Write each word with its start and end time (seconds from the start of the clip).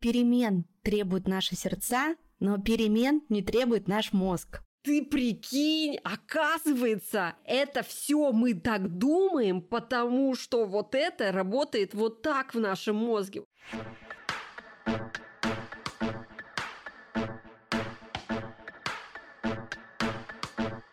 Перемен 0.00 0.64
требуют 0.82 1.26
наши 1.26 1.56
сердца, 1.56 2.14
но 2.38 2.58
перемен 2.58 3.22
не 3.28 3.42
требует 3.42 3.88
наш 3.88 4.12
мозг. 4.12 4.62
Ты 4.82 5.04
прикинь, 5.04 5.98
оказывается, 6.04 7.34
это 7.44 7.82
все 7.82 8.30
мы 8.30 8.54
так 8.54 8.96
думаем, 8.96 9.60
потому 9.60 10.36
что 10.36 10.66
вот 10.66 10.94
это 10.94 11.32
работает 11.32 11.94
вот 11.94 12.22
так 12.22 12.54
в 12.54 12.60
нашем 12.60 12.94
мозге. 12.94 13.42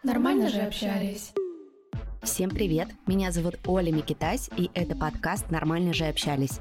Нормально 0.02 0.50
же 0.50 0.62
общались. 0.62 1.32
Всем 2.24 2.50
привет, 2.50 2.88
меня 3.06 3.32
зовут 3.32 3.56
Оля 3.68 3.92
Микитась, 3.92 4.50
и 4.58 4.72
это 4.74 4.96
подкаст 4.96 5.52
«Нормально 5.52 5.94
же 5.94 6.06
общались». 6.06 6.60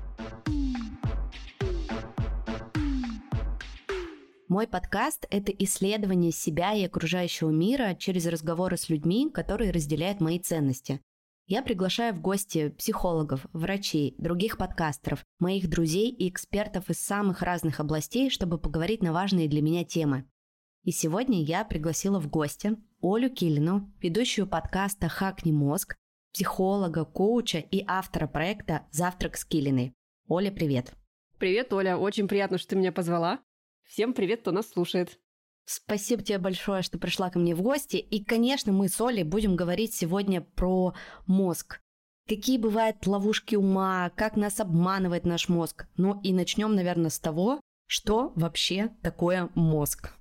Мой 4.48 4.66
подкаст– 4.66 5.26
это 5.30 5.50
исследование 5.52 6.30
себя 6.30 6.74
и 6.74 6.84
окружающего 6.84 7.48
мира 7.48 7.96
через 7.98 8.26
разговоры 8.26 8.76
с 8.76 8.90
людьми, 8.90 9.30
которые 9.30 9.70
разделяют 9.70 10.20
мои 10.20 10.38
ценности. 10.38 11.00
Я 11.46 11.62
приглашаю 11.62 12.14
в 12.14 12.20
гости 12.20 12.68
психологов, 12.68 13.46
врачей, 13.54 14.14
других 14.18 14.58
подкастеров, 14.58 15.24
моих 15.38 15.70
друзей 15.70 16.10
и 16.10 16.28
экспертов 16.28 16.90
из 16.90 17.00
самых 17.00 17.40
разных 17.40 17.80
областей, 17.80 18.28
чтобы 18.28 18.58
поговорить 18.58 19.02
на 19.02 19.14
важные 19.14 19.48
для 19.48 19.62
меня 19.62 19.82
темы. 19.82 20.26
И 20.82 20.90
сегодня 20.90 21.42
я 21.42 21.64
пригласила 21.64 22.20
в 22.20 22.28
гости 22.28 22.76
Олю 23.00 23.30
Килину, 23.30 23.90
ведущую 24.00 24.46
подкаста 24.46 25.08
«Хакни 25.08 25.52
мозг», 25.52 25.96
психолога, 26.34 27.06
коуча 27.06 27.60
и 27.60 27.82
автора 27.86 28.26
проекта 28.26 28.86
«Завтрак 28.90 29.38
с 29.38 29.46
Килиной». 29.46 29.94
Оля, 30.28 30.50
привет! 30.50 30.92
Привет, 31.38 31.72
Оля, 31.72 31.96
очень 31.96 32.28
приятно, 32.28 32.58
что 32.58 32.70
ты 32.70 32.76
меня 32.76 32.92
позвала. 32.92 33.40
Всем 33.86 34.12
привет, 34.12 34.40
кто 34.40 34.50
нас 34.50 34.68
слушает. 34.68 35.18
Спасибо 35.66 36.22
тебе 36.22 36.38
большое, 36.38 36.82
что 36.82 36.98
пришла 36.98 37.30
ко 37.30 37.38
мне 37.38 37.54
в 37.54 37.62
гости. 37.62 37.96
И, 37.96 38.24
конечно, 38.24 38.72
мы 38.72 38.88
с 38.88 39.00
Олей 39.00 39.24
будем 39.24 39.56
говорить 39.56 39.94
сегодня 39.94 40.40
про 40.40 40.94
мозг. 41.26 41.80
Какие 42.26 42.58
бывают 42.58 43.06
ловушки 43.06 43.54
ума, 43.54 44.10
как 44.16 44.36
нас 44.36 44.58
обманывает 44.58 45.24
наш 45.24 45.48
мозг. 45.48 45.86
Ну 45.96 46.20
и 46.22 46.32
начнем, 46.32 46.74
наверное, 46.74 47.10
с 47.10 47.18
того, 47.18 47.60
что 47.86 48.32
вообще 48.34 48.90
такое 49.02 49.50
мозг. 49.54 50.14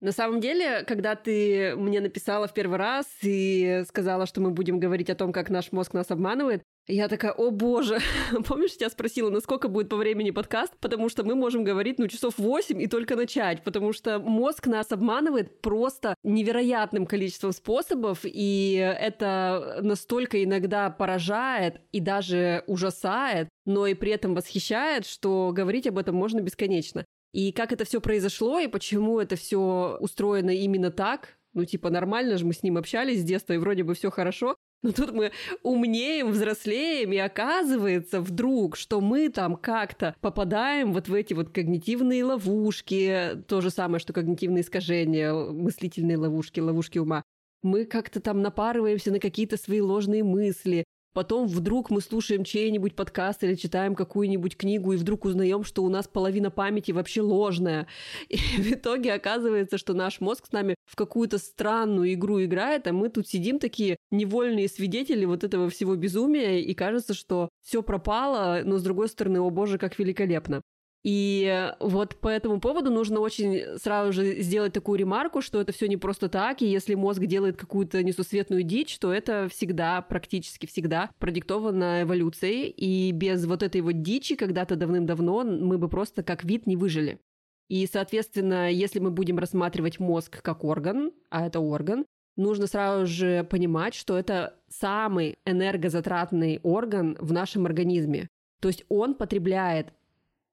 На 0.00 0.12
самом 0.12 0.40
деле, 0.40 0.84
когда 0.84 1.14
ты 1.16 1.74
мне 1.76 2.00
написала 2.00 2.48
в 2.48 2.54
первый 2.54 2.78
раз 2.78 3.06
и 3.22 3.84
сказала, 3.86 4.26
что 4.26 4.40
мы 4.40 4.50
будем 4.50 4.80
говорить 4.80 5.10
о 5.10 5.14
том, 5.14 5.32
как 5.32 5.50
наш 5.50 5.72
мозг 5.72 5.92
нас 5.92 6.10
обманывает, 6.10 6.62
я 6.88 7.08
такая, 7.08 7.32
о 7.32 7.50
боже, 7.50 7.98
помнишь, 8.46 8.76
я 8.80 8.88
спросила, 8.88 9.30
насколько 9.30 9.68
будет 9.68 9.90
по 9.90 9.96
времени 9.96 10.30
подкаст, 10.30 10.72
потому 10.80 11.08
что 11.10 11.22
мы 11.22 11.34
можем 11.34 11.62
говорить, 11.62 11.98
ну, 11.98 12.08
часов 12.08 12.38
8 12.38 12.80
и 12.80 12.86
только 12.86 13.14
начать, 13.14 13.62
потому 13.62 13.92
что 13.92 14.18
мозг 14.18 14.66
нас 14.66 14.90
обманывает 14.90 15.60
просто 15.60 16.14
невероятным 16.24 17.06
количеством 17.06 17.52
способов, 17.52 18.20
и 18.24 18.74
это 18.98 19.80
настолько 19.82 20.42
иногда 20.42 20.88
поражает 20.90 21.82
и 21.92 22.00
даже 22.00 22.64
ужасает, 22.66 23.48
но 23.66 23.86
и 23.86 23.94
при 23.94 24.12
этом 24.12 24.34
восхищает, 24.34 25.04
что 25.04 25.52
говорить 25.54 25.86
об 25.86 25.98
этом 25.98 26.14
можно 26.14 26.40
бесконечно. 26.40 27.04
И 27.32 27.52
как 27.52 27.72
это 27.72 27.84
все 27.84 28.00
произошло, 28.00 28.58
и 28.58 28.68
почему 28.68 29.20
это 29.20 29.36
все 29.36 29.98
устроено 30.00 30.50
именно 30.50 30.90
так, 30.90 31.37
ну, 31.54 31.64
типа, 31.64 31.90
нормально 31.90 32.38
же 32.38 32.46
мы 32.46 32.52
с 32.52 32.62
ним 32.62 32.76
общались 32.76 33.20
с 33.20 33.24
детства, 33.24 33.52
и 33.52 33.58
вроде 33.58 33.84
бы 33.84 33.94
все 33.94 34.10
хорошо. 34.10 34.56
Но 34.82 34.92
тут 34.92 35.12
мы 35.12 35.32
умнеем, 35.64 36.30
взрослеем, 36.30 37.12
и 37.12 37.16
оказывается 37.16 38.20
вдруг, 38.20 38.76
что 38.76 39.00
мы 39.00 39.28
там 39.28 39.56
как-то 39.56 40.14
попадаем 40.20 40.92
вот 40.92 41.08
в 41.08 41.14
эти 41.14 41.34
вот 41.34 41.50
когнитивные 41.50 42.22
ловушки, 42.24 43.42
то 43.48 43.60
же 43.60 43.70
самое, 43.70 43.98
что 43.98 44.12
когнитивные 44.12 44.62
искажения, 44.62 45.34
мыслительные 45.34 46.16
ловушки, 46.16 46.60
ловушки 46.60 46.98
ума. 46.98 47.24
Мы 47.62 47.86
как-то 47.86 48.20
там 48.20 48.40
напарываемся 48.40 49.10
на 49.10 49.18
какие-то 49.18 49.56
свои 49.56 49.80
ложные 49.80 50.22
мысли, 50.22 50.84
Потом 51.18 51.48
вдруг 51.48 51.90
мы 51.90 52.00
слушаем 52.00 52.44
чей-нибудь 52.44 52.94
подкаст 52.94 53.42
или 53.42 53.56
читаем 53.56 53.96
какую-нибудь 53.96 54.56
книгу, 54.56 54.92
и 54.92 54.96
вдруг 54.96 55.24
узнаем, 55.24 55.64
что 55.64 55.82
у 55.82 55.88
нас 55.88 56.06
половина 56.06 56.52
памяти 56.52 56.92
вообще 56.92 57.22
ложная. 57.22 57.88
И 58.28 58.36
в 58.36 58.72
итоге 58.72 59.12
оказывается, 59.14 59.78
что 59.78 59.94
наш 59.94 60.20
мозг 60.20 60.46
с 60.46 60.52
нами 60.52 60.76
в 60.84 60.94
какую-то 60.94 61.38
странную 61.38 62.12
игру 62.12 62.40
играет, 62.44 62.86
а 62.86 62.92
мы 62.92 63.08
тут 63.08 63.26
сидим 63.26 63.58
такие 63.58 63.96
невольные 64.12 64.68
свидетели 64.68 65.24
вот 65.24 65.42
этого 65.42 65.68
всего 65.70 65.96
безумия, 65.96 66.60
и 66.60 66.72
кажется, 66.72 67.14
что 67.14 67.48
все 67.64 67.82
пропало, 67.82 68.60
но 68.64 68.78
с 68.78 68.84
другой 68.84 69.08
стороны, 69.08 69.40
о 69.40 69.50
боже, 69.50 69.76
как 69.76 69.98
великолепно. 69.98 70.62
И 71.04 71.72
вот 71.80 72.16
по 72.16 72.28
этому 72.28 72.60
поводу 72.60 72.90
нужно 72.90 73.20
очень 73.20 73.78
сразу 73.78 74.12
же 74.12 74.40
сделать 74.40 74.72
такую 74.72 74.98
ремарку, 74.98 75.40
что 75.40 75.60
это 75.60 75.72
все 75.72 75.86
не 75.86 75.96
просто 75.96 76.28
так, 76.28 76.60
и 76.60 76.66
если 76.66 76.94
мозг 76.94 77.20
делает 77.20 77.56
какую-то 77.56 78.02
несусветную 78.02 78.64
дичь, 78.64 78.98
то 78.98 79.12
это 79.12 79.48
всегда, 79.48 80.02
практически 80.02 80.66
всегда 80.66 81.10
продиктовано 81.18 82.02
эволюцией, 82.02 82.68
и 82.68 83.12
без 83.12 83.46
вот 83.46 83.62
этой 83.62 83.80
вот 83.80 84.02
дичи 84.02 84.34
когда-то 84.34 84.76
давным-давно 84.76 85.44
мы 85.44 85.78
бы 85.78 85.88
просто 85.88 86.22
как 86.22 86.44
вид 86.44 86.66
не 86.66 86.76
выжили. 86.76 87.20
И, 87.68 87.86
соответственно, 87.86 88.70
если 88.70 88.98
мы 88.98 89.10
будем 89.10 89.38
рассматривать 89.38 90.00
мозг 90.00 90.42
как 90.42 90.64
орган, 90.64 91.12
а 91.30 91.46
это 91.46 91.60
орган, 91.60 92.06
нужно 92.36 92.66
сразу 92.66 93.06
же 93.06 93.44
понимать, 93.44 93.94
что 93.94 94.18
это 94.18 94.54
самый 94.68 95.36
энергозатратный 95.44 96.60
орган 96.62 97.16
в 97.20 97.32
нашем 97.32 97.66
организме. 97.66 98.28
То 98.60 98.68
есть 98.68 98.84
он 98.88 99.14
потребляет 99.14 99.92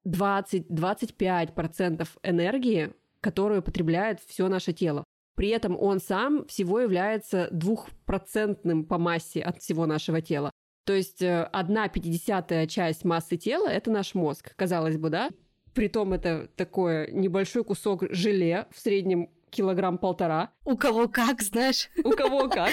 20-25% 0.06 2.08
энергии, 2.22 2.92
которую 3.20 3.62
потребляет 3.62 4.20
все 4.20 4.48
наше 4.48 4.72
тело. 4.72 5.04
При 5.34 5.50
этом 5.50 5.76
он 5.78 6.00
сам 6.00 6.46
всего 6.46 6.80
является 6.80 7.48
двухпроцентным 7.50 8.84
по 8.84 8.96
массе 8.98 9.42
от 9.42 9.60
всего 9.60 9.84
нашего 9.86 10.22
тела. 10.22 10.50
То 10.84 10.94
есть 10.94 11.20
э, 11.20 11.42
одна 11.52 11.88
пятидесятая 11.88 12.66
часть 12.66 13.04
массы 13.04 13.36
тела– 13.36 13.68
это 13.70 13.90
наш 13.90 14.14
мозг, 14.14 14.54
казалось 14.56 14.96
бы, 14.96 15.10
да? 15.10 15.28
Притом 15.74 16.14
это 16.14 16.48
такой 16.56 17.12
небольшой 17.12 17.64
кусок 17.64 18.04
желе 18.10 18.66
в 18.70 18.78
среднем 18.78 19.28
килограмм 19.56 19.98
полтора. 19.98 20.50
У 20.64 20.76
кого 20.76 21.08
как, 21.08 21.42
знаешь. 21.42 21.88
У 22.04 22.10
кого 22.10 22.48
как. 22.48 22.72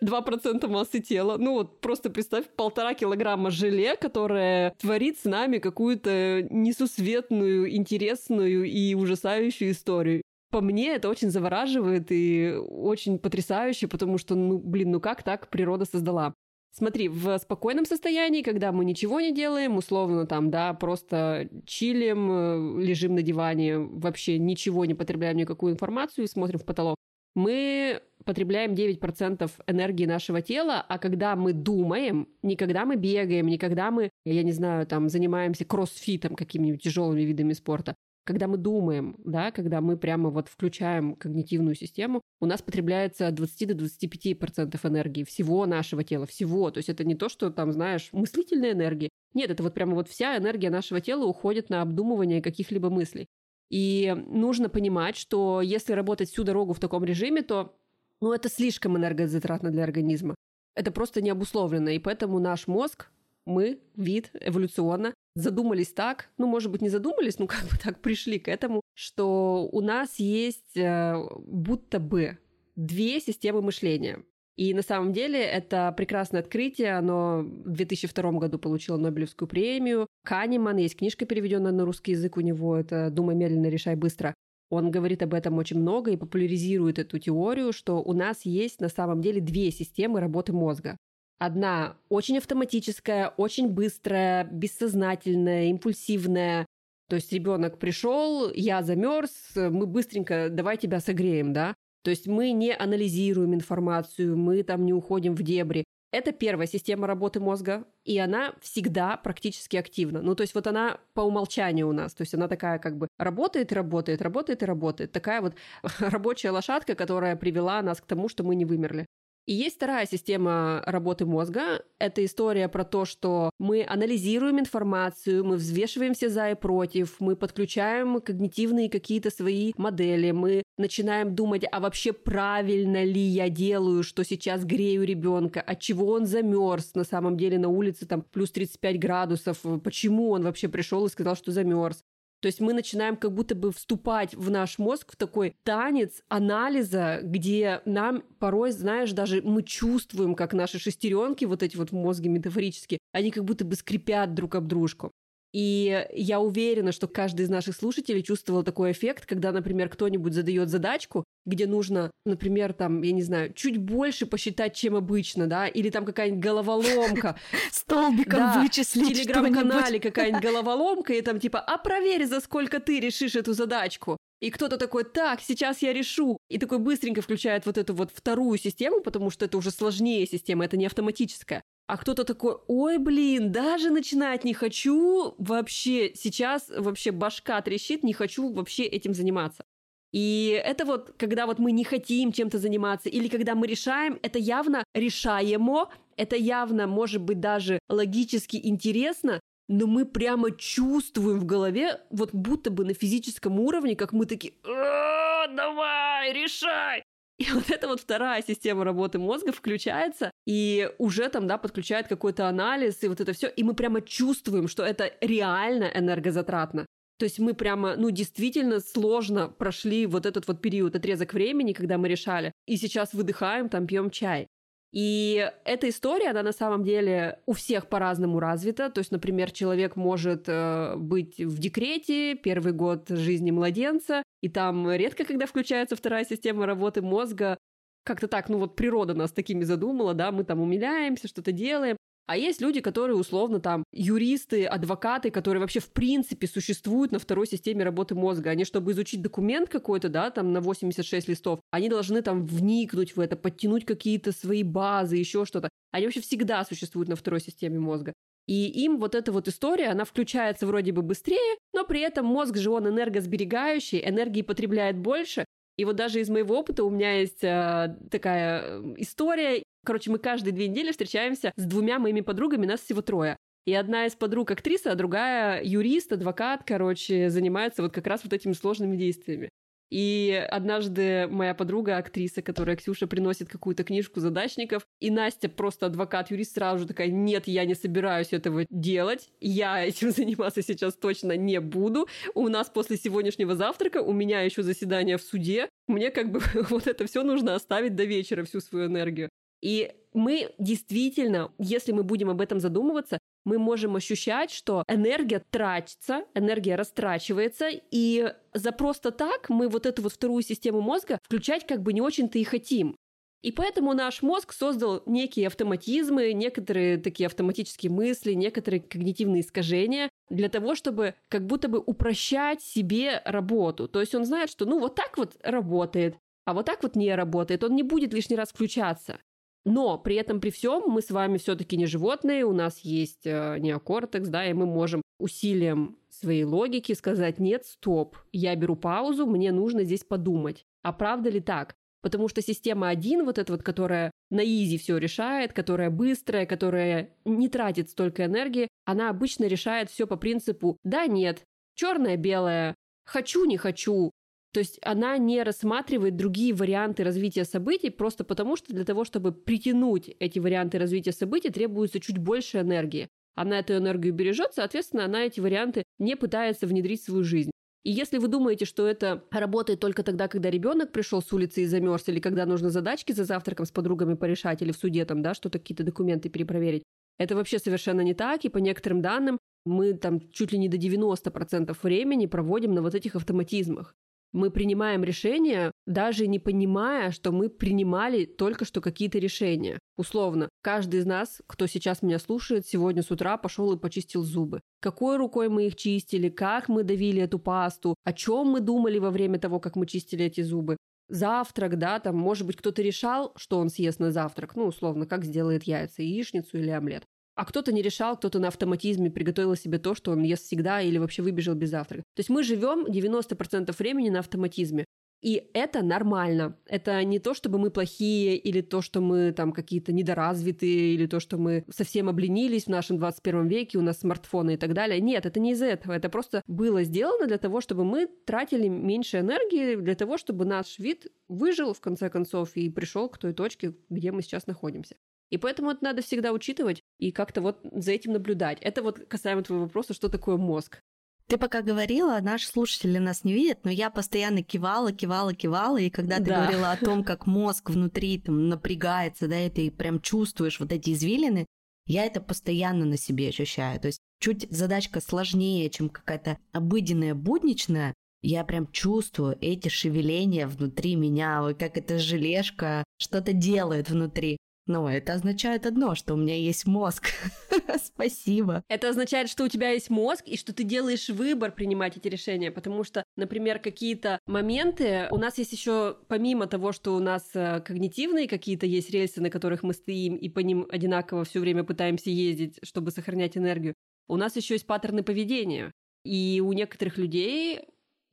Два 0.00 0.20
процента 0.22 0.68
массы 0.68 1.00
тела. 1.00 1.36
Ну 1.38 1.54
вот 1.54 1.80
просто 1.80 2.10
представь 2.10 2.46
полтора 2.56 2.94
килограмма 2.94 3.50
желе, 3.50 3.96
которое 3.96 4.74
творит 4.80 5.18
с 5.18 5.24
нами 5.24 5.58
какую-то 5.58 6.46
несусветную, 6.50 7.74
интересную 7.74 8.64
и 8.64 8.94
ужасающую 8.94 9.70
историю. 9.70 10.22
По 10.50 10.60
мне 10.60 10.94
это 10.94 11.08
очень 11.08 11.30
завораживает 11.30 12.06
и 12.10 12.54
очень 12.56 13.18
потрясающе, 13.18 13.88
потому 13.88 14.18
что, 14.18 14.34
ну, 14.36 14.58
блин, 14.58 14.92
ну 14.92 15.00
как 15.00 15.22
так 15.22 15.48
природа 15.48 15.84
создала? 15.84 16.34
Смотри, 16.76 17.08
в 17.08 17.38
спокойном 17.38 17.84
состоянии, 17.84 18.42
когда 18.42 18.72
мы 18.72 18.84
ничего 18.84 19.20
не 19.20 19.32
делаем, 19.32 19.76
условно 19.76 20.26
там, 20.26 20.50
да, 20.50 20.74
просто 20.74 21.48
чилим, 21.66 22.30
э, 22.32 22.82
лежим 22.84 23.14
на 23.14 23.22
диване, 23.22 23.78
вообще 23.78 24.40
ничего 24.40 24.84
не 24.84 24.94
потребляем 24.94 25.36
никакую 25.36 25.74
информацию 25.74 26.24
и 26.24 26.28
смотрим 26.28 26.58
в 26.58 26.64
потолок, 26.64 26.96
мы 27.36 28.00
потребляем 28.24 28.74
9% 28.74 29.50
энергии 29.68 30.06
нашего 30.06 30.42
тела, 30.42 30.84
а 30.88 30.98
когда 30.98 31.36
мы 31.36 31.52
думаем, 31.52 32.28
не 32.42 32.56
когда 32.56 32.84
мы 32.84 32.96
бегаем, 32.96 33.46
не 33.46 33.58
когда 33.58 33.92
мы, 33.92 34.10
я 34.24 34.42
не 34.42 34.52
знаю, 34.52 34.84
там, 34.84 35.08
занимаемся 35.08 35.64
кроссфитом, 35.64 36.34
какими-нибудь 36.34 36.82
тяжелыми 36.82 37.22
видами 37.22 37.52
спорта, 37.52 37.94
когда 38.24 38.48
мы 38.48 38.56
думаем, 38.56 39.16
да, 39.24 39.50
когда 39.50 39.80
мы 39.80 39.96
прямо 39.96 40.30
вот 40.30 40.48
включаем 40.48 41.14
когнитивную 41.14 41.74
систему, 41.74 42.22
у 42.40 42.46
нас 42.46 42.62
потребляется 42.62 43.28
от 43.28 43.34
20 43.34 43.68
до 43.68 43.74
25 43.74 44.38
процентов 44.38 44.84
энергии 44.86 45.24
всего 45.24 45.66
нашего 45.66 46.02
тела, 46.02 46.26
всего. 46.26 46.70
То 46.70 46.78
есть 46.78 46.88
это 46.88 47.04
не 47.04 47.14
то, 47.14 47.28
что 47.28 47.50
там, 47.50 47.72
знаешь, 47.72 48.08
мыслительная 48.12 48.72
энергия. 48.72 49.10
Нет, 49.34 49.50
это 49.50 49.62
вот 49.62 49.74
прямо 49.74 49.94
вот 49.94 50.08
вся 50.08 50.36
энергия 50.36 50.70
нашего 50.70 51.00
тела 51.00 51.24
уходит 51.24 51.68
на 51.68 51.82
обдумывание 51.82 52.40
каких-либо 52.40 52.88
мыслей. 52.88 53.26
И 53.70 54.14
нужно 54.26 54.68
понимать, 54.68 55.16
что 55.16 55.60
если 55.60 55.92
работать 55.92 56.30
всю 56.30 56.44
дорогу 56.44 56.72
в 56.72 56.80
таком 56.80 57.04
режиме, 57.04 57.42
то 57.42 57.76
ну, 58.20 58.32
это 58.32 58.48
слишком 58.48 58.96
энергозатратно 58.96 59.70
для 59.70 59.84
организма. 59.84 60.34
Это 60.74 60.90
просто 60.92 61.20
не 61.20 61.30
обусловлено, 61.30 61.90
и 61.90 61.98
поэтому 61.98 62.38
наш 62.38 62.66
мозг, 62.66 63.10
мы, 63.46 63.80
вид, 63.96 64.30
эволюционно, 64.40 65.14
задумались 65.34 65.92
так, 65.92 66.30
ну, 66.38 66.46
может 66.46 66.70
быть, 66.70 66.82
не 66.82 66.88
задумались, 66.88 67.38
ну, 67.38 67.46
как 67.48 67.62
бы 67.64 67.76
так 67.82 68.00
пришли 68.00 68.38
к 68.38 68.48
этому, 68.48 68.80
что 68.94 69.68
у 69.70 69.80
нас 69.80 70.18
есть 70.18 70.76
э, 70.76 71.14
будто 71.46 71.98
бы 71.98 72.38
две 72.76 73.20
системы 73.20 73.62
мышления. 73.62 74.24
И 74.56 74.72
на 74.72 74.82
самом 74.82 75.12
деле 75.12 75.40
это 75.40 75.92
прекрасное 75.96 76.40
открытие. 76.40 76.96
Оно 76.96 77.42
в 77.42 77.70
2002 77.70 78.32
году 78.32 78.58
получило 78.58 78.96
Нобелевскую 78.96 79.48
премию. 79.48 80.06
Канеман, 80.24 80.76
есть 80.76 80.96
книжка, 80.96 81.26
переведенная 81.26 81.72
на 81.72 81.84
русский 81.84 82.12
язык 82.12 82.36
у 82.36 82.40
него, 82.40 82.76
это 82.76 83.10
«Думай 83.10 83.34
медленно, 83.34 83.66
решай 83.66 83.96
быстро». 83.96 84.32
Он 84.70 84.90
говорит 84.90 85.22
об 85.22 85.34
этом 85.34 85.58
очень 85.58 85.78
много 85.78 86.12
и 86.12 86.16
популяризирует 86.16 86.98
эту 86.98 87.18
теорию, 87.18 87.72
что 87.72 88.00
у 88.02 88.12
нас 88.12 88.44
есть 88.44 88.80
на 88.80 88.88
самом 88.88 89.20
деле 89.20 89.40
две 89.40 89.70
системы 89.70 90.20
работы 90.20 90.52
мозга. 90.52 90.96
Одна 91.38 91.96
очень 92.08 92.38
автоматическая, 92.38 93.28
очень 93.36 93.68
быстрая, 93.68 94.44
бессознательная, 94.44 95.64
импульсивная, 95.66 96.66
То 97.08 97.16
есть 97.16 97.32
ребенок 97.32 97.78
пришел, 97.78 98.50
я 98.52 98.82
замерз, 98.82 99.32
мы 99.54 99.86
быстренько 99.86 100.48
давай 100.48 100.76
тебя 100.78 101.00
согреем, 101.00 101.52
да? 101.52 101.74
То 102.02 102.10
есть 102.10 102.26
мы 102.26 102.52
не 102.52 102.74
анализируем 102.74 103.54
информацию, 103.54 104.36
мы 104.36 104.62
там 104.62 104.84
не 104.84 104.92
уходим 104.92 105.34
в 105.34 105.42
дебри. 105.42 105.84
Это 106.12 106.30
первая 106.30 106.68
система 106.68 107.08
работы 107.08 107.40
мозга, 107.40 107.84
и 108.04 108.16
она 108.18 108.54
всегда 108.60 109.16
практически 109.16 109.76
активна. 109.76 110.22
Ну, 110.22 110.36
то 110.36 110.42
есть 110.42 110.54
вот 110.54 110.68
она 110.68 111.00
по 111.12 111.22
умолчанию 111.22 111.88
у 111.88 111.92
нас. 111.92 112.14
То 112.14 112.22
есть 112.22 112.34
она 112.34 112.46
такая 112.46 112.78
как 112.78 112.96
бы 112.96 113.08
работает, 113.18 113.72
работает, 113.72 114.22
работает 114.22 114.62
и 114.62 114.66
работает. 114.66 115.10
Такая 115.10 115.40
вот 115.40 115.54
рабочая 115.98 116.50
лошадка, 116.50 116.94
которая 116.94 117.34
привела 117.34 117.82
нас 117.82 118.00
к 118.00 118.06
тому, 118.06 118.28
что 118.28 118.44
мы 118.44 118.54
не 118.54 118.64
вымерли. 118.64 119.06
И 119.46 119.52
есть 119.52 119.76
вторая 119.76 120.06
система 120.06 120.82
работы 120.86 121.26
мозга. 121.26 121.82
Это 121.98 122.24
история 122.24 122.68
про 122.68 122.84
то, 122.84 123.04
что 123.04 123.50
мы 123.58 123.84
анализируем 123.86 124.58
информацию, 124.58 125.44
мы 125.44 125.56
взвешиваем 125.56 126.14
все 126.14 126.30
за 126.30 126.50
и 126.50 126.54
против, 126.54 127.16
мы 127.20 127.36
подключаем 127.36 128.20
когнитивные 128.20 128.88
какие-то 128.88 129.30
свои 129.30 129.72
модели, 129.76 130.30
мы 130.30 130.62
начинаем 130.78 131.34
думать, 131.34 131.64
а 131.70 131.80
вообще 131.80 132.12
правильно 132.12 133.04
ли 133.04 133.20
я 133.20 133.50
делаю, 133.50 134.02
что 134.02 134.24
сейчас 134.24 134.64
грею 134.64 135.04
ребенка, 135.04 135.60
от 135.60 135.78
чего 135.78 136.12
он 136.12 136.26
замерз, 136.26 136.94
на 136.94 137.04
самом 137.04 137.36
деле 137.36 137.58
на 137.58 137.68
улице 137.68 138.06
там 138.06 138.22
плюс 138.22 138.50
35 138.50 138.98
градусов, 138.98 139.58
почему 139.82 140.30
он 140.30 140.42
вообще 140.42 140.68
пришел 140.68 141.04
и 141.04 141.10
сказал, 141.10 141.36
что 141.36 141.52
замерз. 141.52 142.02
То 142.44 142.48
есть 142.48 142.60
мы 142.60 142.74
начинаем 142.74 143.16
как 143.16 143.32
будто 143.32 143.54
бы 143.54 143.72
вступать 143.72 144.34
в 144.34 144.50
наш 144.50 144.78
мозг 144.78 145.12
в 145.12 145.16
такой 145.16 145.56
танец 145.62 146.22
анализа, 146.28 147.20
где 147.22 147.80
нам 147.86 148.22
порой, 148.38 148.70
знаешь, 148.70 149.12
даже 149.12 149.40
мы 149.40 149.62
чувствуем, 149.62 150.34
как 150.34 150.52
наши 150.52 150.78
шестеренки, 150.78 151.46
вот 151.46 151.62
эти 151.62 151.78
вот 151.78 151.88
в 151.88 151.94
мозге 151.94 152.28
метафорически, 152.28 152.98
они 153.12 153.30
как 153.30 153.46
будто 153.46 153.64
бы 153.64 153.74
скрипят 153.76 154.34
друг 154.34 154.56
об 154.56 154.66
дружку. 154.66 155.10
И 155.54 156.04
я 156.12 156.40
уверена, 156.40 156.90
что 156.90 157.06
каждый 157.06 157.42
из 157.42 157.48
наших 157.48 157.76
слушателей 157.76 158.24
чувствовал 158.24 158.64
такой 158.64 158.90
эффект, 158.90 159.24
когда, 159.24 159.52
например, 159.52 159.88
кто-нибудь 159.88 160.34
задает 160.34 160.68
задачку, 160.68 161.22
где 161.46 161.68
нужно, 161.68 162.10
например, 162.26 162.72
там, 162.72 163.02
я 163.02 163.12
не 163.12 163.22
знаю, 163.22 163.52
чуть 163.52 163.76
больше 163.78 164.26
посчитать, 164.26 164.74
чем 164.74 164.96
обычно, 164.96 165.46
да, 165.46 165.68
или 165.68 165.90
там 165.90 166.04
какая-нибудь 166.04 166.42
головоломка. 166.42 167.38
Столбиком 167.70 168.40
да, 168.40 168.60
вычислить 168.60 169.10
В 169.10 169.12
телеграм-канале 169.12 170.00
какая-нибудь 170.00 170.42
головоломка, 170.50 171.12
и 171.12 171.22
там 171.22 171.38
типа, 171.38 171.60
а 171.60 171.78
проверь, 171.78 172.26
за 172.26 172.40
сколько 172.40 172.80
ты 172.80 172.98
решишь 172.98 173.36
эту 173.36 173.52
задачку. 173.52 174.16
И 174.40 174.50
кто-то 174.50 174.76
такой, 174.76 175.04
так, 175.04 175.40
сейчас 175.40 175.82
я 175.82 175.92
решу. 175.92 176.36
И 176.50 176.58
такой 176.58 176.78
быстренько 176.78 177.22
включает 177.22 177.64
вот 177.64 177.78
эту 177.78 177.94
вот 177.94 178.10
вторую 178.12 178.58
систему, 178.58 179.00
потому 179.00 179.30
что 179.30 179.44
это 179.44 179.56
уже 179.56 179.70
сложнее 179.70 180.26
система, 180.26 180.64
это 180.64 180.76
не 180.76 180.86
автоматическая. 180.86 181.62
А 181.86 181.98
кто-то 181.98 182.24
такой, 182.24 182.56
ой, 182.66 182.98
блин, 182.98 183.52
даже 183.52 183.90
начинать 183.90 184.44
не 184.44 184.54
хочу, 184.54 185.34
вообще 185.36 186.12
сейчас 186.14 186.70
вообще 186.74 187.10
башка 187.10 187.60
трещит, 187.60 188.02
не 188.02 188.14
хочу 188.14 188.50
вообще 188.52 188.84
этим 188.84 189.12
заниматься. 189.12 189.64
И 190.12 190.62
это 190.64 190.86
вот, 190.86 191.12
когда 191.18 191.44
вот 191.44 191.58
мы 191.58 191.72
не 191.72 191.84
хотим 191.84 192.32
чем-то 192.32 192.58
заниматься, 192.58 193.08
или 193.08 193.28
когда 193.28 193.54
мы 193.54 193.66
решаем, 193.66 194.18
это 194.22 194.38
явно 194.38 194.84
решаемо, 194.94 195.90
это 196.16 196.36
явно, 196.36 196.86
может 196.86 197.20
быть, 197.20 197.40
даже 197.40 197.78
логически 197.88 198.58
интересно, 198.62 199.40
но 199.68 199.86
мы 199.86 200.06
прямо 200.06 200.52
чувствуем 200.52 201.40
в 201.40 201.44
голове, 201.44 202.00
вот 202.10 202.30
будто 202.32 202.70
бы 202.70 202.84
на 202.84 202.94
физическом 202.94 203.58
уровне, 203.60 203.96
как 203.96 204.12
мы 204.12 204.24
такие, 204.24 204.54
давай, 204.62 206.32
решай, 206.32 207.02
и 207.38 207.46
вот 207.52 207.70
эта 207.70 207.88
вот 207.88 208.00
вторая 208.00 208.42
система 208.46 208.84
работы 208.84 209.18
мозга 209.18 209.52
включается, 209.52 210.30
и 210.46 210.90
уже 210.98 211.28
там, 211.28 211.46
да, 211.46 211.58
подключает 211.58 212.08
какой-то 212.08 212.48
анализ, 212.48 213.02
и 213.02 213.08
вот 213.08 213.20
это 213.20 213.32
все, 213.32 213.48
и 213.48 213.62
мы 213.62 213.74
прямо 213.74 214.02
чувствуем, 214.02 214.68
что 214.68 214.84
это 214.84 215.12
реально 215.20 215.90
энергозатратно. 215.94 216.86
То 217.18 217.24
есть 217.24 217.38
мы 217.38 217.54
прямо, 217.54 217.94
ну, 217.96 218.10
действительно 218.10 218.80
сложно 218.80 219.48
прошли 219.48 220.06
вот 220.06 220.26
этот 220.26 220.48
вот 220.48 220.60
период, 220.60 220.96
отрезок 220.96 221.32
времени, 221.32 221.72
когда 221.72 221.96
мы 221.96 222.08
решали, 222.08 222.52
и 222.66 222.76
сейчас 222.76 223.14
выдыхаем, 223.14 223.68
там, 223.68 223.86
пьем 223.86 224.10
чай. 224.10 224.48
И 224.94 225.50
эта 225.64 225.88
история, 225.88 226.30
она 226.30 226.44
на 226.44 226.52
самом 226.52 226.84
деле 226.84 227.40
у 227.46 227.52
всех 227.52 227.88
по-разному 227.88 228.38
развита. 228.38 228.90
То 228.90 229.00
есть, 229.00 229.10
например, 229.10 229.50
человек 229.50 229.96
может 229.96 230.44
э, 230.46 230.94
быть 230.96 231.40
в 231.40 231.58
декрете 231.58 232.36
первый 232.36 232.72
год 232.72 233.08
жизни 233.08 233.50
младенца, 233.50 234.22
и 234.40 234.48
там 234.48 234.88
редко, 234.92 235.24
когда 235.24 235.46
включается 235.46 235.96
вторая 235.96 236.24
система 236.24 236.64
работы 236.64 237.02
мозга, 237.02 237.58
как-то 238.04 238.28
так, 238.28 238.48
ну 238.48 238.58
вот 238.58 238.76
природа 238.76 239.14
нас 239.14 239.32
такими 239.32 239.64
задумала, 239.64 240.14
да, 240.14 240.30
мы 240.30 240.44
там 240.44 240.60
умиляемся, 240.60 241.28
что-то 241.28 241.52
делаем, 241.52 241.96
а 242.26 242.38
есть 242.38 242.62
люди, 242.62 242.80
которые 242.80 243.16
условно 243.16 243.60
там 243.60 243.84
юристы, 243.92 244.64
адвокаты, 244.64 245.30
которые 245.30 245.60
вообще 245.60 245.80
в 245.80 245.90
принципе 245.90 246.46
существуют 246.46 247.12
на 247.12 247.18
второй 247.18 247.46
системе 247.46 247.84
работы 247.84 248.14
мозга. 248.14 248.50
Они, 248.50 248.64
чтобы 248.64 248.92
изучить 248.92 249.20
документ 249.20 249.68
какой-то, 249.68 250.08
да, 250.08 250.30
там 250.30 250.52
на 250.52 250.62
86 250.62 251.28
листов, 251.28 251.60
они 251.70 251.90
должны 251.90 252.22
там 252.22 252.46
вникнуть 252.46 253.14
в 253.14 253.20
это, 253.20 253.36
подтянуть 253.36 253.84
какие-то 253.84 254.32
свои 254.32 254.62
базы, 254.62 255.16
еще 255.16 255.44
что-то. 255.44 255.68
Они 255.92 256.06
вообще 256.06 256.22
всегда 256.22 256.64
существуют 256.64 257.10
на 257.10 257.16
второй 257.16 257.40
системе 257.40 257.78
мозга. 257.78 258.14
И 258.46 258.68
им 258.84 258.98
вот 258.98 259.14
эта 259.14 259.30
вот 259.30 259.46
история, 259.48 259.88
она 259.88 260.04
включается 260.04 260.66
вроде 260.66 260.92
бы 260.92 261.02
быстрее, 261.02 261.56
но 261.74 261.84
при 261.84 262.00
этом 262.00 262.24
мозг 262.26 262.56
же 262.56 262.70
он 262.70 262.88
энергосберегающий, 262.88 264.02
энергии 264.02 264.42
потребляет 264.42 264.98
больше, 264.98 265.44
и 265.76 265.84
вот 265.84 265.96
даже 265.96 266.20
из 266.20 266.30
моего 266.30 266.58
опыта 266.58 266.84
у 266.84 266.90
меня 266.90 267.18
есть 267.20 267.42
э, 267.42 267.96
такая 268.10 268.62
э, 268.62 268.94
история. 268.98 269.62
Короче, 269.84 270.10
мы 270.10 270.18
каждые 270.18 270.52
две 270.52 270.68
недели 270.68 270.92
встречаемся 270.92 271.52
с 271.56 271.64
двумя 271.64 271.98
моими 271.98 272.20
подругами, 272.20 272.66
нас 272.66 272.80
всего 272.80 273.02
трое. 273.02 273.36
И 273.66 273.74
одна 273.74 274.06
из 274.06 274.14
подруг 274.14 274.50
актриса, 274.50 274.92
а 274.92 274.94
другая 274.94 275.62
юрист, 275.64 276.12
адвокат, 276.12 276.62
короче, 276.64 277.30
занимается 277.30 277.82
вот 277.82 277.92
как 277.92 278.06
раз 278.06 278.22
вот 278.22 278.32
этими 278.32 278.52
сложными 278.52 278.96
действиями. 278.96 279.48
И 279.90 280.46
однажды 280.50 281.28
моя 281.28 281.54
подруга, 281.54 281.98
актриса, 281.98 282.42
которая 282.42 282.76
Ксюша 282.76 283.06
приносит 283.06 283.48
какую-то 283.48 283.84
книжку 283.84 284.20
задачников, 284.20 284.86
и 285.00 285.10
Настя, 285.10 285.48
просто 285.48 285.86
адвокат-юрист, 285.86 286.54
сразу 286.54 286.80
же 286.80 286.86
такая, 286.86 287.08
нет, 287.08 287.46
я 287.46 287.64
не 287.64 287.74
собираюсь 287.74 288.32
этого 288.32 288.66
делать, 288.70 289.28
я 289.40 289.84
этим 289.84 290.10
заниматься 290.12 290.62
сейчас 290.62 290.94
точно 290.94 291.36
не 291.36 291.60
буду. 291.60 292.08
У 292.34 292.48
нас 292.48 292.68
после 292.68 292.96
сегодняшнего 292.96 293.54
завтрака, 293.54 294.02
у 294.02 294.12
меня 294.12 294.40
еще 294.42 294.62
заседание 294.62 295.16
в 295.16 295.22
суде, 295.22 295.68
мне 295.86 296.10
как 296.10 296.30
бы 296.30 296.40
вот 296.70 296.86
это 296.86 297.06
все 297.06 297.22
нужно 297.22 297.54
оставить 297.54 297.94
до 297.94 298.04
вечера, 298.04 298.44
всю 298.44 298.60
свою 298.60 298.86
энергию. 298.86 299.28
И 299.62 299.92
мы 300.12 300.54
действительно, 300.58 301.50
если 301.58 301.92
мы 301.92 302.02
будем 302.02 302.30
об 302.30 302.40
этом 302.40 302.60
задумываться, 302.60 303.18
мы 303.44 303.58
можем 303.58 303.96
ощущать, 303.96 304.50
что 304.50 304.84
энергия 304.88 305.42
тратится, 305.50 306.24
энергия 306.34 306.76
растрачивается, 306.76 307.68
и 307.70 308.32
за 308.52 308.72
просто 308.72 309.10
так 309.10 309.48
мы 309.48 309.68
вот 309.68 309.86
эту 309.86 310.02
вот 310.02 310.12
вторую 310.12 310.42
систему 310.42 310.80
мозга 310.80 311.18
включать 311.22 311.66
как 311.66 311.82
бы 311.82 311.92
не 311.92 312.00
очень-то 312.00 312.38
и 312.38 312.44
хотим. 312.44 312.96
И 313.42 313.52
поэтому 313.52 313.92
наш 313.92 314.22
мозг 314.22 314.54
создал 314.54 315.02
некие 315.04 315.48
автоматизмы, 315.48 316.32
некоторые 316.32 316.96
такие 316.96 317.26
автоматические 317.26 317.92
мысли, 317.92 318.32
некоторые 318.32 318.80
когнитивные 318.80 319.42
искажения 319.42 320.08
для 320.30 320.48
того, 320.48 320.74
чтобы 320.74 321.14
как 321.28 321.46
будто 321.46 321.68
бы 321.68 321.78
упрощать 321.78 322.62
себе 322.62 323.20
работу. 323.26 323.86
То 323.86 324.00
есть 324.00 324.14
он 324.14 324.24
знает, 324.24 324.48
что 324.48 324.64
ну 324.64 324.80
вот 324.80 324.94
так 324.94 325.18
вот 325.18 325.36
работает, 325.42 326.16
а 326.46 326.54
вот 326.54 326.64
так 326.64 326.82
вот 326.82 326.96
не 326.96 327.14
работает. 327.14 327.62
Он 327.64 327.74
не 327.74 327.82
будет 327.82 328.14
лишний 328.14 328.36
раз 328.36 328.48
включаться. 328.48 329.18
Но 329.64 329.98
при 329.98 330.16
этом, 330.16 330.40
при 330.40 330.50
всем, 330.50 330.84
мы 330.88 331.00
с 331.00 331.10
вами 331.10 331.38
все-таки 331.38 331.76
не 331.76 331.86
животные, 331.86 332.44
у 332.44 332.52
нас 332.52 332.80
есть 332.80 333.26
э, 333.26 333.58
неокортекс, 333.58 334.28
да, 334.28 334.44
и 334.46 334.52
мы 334.52 334.66
можем 334.66 335.00
усилием 335.18 335.98
своей 336.10 336.44
логики 336.44 336.92
сказать, 336.92 337.38
нет, 337.38 337.64
стоп, 337.64 338.16
я 338.32 338.54
беру 338.56 338.76
паузу, 338.76 339.26
мне 339.26 339.52
нужно 339.52 339.84
здесь 339.84 340.04
подумать. 340.04 340.66
А 340.82 340.92
правда 340.92 341.30
ли 341.30 341.40
так? 341.40 341.74
Потому 342.02 342.28
что 342.28 342.42
система 342.42 342.90
1, 342.90 343.24
вот 343.24 343.38
эта 343.38 343.52
вот, 343.52 343.62
которая 343.62 344.10
на 344.30 344.44
изи 344.44 344.76
все 344.76 344.98
решает, 344.98 345.54
которая 345.54 345.88
быстрая, 345.88 346.44
которая 346.44 347.16
не 347.24 347.48
тратит 347.48 347.88
столько 347.88 348.26
энергии, 348.26 348.68
она 348.84 349.08
обычно 349.08 349.44
решает 349.44 349.88
все 349.88 350.06
по 350.06 350.16
принципу 350.16 350.76
«да, 350.84 351.06
нет», 351.06 351.42
черное-белое, 351.74 352.74
хочу, 353.06 353.46
не 353.46 353.56
хочу, 353.56 354.10
то 354.54 354.60
есть 354.60 354.78
она 354.82 355.18
не 355.18 355.42
рассматривает 355.42 356.14
другие 356.14 356.54
варианты 356.54 357.02
развития 357.02 357.44
событий 357.44 357.90
просто 357.90 358.22
потому, 358.22 358.54
что 358.54 358.72
для 358.72 358.84
того, 358.84 359.04
чтобы 359.04 359.32
притянуть 359.32 360.14
эти 360.20 360.38
варианты 360.38 360.78
развития 360.78 361.10
событий, 361.10 361.50
требуется 361.50 361.98
чуть 361.98 362.18
больше 362.18 362.60
энергии. 362.60 363.08
Она 363.34 363.58
эту 363.58 363.76
энергию 363.76 364.14
бережет, 364.14 364.54
соответственно, 364.54 365.06
она 365.06 365.24
эти 365.24 365.40
варианты 365.40 365.82
не 365.98 366.14
пытается 366.14 366.68
внедрить 366.68 367.02
в 367.02 367.06
свою 367.06 367.24
жизнь. 367.24 367.50
И 367.82 367.90
если 367.90 368.18
вы 368.18 368.28
думаете, 368.28 368.64
что 368.64 368.86
это 368.86 369.24
работает 369.32 369.80
только 369.80 370.04
тогда, 370.04 370.28
когда 370.28 370.50
ребенок 370.50 370.92
пришел 370.92 371.20
с 371.20 371.32
улицы 371.32 371.62
и 371.62 371.66
замерз, 371.66 372.08
или 372.08 372.20
когда 372.20 372.46
нужно 372.46 372.70
задачки 372.70 373.10
за 373.10 373.24
завтраком 373.24 373.66
с 373.66 373.72
подругами 373.72 374.14
порешать, 374.14 374.62
или 374.62 374.70
в 374.70 374.76
суде 374.76 375.04
там, 375.04 375.20
да, 375.20 375.34
что-то 375.34 375.58
какие-то 375.58 375.82
документы 375.82 376.28
перепроверить, 376.28 376.84
это 377.18 377.34
вообще 377.34 377.58
совершенно 377.58 378.02
не 378.02 378.14
так, 378.14 378.44
и 378.44 378.48
по 378.48 378.58
некоторым 378.58 379.02
данным 379.02 379.36
мы 379.64 379.94
там 379.94 380.20
чуть 380.30 380.52
ли 380.52 380.58
не 380.58 380.68
до 380.68 380.76
90% 380.76 381.76
времени 381.82 382.26
проводим 382.26 382.72
на 382.72 382.82
вот 382.82 382.94
этих 382.94 383.16
автоматизмах. 383.16 383.96
Мы 384.34 384.50
принимаем 384.50 385.04
решения, 385.04 385.70
даже 385.86 386.26
не 386.26 386.40
понимая, 386.40 387.12
что 387.12 387.30
мы 387.30 387.48
принимали 387.48 388.24
только 388.24 388.64
что 388.64 388.80
какие-то 388.80 389.20
решения. 389.20 389.78
Условно, 389.96 390.48
каждый 390.60 390.98
из 390.98 391.06
нас, 391.06 391.40
кто 391.46 391.68
сейчас 391.68 392.02
меня 392.02 392.18
слушает, 392.18 392.66
сегодня 392.66 393.02
с 393.02 393.12
утра 393.12 393.36
пошел 393.36 393.72
и 393.72 393.78
почистил 393.78 394.24
зубы. 394.24 394.60
Какой 394.80 395.18
рукой 395.18 395.48
мы 395.48 395.68
их 395.68 395.76
чистили, 395.76 396.30
как 396.30 396.68
мы 396.68 396.82
давили 396.82 397.22
эту 397.22 397.38
пасту, 397.38 397.94
о 398.02 398.12
чем 398.12 398.48
мы 398.48 398.58
думали 398.58 398.98
во 398.98 399.12
время 399.12 399.38
того, 399.38 399.60
как 399.60 399.76
мы 399.76 399.86
чистили 399.86 400.24
эти 400.24 400.40
зубы. 400.40 400.78
Завтрак, 401.08 401.78
да, 401.78 402.00
там, 402.00 402.16
может 402.16 402.44
быть, 402.44 402.56
кто-то 402.56 402.82
решал, 402.82 403.32
что 403.36 403.60
он 403.60 403.68
съест 403.68 404.00
на 404.00 404.10
завтрак, 404.10 404.56
ну, 404.56 404.66
условно, 404.66 405.06
как 405.06 405.24
сделает 405.24 405.62
яйца, 405.62 406.02
яичницу 406.02 406.58
или 406.58 406.70
омлет. 406.70 407.04
А 407.34 407.44
кто-то 407.44 407.72
не 407.72 407.82
решал, 407.82 408.16
кто-то 408.16 408.38
на 408.38 408.48
автоматизме 408.48 409.10
приготовил 409.10 409.56
себе 409.56 409.78
то, 409.78 409.94
что 409.94 410.12
он 410.12 410.22
ест 410.22 410.44
всегда 410.46 410.80
или 410.80 410.98
вообще 410.98 411.22
выбежал 411.22 411.54
без 411.54 411.70
завтрака. 411.70 412.04
То 412.14 412.20
есть 412.20 412.30
мы 412.30 412.42
живем 412.42 412.86
90% 412.86 413.74
времени 413.78 414.10
на 414.10 414.20
автоматизме. 414.20 414.84
И 415.24 415.50
это 415.54 415.82
нормально. 415.82 416.58
Это 416.66 417.02
не 417.02 417.18
то, 417.18 417.32
чтобы 417.32 417.58
мы 417.58 417.70
плохие, 417.70 418.36
или 418.36 418.60
то, 418.60 418.82
что 418.82 419.00
мы 419.00 419.32
там 419.32 419.52
какие-то 419.52 419.90
недоразвитые, 419.90 420.92
или 420.92 421.06
то, 421.06 421.18
что 421.18 421.38
мы 421.38 421.64
совсем 421.70 422.10
обленились 422.10 422.64
в 422.64 422.68
нашем 422.68 422.98
21 422.98 423.48
веке, 423.48 423.78
у 423.78 423.80
нас 423.80 424.00
смартфоны 424.00 424.54
и 424.54 424.56
так 424.58 424.74
далее. 424.74 425.00
Нет, 425.00 425.24
это 425.24 425.40
не 425.40 425.52
из-за 425.52 425.64
этого. 425.64 425.94
Это 425.94 426.10
просто 426.10 426.42
было 426.46 426.82
сделано 426.82 427.26
для 427.26 427.38
того, 427.38 427.62
чтобы 427.62 427.84
мы 427.86 428.06
тратили 428.26 428.68
меньше 428.68 429.20
энергии, 429.20 429.76
для 429.76 429.94
того, 429.94 430.18
чтобы 430.18 430.44
наш 430.44 430.78
вид 430.78 431.06
выжил, 431.28 431.72
в 431.72 431.80
конце 431.80 432.10
концов, 432.10 432.54
и 432.54 432.68
пришел 432.68 433.08
к 433.08 433.16
той 433.16 433.32
точке, 433.32 433.72
где 433.88 434.12
мы 434.12 434.20
сейчас 434.20 434.46
находимся. 434.46 434.96
И 435.30 435.38
поэтому 435.38 435.70
это 435.70 435.82
надо 435.82 436.02
всегда 436.02 436.32
учитывать 436.32 436.82
и 436.98 437.10
как-то 437.12 437.40
вот 437.40 437.60
за 437.72 437.92
этим 437.92 438.12
наблюдать. 438.12 438.58
Это 438.60 438.82
вот 438.82 439.00
касаемо 439.08 439.42
твоего 439.42 439.64
вопроса, 439.64 439.94
что 439.94 440.08
такое 440.08 440.36
мозг. 440.36 440.80
Ты 441.26 441.38
пока 441.38 441.62
говорила, 441.62 442.18
наши 442.20 442.46
слушатели 442.46 442.98
нас 442.98 443.24
не 443.24 443.32
видят, 443.32 443.64
но 443.64 443.70
я 443.70 443.88
постоянно 443.88 444.42
кивала, 444.42 444.92
кивала, 444.92 445.32
кивала, 445.32 445.78
и 445.78 445.88
когда 445.88 446.18
ты 446.18 446.24
да. 446.24 446.42
говорила 446.42 446.70
о 446.70 446.76
том, 446.76 447.02
как 447.04 447.26
мозг 447.26 447.70
внутри 447.70 448.18
там 448.18 448.48
напрягается, 448.48 449.26
да, 449.26 449.46
и 449.46 449.50
ты 449.50 449.70
прям 449.70 450.00
чувствуешь 450.00 450.60
вот 450.60 450.70
эти 450.70 450.90
извилины, 450.90 451.46
я 451.86 452.04
это 452.04 452.20
постоянно 452.20 452.84
на 452.84 452.98
себе 452.98 453.28
ощущаю. 453.28 453.80
То 453.80 453.88
есть 453.88 454.00
чуть 454.20 454.50
задачка 454.50 455.00
сложнее, 455.00 455.70
чем 455.70 455.88
какая-то 455.88 456.38
обыденная, 456.52 457.14
будничная, 457.14 457.94
я 458.22 458.42
прям 458.44 458.70
чувствую 458.70 459.36
эти 459.40 459.68
шевеления 459.68 460.46
внутри 460.46 460.94
меня, 460.94 461.54
как 461.58 461.76
эта 461.76 461.98
желешка 461.98 462.84
что-то 462.98 463.32
делает 463.32 463.90
внутри. 463.90 464.38
Но 464.66 464.90
это 464.90 465.12
означает 465.12 465.66
одно, 465.66 465.94
что 465.94 466.14
у 466.14 466.16
меня 466.16 466.36
есть 466.36 466.66
мозг. 466.66 467.08
Спасибо. 467.84 468.62
Это 468.68 468.88
означает, 468.88 469.28
что 469.28 469.44
у 469.44 469.48
тебя 469.48 469.70
есть 469.70 469.90
мозг 469.90 470.24
и 470.26 470.38
что 470.38 470.54
ты 470.54 470.64
делаешь 470.64 471.10
выбор 471.10 471.52
принимать 471.52 471.96
эти 471.96 472.08
решения, 472.08 472.50
потому 472.50 472.82
что, 472.82 473.04
например, 473.16 473.58
какие-то 473.58 474.18
моменты 474.26 475.08
у 475.10 475.18
нас 475.18 475.36
есть 475.36 475.52
еще 475.52 475.98
помимо 476.08 476.46
того, 476.46 476.72
что 476.72 476.94
у 476.96 477.00
нас 477.00 477.30
э, 477.34 477.60
когнитивные 477.60 478.26
какие-то 478.26 478.64
есть 478.64 478.90
рельсы, 478.90 479.20
на 479.20 479.28
которых 479.28 479.62
мы 479.62 479.74
стоим 479.74 480.16
и 480.16 480.28
по 480.30 480.40
ним 480.40 480.66
одинаково 480.70 481.24
все 481.24 481.40
время 481.40 481.64
пытаемся 481.64 482.08
ездить, 482.10 482.58
чтобы 482.62 482.90
сохранять 482.90 483.36
энергию. 483.36 483.74
У 484.08 484.16
нас 484.16 484.36
еще 484.36 484.54
есть 484.54 484.66
паттерны 484.66 485.02
поведения. 485.02 485.72
И 486.04 486.42
у 486.44 486.52
некоторых 486.52 486.98
людей 486.98 487.60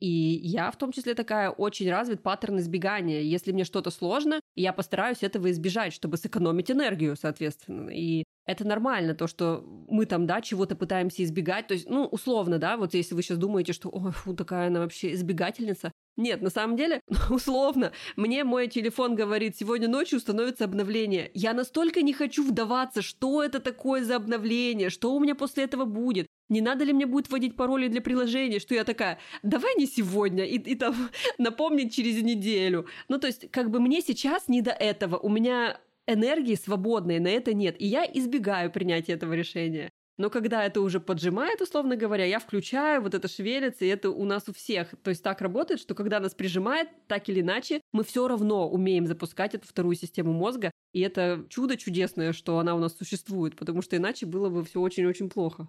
и 0.02 0.40
я 0.42 0.68
в 0.72 0.76
том 0.76 0.90
числе 0.90 1.14
такая 1.14 1.48
очень 1.50 1.88
развит 1.88 2.24
паттерн 2.24 2.58
избегания. 2.58 3.20
Если 3.20 3.52
мне 3.52 3.62
что-то 3.62 3.92
сложно, 3.92 4.40
я 4.56 4.72
постараюсь 4.72 5.22
этого 5.22 5.48
избежать, 5.52 5.92
чтобы 5.92 6.16
сэкономить 6.16 6.72
энергию, 6.72 7.14
соответственно. 7.14 7.90
И 7.90 8.24
это 8.52 8.66
нормально, 8.66 9.14
то, 9.14 9.26
что 9.26 9.64
мы 9.88 10.06
там, 10.06 10.26
да, 10.26 10.40
чего-то 10.40 10.76
пытаемся 10.76 11.22
избегать. 11.24 11.66
То 11.66 11.74
есть, 11.74 11.88
ну, 11.88 12.04
условно, 12.04 12.58
да, 12.58 12.76
вот 12.76 12.94
если 12.94 13.14
вы 13.14 13.22
сейчас 13.22 13.38
думаете, 13.38 13.72
что, 13.72 13.88
ой, 13.88 14.12
фу, 14.12 14.34
такая 14.34 14.68
она 14.68 14.80
вообще 14.80 15.12
избегательница. 15.12 15.92
Нет, 16.16 16.42
на 16.42 16.50
самом 16.50 16.76
деле, 16.76 17.00
условно, 17.30 17.92
мне 18.16 18.44
мой 18.44 18.68
телефон 18.68 19.14
говорит, 19.14 19.56
сегодня 19.56 19.88
ночью 19.88 20.18
установится 20.18 20.64
обновление. 20.64 21.30
Я 21.34 21.54
настолько 21.54 22.02
не 22.02 22.12
хочу 22.12 22.46
вдаваться, 22.46 23.02
что 23.02 23.42
это 23.42 23.60
такое 23.60 24.04
за 24.04 24.16
обновление, 24.16 24.90
что 24.90 25.14
у 25.14 25.20
меня 25.20 25.34
после 25.34 25.64
этого 25.64 25.84
будет 25.84 26.26
не 26.52 26.60
надо 26.60 26.84
ли 26.84 26.92
мне 26.92 27.06
будет 27.06 27.30
вводить 27.30 27.56
пароли 27.56 27.88
для 27.88 28.02
приложения, 28.02 28.60
что 28.60 28.74
я 28.74 28.84
такая, 28.84 29.18
давай 29.42 29.74
не 29.76 29.86
сегодня, 29.86 30.44
и, 30.44 30.58
и 30.58 30.74
там 30.74 30.94
напомнить 31.38 31.94
через 31.94 32.22
неделю. 32.22 32.86
Ну, 33.08 33.18
то 33.18 33.26
есть, 33.26 33.50
как 33.50 33.70
бы 33.70 33.80
мне 33.80 34.02
сейчас 34.02 34.48
не 34.48 34.60
до 34.60 34.70
этого, 34.70 35.16
у 35.16 35.28
меня 35.28 35.80
энергии 36.06 36.54
свободной 36.54 37.18
на 37.18 37.28
это 37.28 37.54
нет, 37.54 37.76
и 37.78 37.86
я 37.86 38.04
избегаю 38.04 38.70
принятия 38.70 39.12
этого 39.12 39.32
решения. 39.32 39.90
Но 40.18 40.28
когда 40.30 40.64
это 40.64 40.80
уже 40.80 41.00
поджимает, 41.00 41.60
условно 41.62 41.96
говоря, 41.96 42.24
я 42.24 42.38
включаю, 42.38 43.00
вот 43.02 43.14
это 43.14 43.28
шевелится, 43.28 43.84
и 43.84 43.88
это 43.88 44.10
у 44.10 44.24
нас 44.24 44.48
у 44.48 44.52
всех. 44.52 44.94
То 45.02 45.10
есть 45.10 45.22
так 45.22 45.40
работает, 45.40 45.80
что 45.80 45.94
когда 45.94 46.20
нас 46.20 46.34
прижимает, 46.34 46.88
так 47.08 47.28
или 47.28 47.40
иначе, 47.40 47.80
мы 47.92 48.04
все 48.04 48.28
равно 48.28 48.68
умеем 48.68 49.06
запускать 49.06 49.54
эту 49.54 49.66
вторую 49.66 49.96
систему 49.96 50.32
мозга. 50.32 50.70
И 50.92 51.00
это 51.00 51.46
чудо 51.48 51.76
чудесное, 51.76 52.32
что 52.34 52.58
она 52.58 52.74
у 52.74 52.78
нас 52.78 52.96
существует, 52.96 53.56
потому 53.56 53.80
что 53.80 53.96
иначе 53.96 54.26
было 54.26 54.50
бы 54.50 54.64
все 54.64 54.80
очень-очень 54.80 55.30
плохо. 55.30 55.68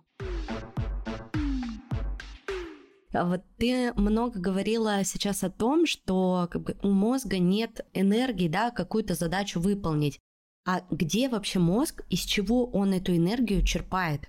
А 3.14 3.26
вот 3.26 3.42
ты 3.58 3.94
много 3.94 4.40
говорила 4.40 5.04
сейчас 5.04 5.44
о 5.44 5.50
том, 5.50 5.86
что 5.86 6.48
как 6.52 6.64
бы, 6.64 6.76
у 6.82 6.90
мозга 6.90 7.38
нет 7.38 7.86
энергии, 7.94 8.48
да, 8.48 8.72
какую-то 8.72 9.14
задачу 9.14 9.60
выполнить. 9.60 10.20
А 10.66 10.82
где 10.90 11.30
вообще 11.30 11.60
мозг, 11.60 12.04
из 12.10 12.22
чего 12.22 12.66
он 12.66 12.94
эту 12.94 13.16
энергию 13.16 13.64
черпает? 13.64 14.22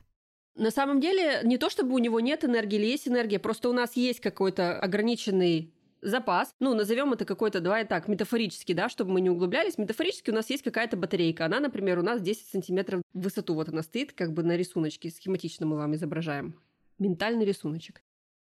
На 0.56 0.70
самом 0.70 1.00
деле, 1.00 1.40
не 1.44 1.58
то 1.58 1.70
чтобы 1.70 1.94
у 1.94 1.98
него 1.98 2.20
нет 2.20 2.44
энергии 2.44 2.76
или 2.76 2.86
есть 2.86 3.08
энергия, 3.08 3.38
просто 3.38 3.68
у 3.68 3.72
нас 3.72 3.96
есть 3.96 4.20
какой-то 4.20 4.78
ограниченный 4.78 5.72
запас, 6.00 6.54
ну, 6.60 6.74
назовем 6.74 7.12
это 7.12 7.24
какой-то, 7.24 7.60
давай 7.60 7.86
так, 7.86 8.08
метафорически, 8.08 8.74
да, 8.74 8.88
чтобы 8.88 9.12
мы 9.12 9.20
не 9.20 9.30
углублялись, 9.30 9.78
метафорически 9.78 10.30
у 10.30 10.34
нас 10.34 10.50
есть 10.50 10.62
какая-то 10.62 10.96
батарейка, 10.96 11.46
она, 11.46 11.60
например, 11.60 11.98
у 11.98 12.02
нас 12.02 12.20
10 12.20 12.46
сантиметров 12.46 13.00
в 13.14 13.22
высоту, 13.22 13.54
вот 13.54 13.70
она 13.70 13.82
стоит, 13.82 14.12
как 14.12 14.32
бы 14.32 14.42
на 14.42 14.56
рисуночке, 14.56 15.10
схематично 15.10 15.66
мы 15.66 15.76
вам 15.76 15.94
изображаем, 15.94 16.60
ментальный 16.98 17.46
рисуночек. 17.46 18.02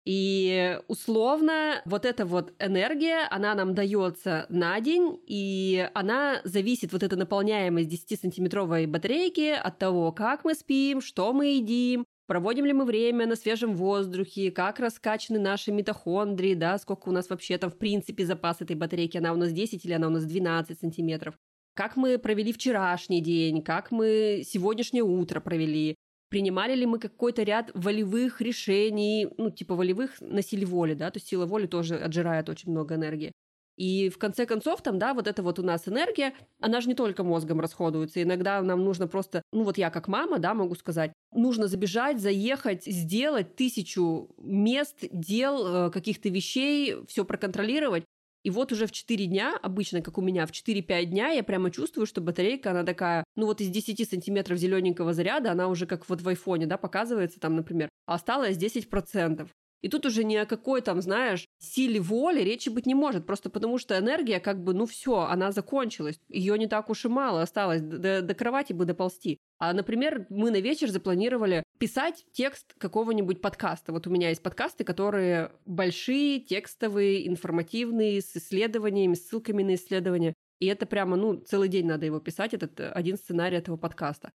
И 0.04 0.78
условно 0.87 1.80
вот 1.87 2.04
эта 2.04 2.26
вот 2.26 2.52
энергия, 2.58 3.26
она 3.30 3.54
нам 3.54 3.75
дается 3.75 4.44
на 4.50 4.78
день, 4.80 5.18
и 5.26 5.88
она 5.94 6.42
зависит, 6.44 6.92
вот 6.92 7.02
эта 7.02 7.16
наполняемость 7.16 7.90
10-сантиметровой 7.90 8.87
батарейки 8.87 9.50
от 9.50 9.78
того, 9.78 10.12
как 10.12 10.44
мы 10.44 10.54
спим, 10.54 11.00
что 11.00 11.32
мы 11.32 11.54
едим, 11.54 12.04
проводим 12.26 12.66
ли 12.66 12.75
мы 12.75 12.84
время 12.84 13.26
на 13.26 13.34
свежем 13.34 13.75
воздухе, 13.75 14.50
как 14.50 14.78
раскачаны 14.78 15.38
наши 15.38 15.73
митохондрии, 15.73 16.54
да, 16.54 16.76
сколько 16.78 17.08
у 17.08 17.12
нас 17.12 17.30
вообще 17.30 17.56
там 17.56 17.70
в 17.70 17.78
принципе 17.78 18.26
запас 18.26 18.61
этой 18.61 18.76
батарейки, 18.76 19.16
она 19.16 19.32
у 19.32 19.37
нас 19.37 19.52
10 19.52 19.84
или 19.87 19.92
она 19.94 20.08
у 20.08 20.11
нас 20.11 20.25
12 20.26 20.80
сантиметров, 20.80 21.34
как 21.75 21.96
мы 21.96 22.18
провели 22.18 22.52
вчерашний 22.52 23.23
день, 23.23 23.62
как 23.62 23.90
мы 23.90 24.42
сегодняшнее 24.46 25.02
утро 25.02 25.40
провели, 25.40 25.96
принимали 26.35 26.75
ли 26.75 26.85
мы 26.85 26.99
какой-то 26.99 27.45
ряд 27.45 27.71
волевых 27.75 28.41
решений, 28.41 29.29
ну, 29.38 29.50
типа 29.50 29.76
волевых 29.76 30.21
на 30.21 30.43
силе 30.43 30.67
воли, 30.67 30.95
да, 30.95 31.12
то 31.12 31.19
есть 31.19 31.29
сила 31.29 31.47
воли 31.47 31.67
тоже 31.69 31.95
отжирает 31.95 32.49
очень 32.49 32.73
много 32.73 32.97
энергии. 32.97 33.31
И 33.76 34.09
в 34.09 34.19
конце 34.19 34.45
концов, 34.45 34.83
там, 34.83 34.99
да, 34.99 35.14
вот 35.14 35.29
эта 35.29 35.45
вот 35.45 35.61
у 35.61 35.62
нас 35.62 35.87
энергия, 35.87 36.35
она 36.61 36.81
же 36.81 36.88
не 36.88 36.97
только 36.97 37.23
мозгом 37.23 37.61
расходуется. 37.61 38.21
Иногда 38.21 38.61
нам 38.62 38.83
нужно 38.83 39.07
просто, 39.07 39.43
ну 39.53 39.62
вот 39.62 39.79
я 39.79 39.91
как 39.91 40.09
мама, 40.09 40.41
да, 40.41 40.55
могу 40.55 40.75
сказать, 40.75 41.12
нужно 41.33 41.69
забежать, 41.69 42.21
заехать, 42.21 42.85
сделать 42.85 43.55
тысячу 43.55 44.29
мест, 44.37 45.05
дел, 45.12 45.87
э, 45.87 45.91
каких-то 45.93 46.31
вещей, 46.31 46.97
все 47.07 47.25
проконтролировать. 47.25 48.05
И 48.44 48.50
вот 48.50 48.72
уже 48.72 48.86
в 48.86 48.92
4 48.92 49.26
дня, 49.26 49.58
обычно, 49.62 50.02
как 50.02 50.18
у 50.18 50.20
меня, 50.20 50.46
в 50.46 50.50
4-5 50.50 51.04
дня 51.06 51.30
я 51.30 51.42
прямо 51.42 51.70
чувствую, 51.70 52.06
что 52.06 52.20
батарейка, 52.20 52.70
она 52.70 52.84
такая, 52.84 53.24
ну 53.36 53.46
вот 53.46 53.62
из 53.62 53.70
10 53.70 54.08
сантиметров 54.08 54.58
зелененького 54.58 55.14
заряда, 55.14 55.52
она 55.52 55.68
уже 55.68 55.86
как 55.86 56.06
вот 56.08 56.20
в 56.20 56.28
айфоне, 56.28 56.66
да, 56.66 56.76
показывается 56.76 57.40
там, 57.40 57.56
например, 57.56 57.88
а 58.06 58.14
осталось 58.14 58.58
10%. 58.58 59.48
И 59.85 59.88
тут 59.88 60.07
уже 60.07 60.25
ни 60.25 60.35
о 60.35 60.47
какой 60.47 60.81
там, 60.81 61.03
знаешь, 61.03 61.47
силе 61.59 62.00
воли 62.00 62.41
речи 62.41 62.71
быть 62.71 62.87
не 62.87 62.95
может, 62.95 63.26
просто 63.26 63.50
потому 63.50 63.76
что 63.76 63.99
энергия 63.99 64.41
как 64.41 64.64
бы, 64.64 64.73
ну 64.73 64.87
все, 64.87 65.26
она 65.31 65.53
закончилась, 65.53 66.19
ее 66.31 66.57
не 66.57 66.67
так 66.67 66.88
уж 66.88 67.05
и 67.05 67.09
мало 67.09 67.43
осталось, 67.43 67.83
до, 67.83 68.23
до 68.23 68.35
кровати 68.35 68.73
бы 68.73 68.87
доползти. 68.87 69.37
А, 69.59 69.75
например, 69.75 70.26
мы 70.31 70.50
на 70.50 70.59
вечер 70.62 70.88
запланировали 70.88 71.62
писать 71.79 72.25
текст 72.33 72.73
какого-нибудь 72.79 73.43
подкаста. 73.43 73.93
Вот 73.93 74.07
у 74.07 74.11
меня 74.11 74.31
есть 74.31 74.43
подкасты, 74.43 74.85
которые 74.85 75.53
большие, 75.67 76.41
текстовые, 76.41 77.29
информативные, 77.29 78.23
с 78.23 78.35
исследованиями, 78.35 79.12
ссылками 79.12 79.64
на 79.64 79.75
исследования. 79.75 80.33
И 80.61 80.67
это 80.67 80.87
прямо, 80.87 81.17
ну, 81.17 81.35
целый 81.35 81.69
день 81.69 81.85
надо 81.85 82.07
его 82.07 82.21
писать, 82.21 82.55
этот 82.55 82.81
э, 82.81 82.88
один 82.88 83.19
сценарий 83.19 83.59
этого 83.59 83.76
подкаста. 83.76 84.33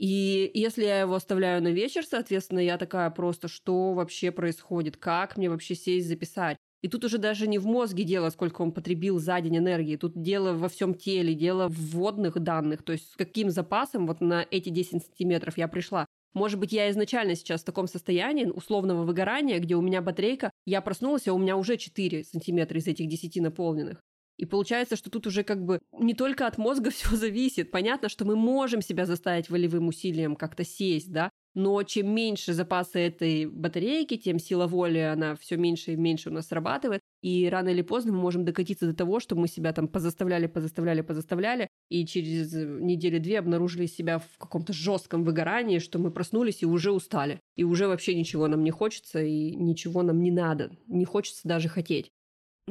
И 0.00 0.50
если 0.54 0.84
я 0.84 1.00
его 1.00 1.14
оставляю 1.14 1.62
на 1.62 1.68
вечер, 1.68 2.04
соответственно, 2.06 2.60
я 2.60 2.78
такая 2.78 3.10
просто, 3.10 3.48
что 3.48 3.92
вообще 3.92 4.30
происходит, 4.30 4.96
как 4.96 5.36
мне 5.36 5.50
вообще 5.50 5.74
сесть 5.74 6.08
записать. 6.08 6.56
И 6.80 6.88
тут 6.88 7.04
уже 7.04 7.18
даже 7.18 7.46
не 7.46 7.58
в 7.58 7.66
мозге 7.66 8.04
дело, 8.04 8.30
сколько 8.30 8.62
он 8.62 8.72
потребил 8.72 9.18
за 9.18 9.38
день 9.42 9.58
энергии. 9.58 9.96
Тут 9.96 10.14
дело 10.22 10.54
во 10.54 10.70
всем 10.70 10.94
теле, 10.94 11.34
дело 11.34 11.68
в 11.68 11.74
вводных 11.74 12.40
данных. 12.40 12.82
То 12.82 12.92
есть 12.92 13.10
с 13.10 13.16
каким 13.16 13.50
запасом 13.50 14.06
вот 14.06 14.22
на 14.22 14.46
эти 14.50 14.70
10 14.70 15.04
сантиметров 15.04 15.58
я 15.58 15.68
пришла. 15.68 16.06
Может 16.32 16.58
быть, 16.58 16.72
я 16.72 16.90
изначально 16.90 17.34
сейчас 17.34 17.60
в 17.60 17.66
таком 17.66 17.86
состоянии 17.86 18.46
условного 18.46 19.04
выгорания, 19.04 19.58
где 19.58 19.76
у 19.76 19.82
меня 19.82 20.00
батарейка, 20.00 20.50
я 20.64 20.80
проснулась, 20.80 21.28
а 21.28 21.34
у 21.34 21.38
меня 21.38 21.58
уже 21.58 21.76
4 21.76 22.24
сантиметра 22.24 22.78
из 22.78 22.86
этих 22.86 23.06
10 23.06 23.36
наполненных. 23.42 24.00
И 24.40 24.46
получается, 24.46 24.96
что 24.96 25.10
тут 25.10 25.26
уже 25.26 25.42
как 25.42 25.62
бы 25.62 25.80
не 25.92 26.14
только 26.14 26.46
от 26.46 26.56
мозга 26.56 26.90
все 26.90 27.14
зависит. 27.14 27.70
Понятно, 27.70 28.08
что 28.08 28.24
мы 28.24 28.36
можем 28.36 28.80
себя 28.80 29.04
заставить 29.04 29.50
волевым 29.50 29.88
усилием 29.88 30.34
как-то 30.34 30.64
сесть, 30.64 31.12
да, 31.12 31.28
но 31.54 31.82
чем 31.82 32.14
меньше 32.14 32.54
запасы 32.54 33.00
этой 33.00 33.44
батарейки, 33.44 34.16
тем 34.16 34.38
сила 34.38 34.66
воли, 34.66 34.98
она 34.98 35.36
все 35.36 35.58
меньше 35.58 35.92
и 35.92 35.96
меньше 35.96 36.30
у 36.30 36.32
нас 36.32 36.46
срабатывает. 36.46 37.02
И 37.20 37.50
рано 37.50 37.68
или 37.68 37.82
поздно 37.82 38.12
мы 38.12 38.20
можем 38.20 38.46
докатиться 38.46 38.86
до 38.86 38.94
того, 38.94 39.20
что 39.20 39.36
мы 39.36 39.46
себя 39.46 39.74
там 39.74 39.88
позаставляли, 39.88 40.46
позаставляли, 40.46 41.02
позаставляли, 41.02 41.68
и 41.90 42.06
через 42.06 42.54
недели-две 42.54 43.40
обнаружили 43.40 43.84
себя 43.84 44.20
в 44.20 44.38
каком-то 44.38 44.72
жестком 44.72 45.22
выгорании, 45.22 45.80
что 45.80 45.98
мы 45.98 46.10
проснулись 46.10 46.62
и 46.62 46.66
уже 46.66 46.92
устали. 46.92 47.40
И 47.56 47.64
уже 47.64 47.88
вообще 47.88 48.14
ничего 48.14 48.48
нам 48.48 48.64
не 48.64 48.70
хочется, 48.70 49.22
и 49.22 49.54
ничего 49.54 50.02
нам 50.02 50.22
не 50.22 50.30
надо. 50.30 50.70
Не 50.86 51.04
хочется 51.04 51.46
даже 51.46 51.68
хотеть. 51.68 52.10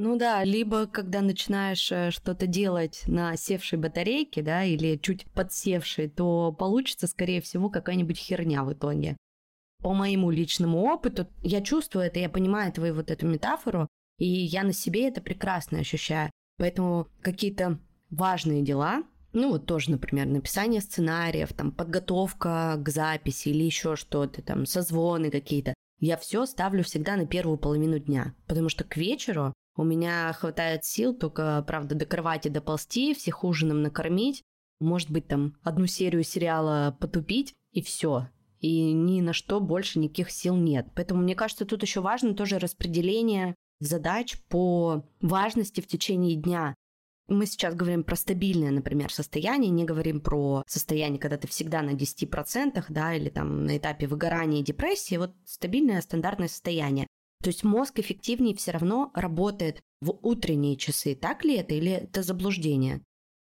Ну 0.02 0.16
да, 0.16 0.46
либо 0.46 0.88
когда 0.88 1.20
начинаешь 1.20 1.92
э, 1.92 2.10
что-то 2.12 2.48
делать 2.48 3.04
на 3.06 3.36
севшей 3.36 3.78
батарейке, 3.78 4.42
да, 4.42 4.64
или 4.64 4.96
чуть 4.96 5.26
подсевшей, 5.34 6.08
то 6.08 6.54
получится, 6.54 7.06
скорее 7.06 7.42
всего, 7.42 7.70
какая-нибудь 7.70 8.18
херня 8.18 8.64
в 8.64 8.72
итоге. 8.72 9.18
По 9.84 9.94
моему 9.94 10.32
личному 10.32 10.84
опыту, 10.84 11.28
я 11.44 11.60
чувствую 11.60 12.06
это, 12.06 12.18
я 12.18 12.30
понимаю 12.30 12.72
твою 12.72 12.96
вот 12.96 13.12
эту 13.12 13.28
метафору, 13.28 13.90
и 14.20 14.26
я 14.26 14.64
на 14.64 14.72
себе 14.72 15.06
это 15.10 15.20
прекрасно 15.20 15.80
ощущаю. 15.80 16.32
Поэтому 16.58 17.10
какие-то 17.22 17.78
важные 18.10 18.62
дела, 18.62 19.04
ну 19.34 19.50
вот 19.50 19.66
тоже, 19.66 19.92
например, 19.92 20.28
написание 20.28 20.80
сценариев, 20.80 21.52
там 21.52 21.74
подготовка 21.74 22.82
к 22.82 22.88
записи 22.88 23.50
или 23.50 23.66
еще 23.66 23.98
что-то, 23.98 24.42
там 24.44 24.66
созвоны 24.66 25.30
какие-то, 25.30 25.74
я 26.00 26.16
все 26.16 26.46
ставлю 26.46 26.86
всегда 26.86 27.18
на 27.18 27.28
первую 27.28 27.58
половину 27.58 28.00
дня, 28.00 28.34
потому 28.48 28.70
что 28.70 28.86
к 28.86 28.96
вечеру 28.96 29.54
у 29.76 29.84
меня 29.84 30.34
хватает 30.34 30.86
сил 30.86 31.14
только, 31.14 31.64
правда, 31.66 31.96
до 31.96 32.06
кровати 32.06 32.48
доползти, 32.50 33.14
всех 33.14 33.44
ужином 33.44 33.82
накормить, 33.82 34.44
может 34.80 35.12
быть, 35.12 35.28
там 35.28 35.56
одну 35.64 35.88
серию 35.88 36.24
сериала 36.24 36.98
потупить, 37.00 37.54
и 37.72 37.82
все. 37.82 38.30
И 38.60 38.92
ни 38.92 39.22
на 39.22 39.34
что 39.34 39.60
больше 39.60 40.00
никаких 40.00 40.32
сил 40.32 40.56
нет. 40.56 40.88
Поэтому, 40.96 41.22
мне 41.22 41.36
кажется, 41.36 41.66
тут 41.66 41.82
еще 41.82 42.02
важно 42.02 42.34
тоже 42.34 42.60
распределение 42.60 43.56
задач 43.80 44.38
по 44.50 45.06
важности 45.22 45.82
в 45.82 45.88
течение 45.88 46.36
дня. 46.36 46.76
Мы 47.28 47.46
сейчас 47.46 47.76
говорим 47.76 48.04
про 48.04 48.16
стабильное, 48.16 48.72
например, 48.72 49.14
состояние, 49.14 49.70
не 49.70 49.86
говорим 49.86 50.20
про 50.20 50.64
состояние, 50.68 51.20
когда 51.20 51.38
ты 51.38 51.48
всегда 51.48 51.82
на 51.82 51.92
10%, 51.92 52.84
да, 52.90 53.14
или 53.14 53.30
там 53.30 53.66
на 53.66 53.78
этапе 53.78 54.08
выгорания 54.08 54.62
и 54.62 54.64
депрессии. 54.64 55.16
Вот 55.16 55.36
стабильное, 55.46 56.02
стандартное 56.02 56.48
состояние. 56.48 57.08
То 57.42 57.50
есть 57.50 57.64
мозг 57.64 58.00
эффективнее 58.00 58.56
все 58.56 58.72
равно 58.72 59.12
работает 59.14 59.82
в 60.02 60.18
утренние 60.22 60.76
часы. 60.76 61.16
Так 61.16 61.46
ли 61.46 61.56
это 61.56 61.74
или 61.74 61.92
это 61.92 62.22
заблуждение? 62.22 63.02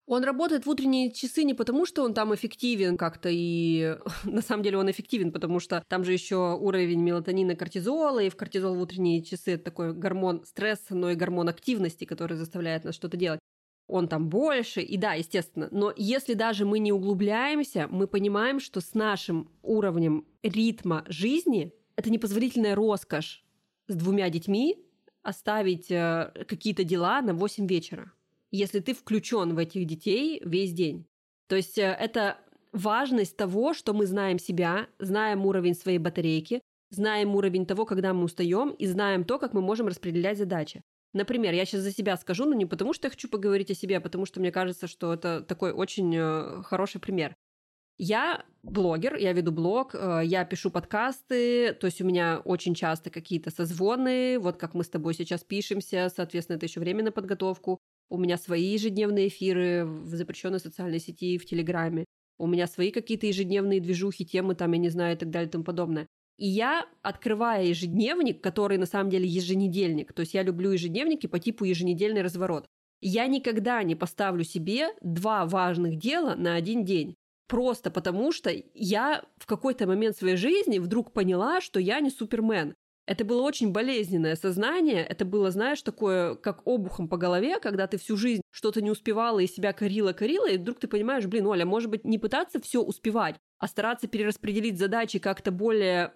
Он 0.07 0.25
работает 0.25 0.67
в 0.67 0.69
утренние 0.69 1.13
часы 1.13 1.43
не 1.43 1.55
потому, 1.55 1.87
что 1.87 2.03
он 2.05 2.13
там 2.13 2.35
эффективен 2.35 2.97
как-то, 2.97 3.29
и 3.33 3.97
на 4.25 4.43
самом 4.43 4.63
деле 4.63 4.79
он 4.79 4.91
эффективен, 4.91 5.33
потому 5.33 5.59
что 5.59 5.83
там 5.89 6.05
же 6.05 6.13
еще 6.13 6.57
уровень 6.61 7.01
мелатонина, 7.01 7.57
кортизола, 7.57 8.21
и 8.21 8.29
в 8.29 8.37
кортизол 8.37 8.75
в 8.75 8.81
утренние 8.81 9.23
часы 9.23 9.53
это 9.53 9.65
такой 9.65 9.95
гормон 9.95 10.45
стресса, 10.45 10.95
но 10.95 11.11
и 11.11 11.15
гормон 11.15 11.49
активности, 11.49 12.05
который 12.05 12.37
заставляет 12.37 12.85
нас 12.85 12.95
что-то 12.95 13.17
делать. 13.17 13.41
Он 13.89 14.09
там 14.09 14.29
больше, 14.29 14.81
и 14.81 14.97
да, 14.97 15.15
естественно. 15.15 15.69
Но 15.71 15.93
если 15.97 16.35
даже 16.35 16.65
мы 16.65 16.79
не 16.79 16.93
углубляемся, 16.93 17.89
мы 17.91 18.07
понимаем, 18.07 18.61
что 18.61 18.81
с 18.81 18.95
нашим 18.95 19.51
уровнем 19.63 20.27
ритма 20.43 21.05
жизни 21.09 21.73
это 21.97 22.11
непозволительная 22.11 22.75
роскошь 22.75 23.45
с 23.89 23.95
двумя 23.95 24.31
детьми 24.31 24.79
оставить 25.23 25.91
э, 25.91 26.33
какие-то 26.49 26.85
дела 26.85 27.23
на 27.23 27.35
8 27.35 27.67
вечера, 27.67 28.13
если 28.51 28.81
ты 28.81 28.95
включен 28.95 29.55
в 29.55 29.59
этих 29.59 29.87
детей 29.87 30.41
весь 30.45 30.73
день. 30.73 31.07
То 31.49 31.57
есть 31.57 31.79
э, 31.79 31.83
это 31.83 32.39
важность 32.73 33.37
того, 33.37 33.75
что 33.75 33.93
мы 33.93 34.07
знаем 34.07 34.39
себя, 34.39 34.89
знаем 34.99 35.47
уровень 35.47 35.75
своей 35.75 35.99
батарейки, 35.99 36.61
знаем 36.91 37.35
уровень 37.35 37.67
того, 37.67 37.85
когда 37.85 38.13
мы 38.13 38.25
устаем, 38.25 38.71
и 38.71 38.87
знаем 38.87 39.25
то, 39.25 39.39
как 39.39 39.55
мы 39.55 39.61
можем 39.61 39.87
распределять 39.87 40.39
задачи. 40.39 40.83
Например, 41.15 41.53
я 41.53 41.65
сейчас 41.67 41.83
за 41.83 41.93
себя 41.93 42.17
скажу, 42.17 42.47
но 42.47 42.55
не 42.55 42.65
потому, 42.65 42.95
что 42.95 43.07
я 43.07 43.11
хочу 43.11 43.29
поговорить 43.29 43.71
о 43.71 43.75
себе, 43.75 43.99
а 43.99 44.01
потому 44.01 44.25
что 44.25 44.41
мне 44.41 44.51
кажется, 44.51 44.87
что 44.87 45.13
это 45.13 45.43
такой 45.43 45.73
очень 45.73 46.15
э, 46.17 46.63
хороший 46.63 47.01
пример. 47.01 47.37
Я 47.99 48.45
блогер, 48.63 49.17
я 49.17 49.33
веду 49.33 49.53
блог, 49.53 49.95
э, 49.95 50.23
я 50.25 50.45
пишу 50.45 50.71
подкасты, 50.71 51.73
то 51.75 51.87
есть 51.87 52.01
у 52.01 52.05
меня 52.05 52.41
очень 52.45 52.75
часто 52.75 53.11
какие-то 53.11 53.51
созвоны, 53.51 54.39
вот 54.39 54.57
как 54.57 54.75
мы 54.75 54.85
с 54.85 54.89
тобой 54.89 55.15
сейчас 55.15 55.45
пишемся, 55.45 56.11
соответственно, 56.15 56.57
это 56.57 56.67
еще 56.67 56.81
время 56.81 57.05
на 57.05 57.13
подготовку. 57.13 57.79
У 58.09 58.19
меня 58.19 58.37
свои 58.37 58.65
ежедневные 58.65 59.29
эфиры 59.29 59.85
в 59.85 60.15
запрещенной 60.15 60.61
социальной 60.61 61.01
сети, 61.01 61.39
в 61.39 61.47
Телеграме. 61.47 62.05
У 62.39 62.47
меня 62.47 62.67
свои 62.67 62.91
какие-то 62.91 63.27
ежедневные 63.27 63.81
движухи, 63.81 64.25
темы 64.25 64.55
там, 64.55 64.73
я 64.73 64.79
не 64.79 64.89
знаю, 64.89 65.17
и 65.17 65.19
так 65.19 65.31
далее 65.31 65.49
и 65.49 65.51
тому 65.51 65.65
подобное. 65.65 66.07
И 66.39 66.47
я, 66.49 66.87
открывая 67.03 67.65
ежедневник, 67.65 68.43
который 68.43 68.79
на 68.79 68.87
самом 68.87 69.11
деле 69.11 69.29
еженедельник, 69.29 70.13
то 70.13 70.21
есть 70.21 70.35
я 70.35 70.43
люблю 70.43 70.73
ежедневники 70.73 71.27
по 71.27 71.39
типу 71.39 71.65
еженедельный 71.65 72.23
разворот, 72.23 72.67
я 73.01 73.27
никогда 73.27 73.83
не 73.83 73.95
поставлю 73.95 74.45
себе 74.45 74.89
два 75.03 75.47
важных 75.47 75.99
дела 75.99 76.35
на 76.35 76.55
один 76.55 76.85
день. 76.85 77.17
Просто 77.49 77.91
потому, 77.91 78.33
что 78.33 78.51
я 78.75 79.25
в 79.37 79.47
какой-то 79.47 79.87
момент 79.87 80.17
своей 80.17 80.37
жизни 80.37 80.79
вдруг 80.79 81.13
поняла, 81.13 81.61
что 81.61 81.81
я 81.81 82.01
не 82.01 82.11
супермен. 82.11 82.75
Это 83.05 83.25
было 83.25 83.43
очень 83.43 83.73
болезненное 83.73 84.37
сознание, 84.37 85.05
это 85.05 85.25
было, 85.25 85.51
знаешь, 85.51 85.83
такое, 85.83 86.37
как 86.37 86.65
обухом 86.67 87.09
по 87.09 87.17
голове, 87.17 87.59
когда 87.59 87.89
ты 87.89 87.99
всю 87.99 88.17
жизнь 88.17 88.43
что-то 88.51 88.81
не 88.81 88.93
успевала 88.93 89.41
и 89.41 89.49
себя 89.49 89.73
корила-корила, 89.73 90.49
и 90.49 90.57
вдруг 90.57 90.79
ты 90.79 90.87
понимаешь, 90.87 91.27
блин, 91.27 91.47
Оля, 91.47 91.67
может 91.67 91.91
быть, 91.91 92.05
не 92.05 92.19
пытаться 92.19 92.61
все 92.61 92.81
успевать, 92.81 93.37
а 93.59 93.67
стараться 93.67 94.07
перераспределить 94.07 94.79
задачи 94.79 95.19
как-то 95.19 95.51
более 95.51 96.13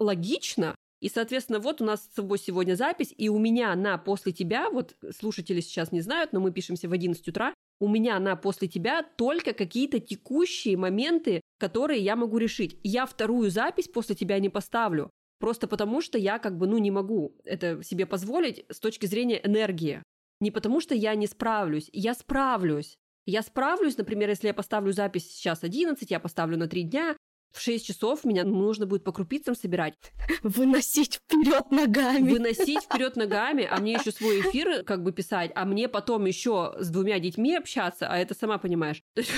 логично, 0.00 0.74
и, 1.04 1.10
соответственно, 1.10 1.58
вот 1.58 1.82
у 1.82 1.84
нас 1.84 2.04
с 2.04 2.14
тобой 2.14 2.38
сегодня 2.38 2.76
запись, 2.76 3.12
и 3.14 3.28
у 3.28 3.38
меня 3.38 3.74
на 3.74 3.98
после 3.98 4.32
тебя, 4.32 4.70
вот 4.70 4.96
слушатели 5.14 5.60
сейчас 5.60 5.92
не 5.92 6.00
знают, 6.00 6.32
но 6.32 6.40
мы 6.40 6.50
пишемся 6.50 6.88
в 6.88 6.92
11 6.92 7.28
утра, 7.28 7.52
у 7.78 7.88
меня 7.88 8.18
на 8.18 8.36
после 8.36 8.68
тебя 8.68 9.04
только 9.18 9.52
какие-то 9.52 10.00
текущие 10.00 10.78
моменты, 10.78 11.42
которые 11.58 12.00
я 12.00 12.16
могу 12.16 12.38
решить. 12.38 12.78
Я 12.82 13.04
вторую 13.04 13.50
запись 13.50 13.86
после 13.86 14.14
тебя 14.14 14.38
не 14.38 14.48
поставлю. 14.48 15.10
Просто 15.40 15.68
потому, 15.68 16.00
что 16.00 16.16
я 16.16 16.38
как 16.38 16.56
бы, 16.56 16.66
ну, 16.66 16.78
не 16.78 16.90
могу 16.90 17.36
это 17.44 17.82
себе 17.82 18.06
позволить 18.06 18.64
с 18.70 18.80
точки 18.80 19.04
зрения 19.04 19.46
энергии. 19.46 20.02
Не 20.40 20.50
потому, 20.50 20.80
что 20.80 20.94
я 20.94 21.14
не 21.16 21.26
справлюсь. 21.26 21.90
Я 21.92 22.14
справлюсь. 22.14 22.94
Я 23.26 23.42
справлюсь, 23.42 23.98
например, 23.98 24.30
если 24.30 24.46
я 24.46 24.54
поставлю 24.54 24.94
запись 24.94 25.30
сейчас 25.30 25.64
11, 25.64 26.10
я 26.10 26.18
поставлю 26.18 26.56
на 26.56 26.66
3 26.66 26.82
дня, 26.84 27.14
в 27.54 27.60
6 27.60 27.86
часов 27.86 28.24
меня 28.24 28.44
нужно 28.44 28.84
будет 28.84 29.04
по 29.04 29.12
крупицам 29.12 29.54
собирать. 29.54 29.94
Выносить 30.42 31.14
вперед 31.14 31.70
ногами. 31.70 32.30
Выносить 32.30 32.82
вперед 32.82 33.16
ногами, 33.16 33.66
а 33.70 33.78
мне 33.80 33.92
еще 33.92 34.10
свой 34.10 34.40
эфир 34.40 34.82
как 34.84 35.02
бы 35.04 35.12
писать, 35.12 35.52
а 35.54 35.64
мне 35.64 35.88
потом 35.88 36.24
еще 36.24 36.74
с 36.78 36.90
двумя 36.90 37.20
детьми 37.20 37.54
общаться, 37.54 38.08
а 38.08 38.18
это 38.18 38.34
сама 38.34 38.58
понимаешь. 38.58 39.02
То 39.14 39.20
есть 39.20 39.32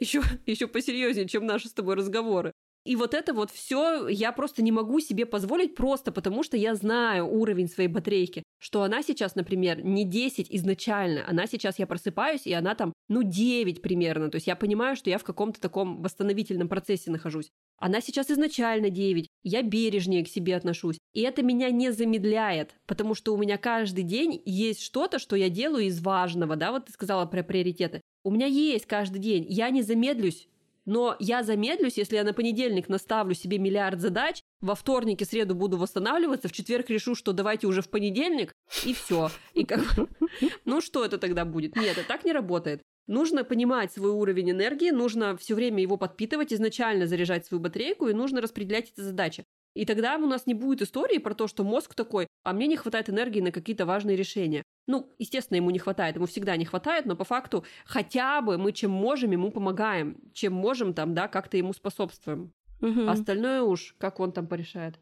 еще, 0.00 0.22
еще 0.44 0.66
посерьезнее, 0.66 1.26
чем 1.26 1.46
наши 1.46 1.68
с 1.68 1.72
тобой 1.72 1.94
разговоры. 1.94 2.52
И 2.90 2.96
вот 2.96 3.14
это 3.14 3.32
вот 3.32 3.52
все 3.52 4.08
я 4.08 4.32
просто 4.32 4.62
не 4.64 4.72
могу 4.72 4.98
себе 4.98 5.24
позволить 5.24 5.76
просто 5.76 6.10
потому, 6.10 6.42
что 6.42 6.56
я 6.56 6.74
знаю 6.74 7.24
уровень 7.28 7.68
своей 7.68 7.88
батарейки, 7.88 8.42
что 8.58 8.82
она 8.82 9.04
сейчас, 9.04 9.36
например, 9.36 9.84
не 9.84 10.04
10 10.04 10.48
изначально, 10.50 11.24
она 11.28 11.46
сейчас 11.46 11.78
я 11.78 11.86
просыпаюсь, 11.86 12.48
и 12.48 12.52
она 12.52 12.74
там, 12.74 12.92
ну, 13.08 13.22
9 13.22 13.80
примерно. 13.80 14.28
То 14.28 14.38
есть 14.38 14.48
я 14.48 14.56
понимаю, 14.56 14.96
что 14.96 15.08
я 15.08 15.18
в 15.18 15.22
каком-то 15.22 15.60
таком 15.60 16.02
восстановительном 16.02 16.68
процессе 16.68 17.12
нахожусь. 17.12 17.50
Она 17.78 18.00
сейчас 18.00 18.28
изначально 18.28 18.90
9, 18.90 19.28
я 19.44 19.62
бережнее 19.62 20.24
к 20.24 20.28
себе 20.28 20.56
отношусь. 20.56 20.98
И 21.14 21.20
это 21.20 21.44
меня 21.44 21.70
не 21.70 21.92
замедляет, 21.92 22.74
потому 22.88 23.14
что 23.14 23.32
у 23.34 23.36
меня 23.36 23.56
каждый 23.56 24.02
день 24.02 24.42
есть 24.44 24.82
что-то, 24.82 25.20
что 25.20 25.36
я 25.36 25.48
делаю 25.48 25.84
из 25.84 26.02
важного, 26.02 26.56
да, 26.56 26.72
вот 26.72 26.86
ты 26.86 26.92
сказала 26.92 27.24
про 27.24 27.44
приоритеты. 27.44 28.00
У 28.24 28.32
меня 28.32 28.46
есть 28.46 28.86
каждый 28.86 29.20
день, 29.20 29.46
я 29.48 29.70
не 29.70 29.82
замедлюсь 29.82 30.48
но 30.90 31.14
я 31.20 31.44
замедлюсь, 31.44 31.98
если 31.98 32.16
я 32.16 32.24
на 32.24 32.32
понедельник 32.32 32.88
наставлю 32.88 33.32
себе 33.32 33.58
миллиард 33.58 34.00
задач, 34.00 34.42
во 34.60 34.74
вторник 34.74 35.22
и 35.22 35.24
среду 35.24 35.54
буду 35.54 35.76
восстанавливаться, 35.76 36.48
в 36.48 36.52
четверг 36.52 36.90
решу, 36.90 37.14
что 37.14 37.32
давайте 37.32 37.68
уже 37.68 37.80
в 37.80 37.88
понедельник, 37.88 38.52
и 38.84 38.92
все. 38.92 39.30
И 39.54 39.64
как 39.64 39.80
ну 40.64 40.80
что 40.80 41.04
это 41.04 41.18
тогда 41.18 41.44
будет? 41.44 41.76
Нет, 41.76 41.96
это 41.96 42.08
так 42.08 42.24
не 42.24 42.32
работает. 42.32 42.82
Нужно 43.06 43.44
понимать 43.44 43.92
свой 43.92 44.10
уровень 44.10 44.50
энергии, 44.50 44.90
нужно 44.90 45.36
все 45.36 45.54
время 45.54 45.80
его 45.80 45.96
подпитывать, 45.96 46.52
изначально 46.52 47.06
заряжать 47.06 47.46
свою 47.46 47.62
батарейку, 47.62 48.08
и 48.08 48.12
нужно 48.12 48.40
распределять 48.40 48.90
эти 48.90 49.00
задачи. 49.00 49.44
И 49.74 49.84
тогда 49.84 50.16
у 50.16 50.26
нас 50.26 50.46
не 50.46 50.54
будет 50.54 50.82
истории 50.82 51.18
про 51.18 51.34
то, 51.34 51.46
что 51.46 51.64
мозг 51.64 51.94
такой, 51.94 52.26
а 52.42 52.52
мне 52.52 52.66
не 52.66 52.76
хватает 52.76 53.08
энергии 53.08 53.40
на 53.40 53.52
какие-то 53.52 53.86
важные 53.86 54.16
решения. 54.16 54.62
Ну, 54.86 55.14
естественно, 55.18 55.56
ему 55.56 55.70
не 55.70 55.78
хватает, 55.78 56.16
ему 56.16 56.26
всегда 56.26 56.56
не 56.56 56.64
хватает, 56.64 57.06
но 57.06 57.14
по 57.14 57.24
факту 57.24 57.64
хотя 57.84 58.40
бы 58.40 58.58
мы 58.58 58.72
чем 58.72 58.90
можем, 58.90 59.30
ему 59.30 59.52
помогаем, 59.52 60.16
чем 60.32 60.52
можем 60.52 60.94
там, 60.94 61.14
да, 61.14 61.28
как-то 61.28 61.56
ему 61.56 61.72
способствуем. 61.72 62.52
Угу. 62.80 63.06
Остальное 63.08 63.62
уж, 63.62 63.94
как 63.98 64.20
он 64.20 64.32
там 64.32 64.46
порешает. 64.46 64.98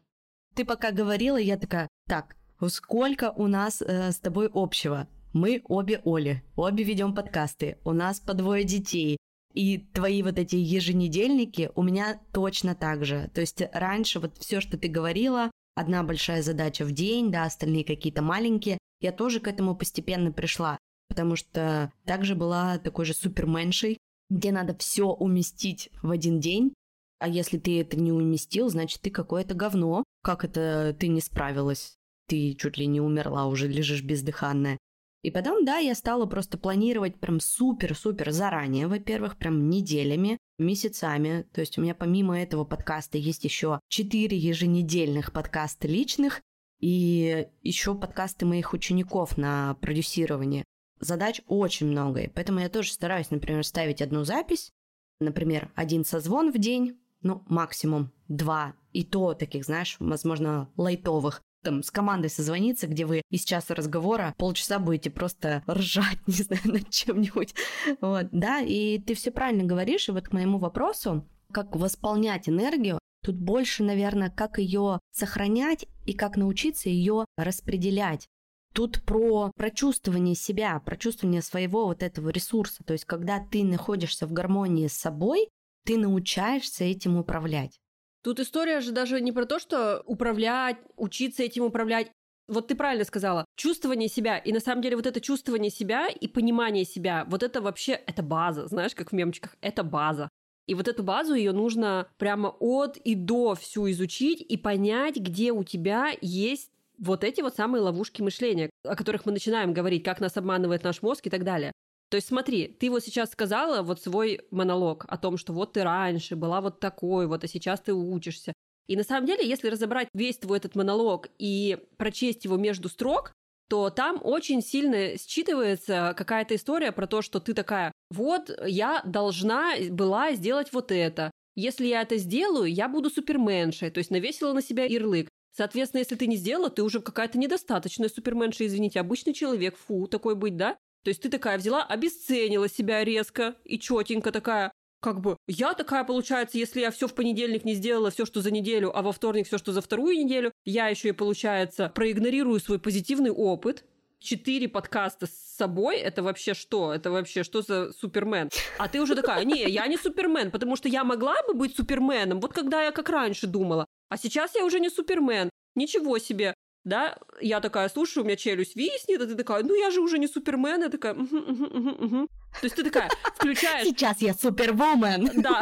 Ты 0.55 0.65
пока 0.65 0.91
говорила, 0.91 1.37
я 1.37 1.57
такая, 1.57 1.87
так, 2.07 2.35
сколько 2.67 3.31
у 3.31 3.47
нас 3.47 3.81
э, 3.81 4.11
с 4.11 4.19
тобой 4.19 4.49
общего? 4.53 5.07
Мы 5.33 5.61
обе 5.65 6.01
Оли, 6.05 6.43
обе 6.55 6.83
ведем 6.83 7.13
подкасты, 7.13 7.77
у 7.85 7.93
нас 7.93 8.19
по 8.19 8.33
двое 8.33 8.63
детей, 8.63 9.17
и 9.53 9.79
твои 9.93 10.21
вот 10.23 10.37
эти 10.37 10.55
еженедельники 10.55 11.71
у 11.75 11.83
меня 11.83 12.19
точно 12.31 12.75
так 12.75 13.05
же. 13.05 13.29
То 13.33 13.41
есть 13.41 13.61
раньше 13.73 14.19
вот 14.19 14.37
все, 14.37 14.61
что 14.61 14.77
ты 14.77 14.87
говорила, 14.87 15.51
одна 15.75 16.03
большая 16.03 16.41
задача 16.41 16.85
в 16.85 16.91
день, 16.91 17.31
да, 17.31 17.45
остальные 17.45 17.83
какие-то 17.83 18.21
маленькие, 18.21 18.77
я 19.01 19.11
тоже 19.11 19.39
к 19.39 19.47
этому 19.47 19.75
постепенно 19.75 20.31
пришла, 20.31 20.77
потому 21.07 21.35
что 21.35 21.91
также 22.05 22.35
была 22.35 22.77
такой 22.77 23.05
же 23.05 23.13
суперменшей, 23.13 23.97
где 24.29 24.51
надо 24.51 24.75
все 24.77 25.07
уместить 25.07 25.89
в 26.03 26.11
один 26.11 26.39
день, 26.39 26.73
а 27.19 27.27
если 27.27 27.57
ты 27.57 27.79
это 27.81 27.99
не 27.99 28.11
уместил, 28.11 28.69
значит, 28.69 29.01
ты 29.01 29.11
какое-то 29.11 29.53
говно. 29.53 30.03
Как 30.23 30.45
это 30.45 30.95
ты 30.97 31.09
не 31.09 31.19
справилась? 31.19 31.97
Ты 32.27 32.53
чуть 32.53 32.77
ли 32.77 32.87
не 32.87 33.01
умерла, 33.01 33.47
уже 33.47 33.67
лежишь 33.67 34.03
бездыханная. 34.03 34.77
И 35.21 35.31
потом, 35.31 35.65
да, 35.65 35.77
я 35.77 35.95
стала 35.95 36.25
просто 36.25 36.57
планировать 36.57 37.19
прям 37.19 37.39
супер-супер 37.39 38.31
заранее, 38.31 38.87
во-первых, 38.87 39.37
прям 39.37 39.69
неделями, 39.69 40.37
месяцами. 40.57 41.45
То 41.53 41.61
есть 41.61 41.77
у 41.77 41.81
меня 41.81 41.93
помимо 41.93 42.39
этого 42.39 42.63
подкаста 42.63 43.17
есть 43.17 43.43
еще 43.43 43.79
четыре 43.89 44.37
еженедельных 44.37 45.33
подкаста 45.33 45.87
личных 45.87 46.41
и 46.79 47.47
еще 47.63 47.95
подкасты 47.95 48.45
моих 48.45 48.71
учеников 48.73 49.37
на 49.37 49.75
продюсирование. 49.81 50.63
Задач 51.01 51.41
очень 51.47 51.87
много, 51.87 52.21
и 52.21 52.29
поэтому 52.29 52.59
я 52.59 52.69
тоже 52.69 52.91
стараюсь, 52.91 53.29
например, 53.29 53.65
ставить 53.65 54.01
одну 54.01 54.23
запись, 54.23 54.71
например, 55.19 55.71
один 55.75 56.05
созвон 56.05 56.51
в 56.51 56.57
день, 56.57 56.97
ну, 57.21 57.43
максимум 57.47 58.11
два, 58.27 58.73
и 58.93 59.03
то 59.03 59.33
таких, 59.33 59.65
знаешь, 59.65 59.97
возможно, 59.99 60.69
лайтовых, 60.75 61.41
там, 61.63 61.83
с 61.83 61.91
командой 61.91 62.29
созвониться, 62.29 62.87
где 62.87 63.05
вы 63.05 63.21
из 63.29 63.43
часа 63.43 63.75
разговора 63.75 64.33
полчаса 64.37 64.79
будете 64.79 65.09
просто 65.09 65.63
ржать, 65.69 66.19
не 66.27 66.33
знаю, 66.33 66.61
над 66.65 66.89
чем-нибудь. 66.89 67.53
Вот, 68.01 68.27
да, 68.31 68.61
и 68.61 68.99
ты 68.99 69.13
все 69.13 69.31
правильно 69.31 69.63
говоришь, 69.63 70.09
и 70.09 70.11
вот 70.11 70.27
к 70.27 70.33
моему 70.33 70.57
вопросу, 70.57 71.27
как 71.51 71.75
восполнять 71.75 72.47
энергию, 72.47 72.99
тут 73.23 73.35
больше, 73.35 73.83
наверное, 73.83 74.29
как 74.29 74.59
ее 74.59 74.99
сохранять 75.11 75.85
и 76.05 76.13
как 76.13 76.37
научиться 76.37 76.89
ее 76.89 77.25
распределять. 77.37 78.27
Тут 78.73 79.03
про 79.03 79.51
прочувствование 79.55 80.35
себя, 80.35 80.79
прочувствование 80.79 81.41
своего 81.41 81.85
вот 81.85 82.03
этого 82.03 82.29
ресурса. 82.29 82.83
То 82.83 82.93
есть, 82.93 83.05
когда 83.05 83.39
ты 83.39 83.63
находишься 83.63 84.27
в 84.27 84.31
гармонии 84.31 84.87
с 84.87 84.93
собой, 84.93 85.49
ты 85.85 85.97
научаешься 85.97 86.83
этим 86.83 87.17
управлять. 87.17 87.79
Тут 88.21 88.39
история 88.39 88.81
же 88.81 88.91
даже 88.91 89.21
не 89.21 89.31
про 89.31 89.45
то, 89.45 89.59
что 89.59 90.03
управлять, 90.05 90.77
учиться 90.97 91.43
этим 91.43 91.63
управлять. 91.63 92.11
Вот 92.47 92.67
ты 92.67 92.75
правильно 92.75 93.05
сказала, 93.05 93.45
чувствование 93.55 94.09
себя. 94.09 94.37
И 94.37 94.51
на 94.51 94.59
самом 94.59 94.81
деле 94.81 94.95
вот 94.95 95.05
это 95.05 95.21
чувствование 95.21 95.69
себя 95.69 96.07
и 96.07 96.27
понимание 96.27 96.83
себя, 96.83 97.25
вот 97.29 97.43
это 97.43 97.61
вообще, 97.61 97.93
это 97.93 98.23
база, 98.23 98.67
знаешь, 98.67 98.95
как 98.95 99.11
в 99.11 99.13
мемчиках, 99.13 99.55
это 99.61 99.83
база. 99.83 100.29
И 100.67 100.75
вот 100.75 100.87
эту 100.87 101.01
базу 101.01 101.33
ее 101.33 101.51
нужно 101.51 102.07
прямо 102.17 102.49
от 102.59 102.97
и 102.97 103.15
до 103.15 103.55
всю 103.55 103.89
изучить 103.89 104.41
и 104.41 104.57
понять, 104.57 105.15
где 105.15 105.51
у 105.51 105.63
тебя 105.63 106.11
есть 106.21 106.71
вот 106.99 107.23
эти 107.23 107.41
вот 107.41 107.55
самые 107.55 107.81
ловушки 107.81 108.21
мышления, 108.21 108.69
о 108.83 108.95
которых 108.95 109.25
мы 109.25 109.31
начинаем 109.31 109.73
говорить, 109.73 110.03
как 110.03 110.19
нас 110.19 110.37
обманывает 110.37 110.83
наш 110.83 111.01
мозг 111.01 111.25
и 111.25 111.29
так 111.29 111.43
далее. 111.43 111.71
То 112.09 112.15
есть 112.15 112.27
смотри, 112.27 112.67
ты 112.67 112.89
вот 112.89 113.03
сейчас 113.03 113.31
сказала 113.31 113.83
вот 113.83 114.01
свой 114.01 114.41
монолог 114.49 115.05
о 115.07 115.17
том, 115.17 115.37
что 115.37 115.53
вот 115.53 115.73
ты 115.73 115.83
раньше 115.83 116.35
была 116.35 116.59
вот 116.59 116.79
такой, 116.79 117.27
вот, 117.27 117.43
а 117.43 117.47
сейчас 117.47 117.81
ты 117.81 117.93
учишься. 117.93 118.53
И 118.87 118.95
на 118.95 119.03
самом 119.03 119.27
деле, 119.27 119.47
если 119.47 119.69
разобрать 119.69 120.07
весь 120.15 120.37
твой 120.37 120.57
этот 120.57 120.75
монолог 120.75 121.27
и 121.37 121.77
прочесть 121.97 122.45
его 122.45 122.57
между 122.57 122.89
строк, 122.89 123.31
то 123.69 123.91
там 123.91 124.19
очень 124.23 124.63
сильно 124.63 125.13
считывается 125.13 126.15
какая-то 126.15 126.55
история 126.55 126.91
про 126.91 127.05
то, 127.05 127.21
что 127.21 127.39
ты 127.39 127.53
такая, 127.53 127.91
вот 128.09 128.49
я 128.65 129.03
должна 129.05 129.73
была 129.91 130.33
сделать 130.33 130.73
вот 130.73 130.91
это. 130.91 131.29
Если 131.55 131.85
я 131.85 132.01
это 132.01 132.17
сделаю, 132.17 132.73
я 132.73 132.89
буду 132.89 133.11
суперменшей, 133.11 133.91
то 133.91 133.99
есть 133.99 134.09
навесила 134.09 134.53
на 134.53 134.63
себя 134.63 134.85
ярлык. 134.85 135.29
Соответственно, 135.55 135.99
если 135.99 136.15
ты 136.15 136.25
не 136.25 136.37
сделала, 136.37 136.71
ты 136.71 136.81
уже 136.81 136.99
какая-то 136.99 137.37
недостаточная 137.37 138.09
суперменша, 138.09 138.65
извините, 138.65 138.99
обычный 138.99 139.33
человек, 139.33 139.77
фу, 139.77 140.07
такой 140.07 140.33
быть, 140.33 140.57
да? 140.57 140.77
То 141.03 141.09
есть 141.09 141.21
ты 141.21 141.29
такая 141.29 141.57
взяла, 141.57 141.83
обесценила 141.83 142.69
себя 142.69 143.03
резко 143.03 143.55
и 143.63 143.79
четенько 143.79 144.31
такая, 144.31 144.71
как 145.01 145.21
бы, 145.21 145.37
я 145.47 145.73
такая, 145.73 146.03
получается, 146.03 146.57
если 146.57 146.81
я 146.81 146.91
все 146.91 147.07
в 147.07 147.15
понедельник 147.15 147.63
не 147.63 147.73
сделала, 147.73 148.11
все, 148.11 148.25
что 148.25 148.41
за 148.41 148.51
неделю, 148.51 148.95
а 148.97 149.01
во 149.01 149.11
вторник 149.11 149.47
все, 149.47 149.57
что 149.57 149.71
за 149.71 149.81
вторую 149.81 150.17
неделю, 150.17 150.51
я 150.65 150.89
еще 150.89 151.09
и, 151.09 151.13
получается, 151.13 151.91
проигнорирую 151.95 152.59
свой 152.59 152.79
позитивный 152.79 153.31
опыт, 153.31 153.85
четыре 154.19 154.67
подкаста 154.67 155.27
с 155.27 155.55
собой, 155.57 155.97
это 155.97 156.21
вообще 156.21 156.53
что? 156.53 156.93
Это 156.93 157.11
вообще 157.11 157.43
что 157.43 157.61
за 157.61 157.93
супермен? 157.93 158.49
А 158.77 158.89
ты 158.89 159.01
уже 159.01 159.15
такая, 159.15 159.45
не, 159.45 159.63
я 159.69 159.87
не 159.87 159.97
супермен, 159.97 160.51
потому 160.51 160.75
что 160.75 160.89
я 160.89 161.05
могла 161.05 161.35
бы 161.47 161.53
быть 161.53 161.75
суперменом, 161.75 162.41
вот 162.41 162.53
когда 162.53 162.83
я 162.83 162.91
как 162.91 163.09
раньше 163.09 163.47
думала. 163.47 163.85
А 164.09 164.17
сейчас 164.17 164.55
я 164.55 164.65
уже 164.65 164.79
не 164.79 164.89
супермен. 164.89 165.49
Ничего 165.75 166.17
себе 166.17 166.55
да, 166.85 167.17
я 167.41 167.59
такая, 167.59 167.89
слушаю, 167.89 168.23
у 168.23 168.25
меня 168.25 168.35
челюсть 168.35 168.75
виснет, 168.75 169.21
а 169.21 169.27
ты 169.27 169.35
такая, 169.35 169.63
ну 169.63 169.75
я 169.75 169.91
же 169.91 170.01
уже 170.01 170.17
не 170.17 170.27
супермен, 170.27 170.81
я 170.81 170.89
такая, 170.89 171.13
угу, 171.13 171.37
угу, 171.37 171.65
угу, 171.65 172.05
угу. 172.05 172.27
То 172.61 172.65
есть 172.65 172.75
ты 172.75 172.83
такая 172.83 173.09
включаешь... 173.35 173.85
Сейчас 173.85 174.21
я 174.21 174.33
супервумен. 174.33 175.29
Да. 175.41 175.61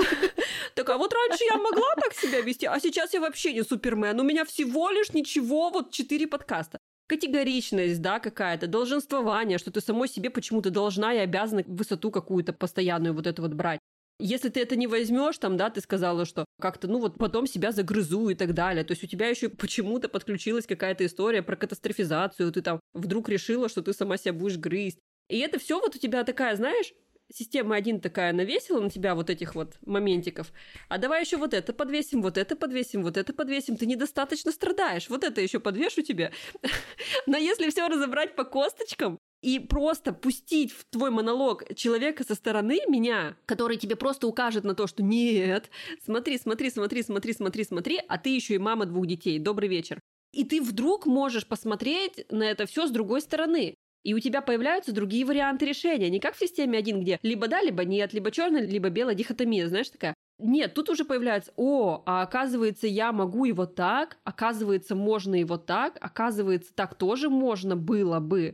Такая, 0.76 0.98
вот 0.98 1.14
раньше 1.14 1.44
я 1.44 1.58
могла 1.58 1.88
так 1.96 2.14
себя 2.14 2.42
вести, 2.42 2.66
а 2.66 2.80
сейчас 2.80 3.14
я 3.14 3.20
вообще 3.20 3.54
не 3.54 3.64
супермен. 3.64 4.20
У 4.20 4.24
меня 4.24 4.46
всего 4.46 4.90
лишь 4.90 5.14
ничего, 5.14 5.70
вот 5.70 5.92
четыре 5.92 6.28
подкаста. 6.28 6.78
Категоричность, 7.08 8.02
да, 8.02 8.20
какая-то, 8.20 8.68
долженствование, 8.68 9.58
что 9.58 9.72
ты 9.72 9.82
самой 9.82 10.08
себе 10.08 10.30
почему-то 10.30 10.70
должна 10.70 11.14
и 11.14 11.18
обязана 11.18 11.64
высоту 11.68 12.12
какую-то 12.12 12.54
постоянную 12.54 13.14
вот 13.14 13.28
это 13.28 13.42
вот 13.42 13.54
брать. 13.54 13.80
Если 14.20 14.50
ты 14.50 14.62
это 14.62 14.76
не 14.76 14.88
возьмешь, 14.88 15.38
там, 15.38 15.58
да, 15.58 15.70
ты 15.70 15.80
сказала, 15.80 16.26
что 16.26 16.46
как-то, 16.60 16.88
ну 16.88 17.00
вот 17.00 17.18
потом 17.18 17.46
себя 17.46 17.72
загрызу 17.72 18.30
и 18.30 18.36
так 18.36 18.54
далее. 18.54 18.84
То 18.84 18.94
есть 18.94 19.04
у 19.04 19.08
тебя 19.08 19.28
еще 19.28 19.50
почему-то 19.50 20.10
подключилась 20.10 20.66
какая-то 20.66 21.06
история 21.06 21.44
про 21.44 21.56
катастрофизацию, 21.56 22.52
ты 22.52 22.62
там 22.62 22.80
вдруг 22.94 23.30
решила, 23.30 23.70
что 23.70 23.84
ты 23.84 23.94
сама 23.94 24.18
себя 24.18 24.34
будешь 24.34 24.58
грызть. 24.58 25.00
И 25.30 25.40
это 25.40 25.60
все 25.60 25.80
вот 25.80 25.96
у 25.96 26.00
тебя 26.00 26.24
такая, 26.24 26.56
знаешь, 26.56 26.94
система 27.32 27.76
один 27.76 28.00
такая 28.00 28.34
навесила 28.34 28.80
на 28.82 28.90
тебя 28.90 29.16
вот 29.16 29.30
этих 29.30 29.56
вот 29.56 29.78
моментиков, 29.86 30.52
а 30.88 30.98
давай 30.98 31.22
еще 31.22 31.38
вот 31.38 31.54
это 31.54 31.74
подвесим, 31.74 32.22
вот 32.22 32.38
это 32.38 32.56
подвесим, 32.56 33.04
вот 33.04 33.18
это 33.18 33.34
подвесим, 33.34 33.78
ты 33.78 33.86
недостаточно 33.86 34.52
страдаешь, 34.52 35.10
вот 35.10 35.24
это 35.24 35.42
еще 35.42 35.60
подвешу 35.60 36.02
тебе. 36.02 36.32
Но 37.28 37.38
если 37.38 37.70
все 37.70 37.88
разобрать 37.88 38.36
по 38.36 38.46
косточкам, 38.46 39.20
и 39.42 39.60
просто 39.60 40.14
пустить 40.14 40.72
в 40.72 40.86
твой 40.90 41.12
монолог 41.12 41.64
человека 41.76 42.24
со 42.24 42.36
стороны 42.36 42.80
меня, 42.88 43.38
который 43.46 43.78
тебе 43.78 43.96
просто 43.96 44.28
укажет 44.28 44.64
на 44.64 44.76
то, 44.76 44.88
что 44.88 45.04
нет, 45.04 45.70
смотри, 46.04 46.38
смотри, 46.38 46.70
смотри, 46.70 47.04
смотри, 47.04 47.34
смотри, 47.34 47.64
смотри, 47.64 48.00
а 48.08 48.18
ты 48.18 48.30
еще 48.30 48.56
и 48.56 48.60
мама 48.60 48.86
двух 48.86 49.08
детей, 49.08 49.40
добрый 49.40 49.70
вечер. 49.70 50.00
И 50.34 50.44
ты 50.44 50.62
вдруг 50.62 51.06
можешь 51.06 51.48
посмотреть 51.48 52.26
на 52.30 52.44
это 52.44 52.66
все 52.66 52.88
с 52.88 52.92
другой 52.92 53.22
стороны. 53.22 53.76
И 54.04 54.14
у 54.14 54.20
тебя 54.20 54.42
появляются 54.42 54.94
другие 54.94 55.26
варианты 55.26 55.66
решения. 55.66 56.10
Не 56.10 56.20
как 56.20 56.36
в 56.36 56.40
системе 56.40 56.78
один, 56.78 57.02
где 57.02 57.20
либо 57.24 57.48
да, 57.48 57.62
либо 57.62 57.84
нет, 57.84 58.14
либо 58.14 58.32
черная, 58.32 58.66
либо 58.66 58.90
белая 58.90 59.16
дихотомия, 59.16 59.68
знаешь, 59.68 59.90
такая. 59.90 60.14
Нет, 60.40 60.76
тут 60.76 60.90
уже 60.90 61.04
появляется, 61.04 61.52
о, 61.56 62.04
а 62.06 62.22
оказывается, 62.22 62.86
я 62.86 63.12
могу 63.12 63.52
вот 63.54 63.76
так, 63.76 64.18
оказывается, 64.24 64.96
можно 64.96 65.44
вот 65.46 65.66
так, 65.66 65.98
оказывается, 66.00 66.72
так 66.74 66.96
тоже 66.96 67.30
можно 67.30 67.76
было 67.76 68.20
бы. 68.20 68.54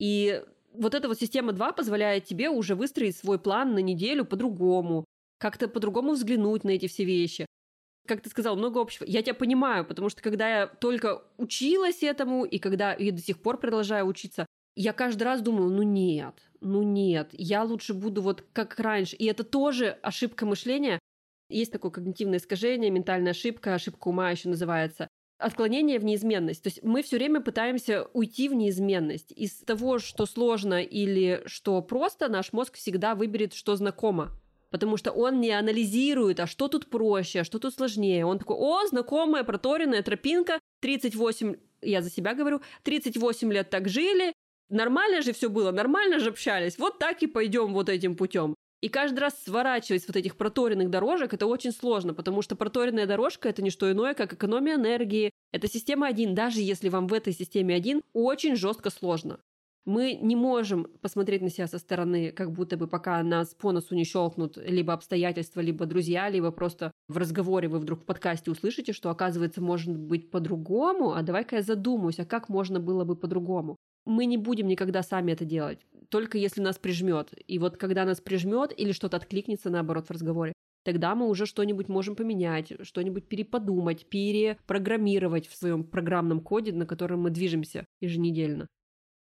И 0.00 0.42
вот 0.72 0.94
эта 0.94 1.08
вот 1.08 1.20
система 1.20 1.52
2 1.52 1.72
позволяет 1.72 2.24
тебе 2.24 2.48
уже 2.48 2.74
выстроить 2.74 3.16
свой 3.16 3.38
план 3.38 3.74
на 3.74 3.80
неделю 3.80 4.24
по-другому, 4.24 5.04
как-то 5.38 5.68
по-другому 5.68 6.12
взглянуть 6.12 6.64
на 6.64 6.70
эти 6.70 6.88
все 6.88 7.04
вещи. 7.04 7.46
Как 8.08 8.22
ты 8.22 8.30
сказал, 8.30 8.56
много 8.56 8.80
общего. 8.80 9.04
Я 9.04 9.22
тебя 9.22 9.34
понимаю, 9.34 9.84
потому 9.84 10.08
что 10.08 10.22
когда 10.22 10.60
я 10.60 10.66
только 10.66 11.22
училась 11.36 12.02
этому, 12.02 12.44
и 12.44 12.58
когда 12.58 12.94
и 12.94 13.10
до 13.10 13.20
сих 13.20 13.42
пор 13.42 13.58
продолжаю 13.58 14.06
учиться, 14.06 14.46
я 14.74 14.92
каждый 14.94 15.24
раз 15.24 15.42
думаю, 15.42 15.70
ну 15.70 15.82
нет, 15.82 16.34
ну 16.60 16.82
нет, 16.82 17.28
я 17.32 17.62
лучше 17.62 17.92
буду 17.92 18.22
вот 18.22 18.44
как 18.52 18.78
раньше. 18.80 19.16
И 19.16 19.26
это 19.26 19.44
тоже 19.44 19.98
ошибка 20.02 20.46
мышления. 20.46 20.98
Есть 21.50 21.72
такое 21.72 21.90
когнитивное 21.90 22.38
искажение, 22.38 22.90
ментальная 22.90 23.32
ошибка, 23.32 23.74
ошибка 23.74 24.08
ума 24.08 24.30
еще 24.30 24.48
называется 24.48 25.08
отклонение 25.40 25.98
в 25.98 26.04
неизменность. 26.04 26.62
То 26.62 26.68
есть 26.68 26.82
мы 26.82 27.02
все 27.02 27.16
время 27.16 27.40
пытаемся 27.40 28.06
уйти 28.12 28.48
в 28.48 28.54
неизменность. 28.54 29.32
Из 29.32 29.52
того, 29.52 29.98
что 29.98 30.26
сложно 30.26 30.82
или 30.82 31.42
что 31.46 31.80
просто, 31.82 32.28
наш 32.28 32.52
мозг 32.52 32.76
всегда 32.76 33.14
выберет, 33.14 33.54
что 33.54 33.76
знакомо. 33.76 34.30
Потому 34.70 34.96
что 34.96 35.10
он 35.10 35.40
не 35.40 35.50
анализирует, 35.50 36.38
а 36.38 36.46
что 36.46 36.68
тут 36.68 36.88
проще, 36.88 37.40
а 37.40 37.44
что 37.44 37.58
тут 37.58 37.74
сложнее. 37.74 38.24
Он 38.24 38.38
такой, 38.38 38.56
о, 38.56 38.86
знакомая 38.86 39.42
проторенная 39.42 40.02
тропинка, 40.02 40.60
38, 40.80 41.56
я 41.82 42.02
за 42.02 42.10
себя 42.10 42.34
говорю, 42.34 42.60
38 42.84 43.52
лет 43.52 43.70
так 43.70 43.88
жили, 43.88 44.32
нормально 44.68 45.22
же 45.22 45.32
все 45.32 45.50
было, 45.50 45.72
нормально 45.72 46.20
же 46.20 46.30
общались, 46.30 46.78
вот 46.78 46.98
так 46.98 47.22
и 47.22 47.26
пойдем 47.26 47.72
вот 47.72 47.88
этим 47.88 48.14
путем. 48.14 48.54
И 48.80 48.88
каждый 48.88 49.18
раз 49.18 49.34
сворачивать 49.44 50.02
с 50.02 50.06
вот 50.06 50.16
этих 50.16 50.36
проторенных 50.36 50.88
дорожек 50.88 51.34
это 51.34 51.46
очень 51.46 51.72
сложно, 51.72 52.14
потому 52.14 52.40
что 52.40 52.56
проторенная 52.56 53.06
дорожка 53.06 53.48
это 53.50 53.62
не 53.62 53.70
что 53.70 53.90
иное, 53.90 54.14
как 54.14 54.32
экономия 54.32 54.76
энергии. 54.76 55.30
Это 55.52 55.68
система 55.68 56.06
1, 56.06 56.34
даже 56.34 56.60
если 56.62 56.88
вам 56.88 57.06
в 57.06 57.12
этой 57.12 57.34
системе 57.34 57.74
1 57.74 58.00
очень 58.14 58.56
жестко 58.56 58.88
сложно. 58.88 59.40
Мы 59.84 60.14
не 60.14 60.36
можем 60.36 60.84
посмотреть 61.00 61.42
на 61.42 61.50
себя 61.50 61.66
со 61.66 61.78
стороны, 61.78 62.32
как 62.32 62.52
будто 62.52 62.76
бы 62.76 62.86
пока 62.86 63.22
нас 63.22 63.54
по 63.54 63.72
носу 63.72 63.94
не 63.94 64.04
щелкнут 64.04 64.56
либо 64.56 64.92
обстоятельства, 64.92 65.60
либо 65.60 65.86
друзья, 65.86 66.28
либо 66.28 66.50
просто 66.50 66.92
в 67.08 67.16
разговоре 67.16 67.68
вы 67.68 67.78
вдруг 67.78 68.02
в 68.02 68.04
подкасте 68.04 68.50
услышите, 68.50 68.92
что 68.92 69.10
оказывается 69.10 69.62
может 69.62 69.96
быть 69.96 70.30
по-другому, 70.30 71.12
а 71.12 71.22
давай-ка 71.22 71.56
я 71.56 71.62
задумаюсь, 71.62 72.18
а 72.18 72.26
как 72.26 72.48
можно 72.48 72.78
было 72.78 73.04
бы 73.04 73.16
по-другому. 73.16 73.76
Мы 74.06 74.26
не 74.26 74.36
будем 74.36 74.68
никогда 74.68 75.02
сами 75.02 75.32
это 75.32 75.44
делать 75.44 75.80
только 76.10 76.38
если 76.38 76.60
нас 76.60 76.78
прижмет. 76.78 77.32
И 77.46 77.58
вот 77.58 77.76
когда 77.76 78.04
нас 78.04 78.20
прижмет 78.20 78.72
или 78.76 78.92
что-то 78.92 79.16
откликнется, 79.16 79.70
наоборот, 79.70 80.08
в 80.08 80.10
разговоре, 80.10 80.52
тогда 80.84 81.14
мы 81.14 81.28
уже 81.28 81.46
что-нибудь 81.46 81.88
можем 81.88 82.16
поменять, 82.16 82.72
что-нибудь 82.82 83.28
переподумать, 83.28 84.06
перепрограммировать 84.06 85.46
в 85.46 85.56
своем 85.56 85.84
программном 85.84 86.40
коде, 86.40 86.72
на 86.72 86.86
котором 86.86 87.22
мы 87.22 87.30
движемся 87.30 87.86
еженедельно. 88.00 88.66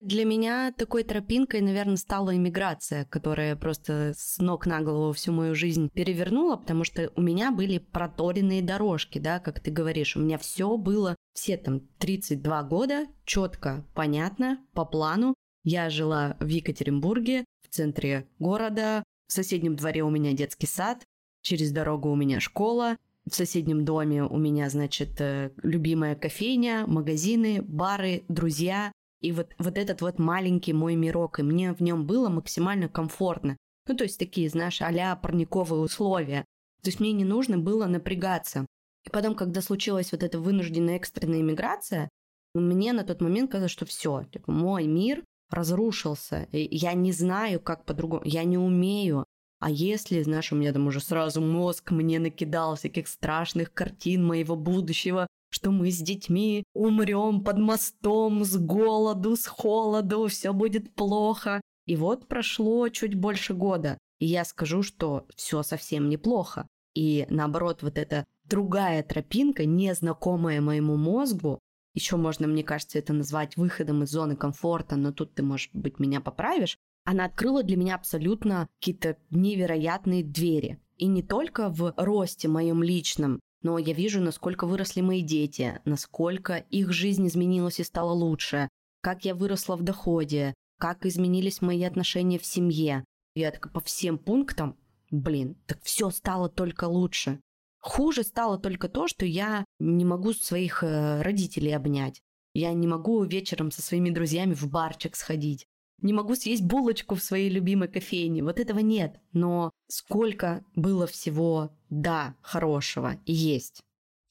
Для 0.01 0.27
меня 0.27 0.73
такой 0.77 1.05
тропинкой, 1.05 1.63
наверное, 1.63 1.97
стала 1.97 2.37
иммиграция, 2.37 3.07
которая 3.07 3.57
просто 3.57 4.13
с 4.15 4.39
ног 4.39 4.67
на 4.67 4.83
голову 4.83 5.15
всю 5.15 5.33
мою 5.33 5.55
жизнь 5.55 5.89
перевернула, 5.89 6.57
потому 6.57 6.85
что 6.85 7.11
у 7.17 7.23
меня 7.23 7.51
были 7.51 7.79
проторенные 7.79 8.61
дорожки, 8.61 9.19
да, 9.19 9.41
как 9.41 9.61
ты 9.61 9.71
говоришь, 9.71 10.15
у 10.15 10.21
меня 10.21 10.37
все 10.37 10.77
было, 10.77 11.17
все 11.33 11.57
там 11.57 11.81
32 11.99 12.63
года, 12.65 13.07
четко, 13.25 13.87
понятно, 13.95 14.61
по 14.75 14.85
плану, 14.85 15.35
я 15.67 15.91
жила 15.91 16.37
в 16.39 16.47
Екатеринбурге, 16.47 17.45
в 17.63 17.75
центре 17.75 18.29
города. 18.39 19.03
В 19.27 19.33
соседнем 19.33 19.75
дворе 19.75 20.05
у 20.05 20.11
меня 20.11 20.33
детский 20.33 20.69
сад, 20.69 21.03
через 21.43 21.73
дорогу 21.73 22.09
у 22.09 22.15
меня 22.15 22.39
школа, 22.39 22.97
в 23.29 23.35
соседнем 23.35 23.85
доме 23.85 24.23
у 24.23 24.37
меня, 24.37 24.71
значит, 24.71 25.21
э, 25.21 25.51
любимая 25.65 26.15
кофейня, 26.15 26.87
магазины, 26.87 27.61
бары, 27.63 28.25
друзья. 28.29 28.93
И 29.21 29.33
вот, 29.33 29.53
вот 29.59 29.77
этот 29.77 30.03
вот 30.03 30.21
маленький 30.21 30.73
мой 30.73 30.95
мирок, 30.95 31.41
и 31.41 31.43
мне 31.43 31.73
в 31.73 31.81
нем 31.81 32.07
было 32.07 32.29
максимально 32.29 32.89
комфортно. 32.89 33.57
Ну, 33.89 33.97
то 33.97 34.05
есть 34.05 34.21
такие, 34.21 34.49
знаешь, 34.49 34.81
а 34.81 35.17
парниковые 35.17 35.81
условия. 35.81 36.45
То 36.83 36.91
есть 36.91 37.01
мне 37.01 37.11
не 37.11 37.25
нужно 37.25 37.59
было 37.59 37.87
напрягаться. 37.87 38.67
И 39.05 39.11
потом, 39.11 39.35
когда 39.35 39.61
случилась 39.61 40.13
вот 40.13 40.23
эта 40.23 40.39
вынужденная 40.39 40.95
экстренная 40.95 41.41
иммиграция, 41.41 42.09
мне 42.55 42.93
на 42.93 43.03
тот 43.03 43.21
момент 43.21 43.51
казалось, 43.51 43.73
что 43.73 43.85
все, 43.85 44.23
типа, 44.31 44.53
мой 44.53 44.87
мир 44.87 45.25
разрушился. 45.51 46.49
Я 46.53 46.95
не 46.95 47.13
знаю, 47.13 47.61
как 47.61 47.85
по-другому. 47.85 48.23
Я 48.25 48.45
не 48.45 48.59
умею. 48.59 49.25
А 49.59 49.71
если, 49.71 50.23
знаешь, 50.23 50.53
у 50.53 50.57
меня 50.57 50.73
там 50.73 50.87
уже 50.87 51.01
сразу 51.01 51.41
мозг 51.41 51.91
мне 51.91 52.19
накидал 52.19 52.77
всяких 52.77 53.09
страшных 53.09 53.73
картин 53.73 54.25
моего 54.25 54.55
будущего, 54.55 55.27
что 55.51 55.71
мы 55.71 55.91
с 55.91 55.99
детьми 55.99 56.65
умрем 56.75 57.43
под 57.43 57.59
мостом 57.59 58.45
с 58.45 58.57
голоду, 58.57 59.37
с 59.37 59.47
холоду, 59.47 60.27
все 60.27 60.53
будет 60.53 60.95
плохо. 60.95 61.61
И 61.87 61.97
вот 61.97 62.29
прошло 62.29 62.89
чуть 62.89 63.15
больше 63.15 63.55
года, 63.55 63.97
и 64.19 64.27
я 64.27 64.45
скажу, 64.45 64.83
что 64.83 65.27
все 65.37 65.63
совсем 65.63 66.09
неплохо. 66.09 66.67
И 66.95 67.27
наоборот, 67.31 67.83
вот 67.83 67.97
эта 67.97 68.25
другая 68.45 69.03
тропинка, 69.03 69.65
незнакомая 69.65 70.61
моему 70.61 70.97
мозгу, 70.97 71.61
еще 71.97 72.17
можно, 72.17 72.47
мне 72.47 72.63
кажется, 72.63 72.99
это 72.99 73.13
назвать 73.13 73.57
выходом 73.57 74.03
из 74.03 74.11
зоны 74.11 74.37
комфорта, 74.37 74.97
но 74.97 75.13
тут 75.13 75.35
ты, 75.35 75.43
может 75.43 75.71
быть, 75.73 75.99
меня 75.99 76.21
поправишь, 76.21 76.77
она 77.05 77.25
открыла 77.25 77.63
для 77.63 77.77
меня 77.77 77.95
абсолютно 77.95 78.69
какие-то 78.79 79.17
невероятные 79.31 80.23
двери. 80.23 80.79
И 80.99 81.07
не 81.07 81.23
только 81.23 81.71
в 81.71 81.95
росте 81.97 82.49
моем 82.49 82.83
личном, 82.83 83.41
но 83.63 83.79
я 83.79 83.95
вижу, 83.95 84.21
насколько 84.21 84.67
выросли 84.67 85.01
мои 85.01 85.23
дети, 85.23 85.81
насколько 85.85 86.57
их 86.57 86.93
жизнь 86.93 87.27
изменилась 87.27 87.81
и 87.81 87.85
стала 87.85 88.13
лучше, 88.13 88.69
как 89.01 89.25
я 89.25 89.35
выросла 89.35 89.77
в 89.77 89.83
доходе, 89.83 90.53
как 90.79 91.07
изменились 91.07 91.63
мои 91.63 91.83
отношения 91.83 92.39
в 92.39 92.45
семье. 92.45 93.05
Я 93.35 93.53
так 93.53 93.73
по 93.73 93.81
всем 93.81 94.19
пунктам, 94.19 94.77
блин, 95.11 95.57
так 95.67 95.79
все 95.83 96.11
стало 96.11 96.51
только 96.51 96.85
лучше. 96.85 97.41
Хуже 97.87 98.25
стало 98.25 98.59
только 98.59 98.89
то, 98.89 99.07
что 99.07 99.25
я 99.25 99.65
не 99.79 100.05
могу 100.05 100.33
своих 100.33 100.83
э, 100.83 101.23
родителей 101.23 101.71
обнять. 101.71 102.21
Я 102.53 102.73
не 102.73 102.89
могу 102.89 103.23
вечером 103.23 103.71
со 103.71 103.81
своими 103.81 104.11
друзьями 104.11 104.55
в 104.55 104.69
барчик 104.69 105.15
сходить. 105.15 105.67
Не 106.03 106.13
могу 106.13 106.35
съесть 106.35 106.65
булочку 106.65 107.15
в 107.15 107.23
своей 107.23 107.49
любимой 107.49 107.87
кофейне. 107.87 108.43
Вот 108.43 108.59
этого 108.59 108.81
нет. 108.81 109.21
Но 109.33 109.71
сколько 109.87 110.65
было 110.75 111.07
всего, 111.07 111.71
да, 111.89 112.35
хорошего 112.43 113.19
и 113.25 113.33
есть. 113.33 113.81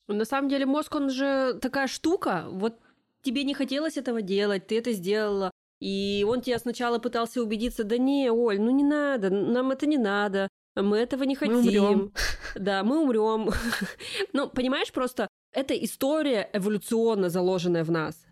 На 0.09 0.25
самом 0.25 0.49
деле 0.49 0.65
мозг, 0.65 0.93
он 0.93 1.09
же 1.09 1.57
такая 1.61 1.87
штука. 1.87 2.47
Вот 2.51 2.77
тебе 3.21 3.45
не 3.45 3.53
хотелось 3.53 3.95
этого 3.95 4.21
делать, 4.21 4.67
ты 4.67 4.77
это 4.79 4.91
сделала. 4.91 5.49
И 5.79 6.25
он 6.27 6.41
тебя 6.41 6.59
сначала 6.59 6.99
пытался 6.99 7.41
убедиться, 7.41 7.85
да 7.85 7.97
не, 7.97 8.29
Оль, 8.29 8.59
ну 8.59 8.71
не 8.71 8.83
надо, 8.83 9.29
нам 9.29 9.71
это 9.71 9.85
не 9.85 9.97
надо. 9.97 10.49
Мы 10.75 10.97
этого 10.97 11.23
не 11.23 11.35
хотим. 11.35 11.55
Мы 11.55 11.61
умрем. 11.61 12.13
Да, 12.55 12.83
мы 12.83 13.01
умрем. 13.01 13.49
ну, 14.33 14.49
понимаешь, 14.49 14.91
просто 14.91 15.27
это 15.53 15.73
история 15.73 16.49
эволюционно 16.53 17.29
заложенная 17.29 17.83
в 17.83 17.91
нас. 17.91 18.25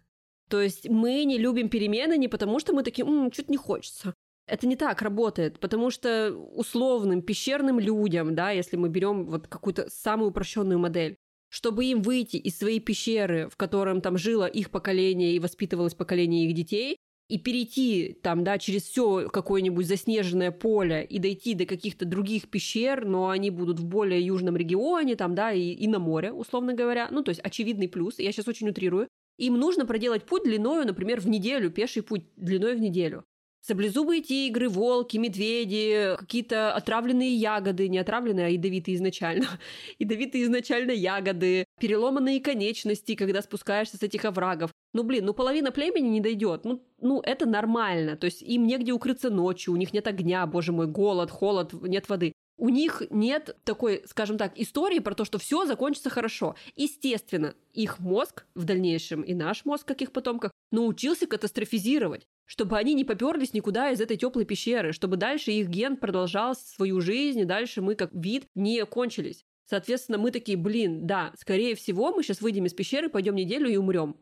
То 0.49 0.61
есть 0.61 0.89
мы 0.89 1.23
не 1.23 1.37
любим 1.37 1.69
перемены 1.69 2.17
не 2.17 2.27
потому, 2.27 2.59
что 2.59 2.73
мы 2.73 2.83
такие, 2.83 3.07
м-м, 3.07 3.31
что-то 3.31 3.51
не 3.51 3.57
хочется. 3.57 4.13
Это 4.45 4.67
не 4.67 4.75
так 4.75 5.01
работает, 5.01 5.59
потому 5.59 5.89
что 5.89 6.33
условным 6.33 7.21
пещерным 7.21 7.79
людям, 7.79 8.35
да, 8.35 8.51
если 8.51 8.75
мы 8.75 8.89
берем 8.89 9.25
вот 9.25 9.47
какую-то 9.47 9.89
самую 9.89 10.31
упрощенную 10.31 10.79
модель, 10.79 11.15
чтобы 11.49 11.85
им 11.85 12.01
выйти 12.01 12.35
из 12.37 12.57
своей 12.57 12.81
пещеры, 12.81 13.47
в 13.47 13.55
котором 13.55 14.01
там 14.01 14.17
жило 14.17 14.45
их 14.45 14.69
поколение 14.69 15.33
и 15.33 15.39
воспитывалось 15.39 15.93
поколение 15.93 16.47
их 16.47 16.55
детей, 16.55 16.97
и 17.29 17.37
перейти 17.37 18.17
там, 18.21 18.43
да, 18.43 18.57
через 18.57 18.83
все 18.83 19.29
какое-нибудь 19.29 19.87
заснеженное 19.87 20.51
поле 20.51 21.05
и 21.05 21.19
дойти 21.19 21.53
до 21.53 21.65
каких-то 21.65 22.05
других 22.05 22.49
пещер, 22.49 23.05
но 23.05 23.29
они 23.29 23.49
будут 23.49 23.79
в 23.79 23.85
более 23.85 24.21
южном 24.21 24.57
регионе, 24.57 25.15
там, 25.15 25.33
да, 25.33 25.51
и, 25.51 25.71
и 25.71 25.87
на 25.87 25.99
море, 25.99 26.31
условно 26.31 26.73
говоря. 26.73 27.07
Ну, 27.11 27.23
то 27.23 27.29
есть 27.29 27.41
очевидный 27.41 27.87
плюс. 27.87 28.19
Я 28.19 28.31
сейчас 28.31 28.47
очень 28.47 28.69
утрирую. 28.69 29.07
Им 29.37 29.57
нужно 29.57 29.85
проделать 29.85 30.25
путь 30.25 30.43
длиною, 30.43 30.85
например, 30.85 31.19
в 31.19 31.27
неделю, 31.27 31.71
пеший 31.71 32.03
путь 32.03 32.25
длиной 32.35 32.75
в 32.75 32.79
неделю. 32.79 33.23
Саблезубые 33.65 34.21
тигры, 34.21 34.67
волки, 34.67 35.15
медведи, 35.15 36.17
какие-то 36.19 36.73
отравленные 36.73 37.33
ягоды, 37.33 37.87
не 37.87 37.97
отравленные, 37.97 38.47
а 38.47 38.49
ядовитые 38.49 38.95
изначально, 38.95 39.47
ядовитые 39.99 40.43
изначально 40.43 40.91
ягоды, 40.91 41.63
переломанные 41.79 42.41
конечности, 42.41 43.15
когда 43.15 43.41
спускаешься 43.41 43.95
с 43.95 44.03
этих 44.03 44.25
оврагов. 44.25 44.71
Ну, 44.93 45.03
блин, 45.03 45.23
ну 45.23 45.33
половина 45.33 45.71
племени 45.71 46.09
не 46.09 46.19
дойдет. 46.19 46.65
Ну, 46.65 46.83
ну, 46.99 47.21
это 47.21 47.45
нормально. 47.45 48.17
То 48.17 48.25
есть 48.25 48.41
им 48.41 48.67
негде 48.67 48.91
укрыться 48.91 49.29
ночью, 49.29 49.73
у 49.73 49.77
них 49.77 49.93
нет 49.93 50.07
огня, 50.07 50.45
боже 50.45 50.73
мой, 50.73 50.87
голод, 50.87 51.31
холод, 51.31 51.71
нет 51.71 52.09
воды. 52.09 52.33
У 52.57 52.67
них 52.67 53.01
нет 53.11 53.57
такой, 53.63 54.03
скажем 54.07 54.37
так, 54.37 54.59
истории 54.59 54.99
про 54.99 55.15
то, 55.15 55.23
что 55.23 55.37
все 55.37 55.65
закончится 55.65 56.09
хорошо. 56.09 56.55
Естественно, 56.75 57.55
их 57.71 57.99
мозг 57.99 58.45
в 58.55 58.65
дальнейшем 58.65 59.21
и 59.21 59.33
наш 59.33 59.63
мозг, 59.63 59.87
как 59.87 60.01
их 60.01 60.11
потомках, 60.11 60.51
научился 60.71 61.27
катастрофизировать 61.27 62.27
чтобы 62.45 62.77
они 62.77 62.93
не 62.93 63.05
поперлись 63.05 63.53
никуда 63.53 63.91
из 63.91 64.01
этой 64.01 64.17
теплой 64.17 64.45
пещеры, 64.45 64.93
чтобы 64.93 65.17
дальше 65.17 65.51
их 65.51 65.69
ген 65.69 65.97
продолжал 65.97 66.55
свою 66.55 67.01
жизнь, 67.01 67.39
и 67.39 67.45
дальше 67.45 67.81
мы 67.81 67.95
как 67.95 68.11
вид 68.13 68.47
не 68.55 68.85
кончились. 68.85 69.45
Соответственно, 69.65 70.17
мы 70.17 70.31
такие, 70.31 70.57
блин, 70.57 71.07
да, 71.07 71.33
скорее 71.37 71.75
всего, 71.75 72.11
мы 72.11 72.23
сейчас 72.23 72.41
выйдем 72.41 72.65
из 72.65 72.73
пещеры, 72.73 73.09
пойдем 73.09 73.35
неделю 73.35 73.69
и 73.69 73.77
умрем. 73.77 74.17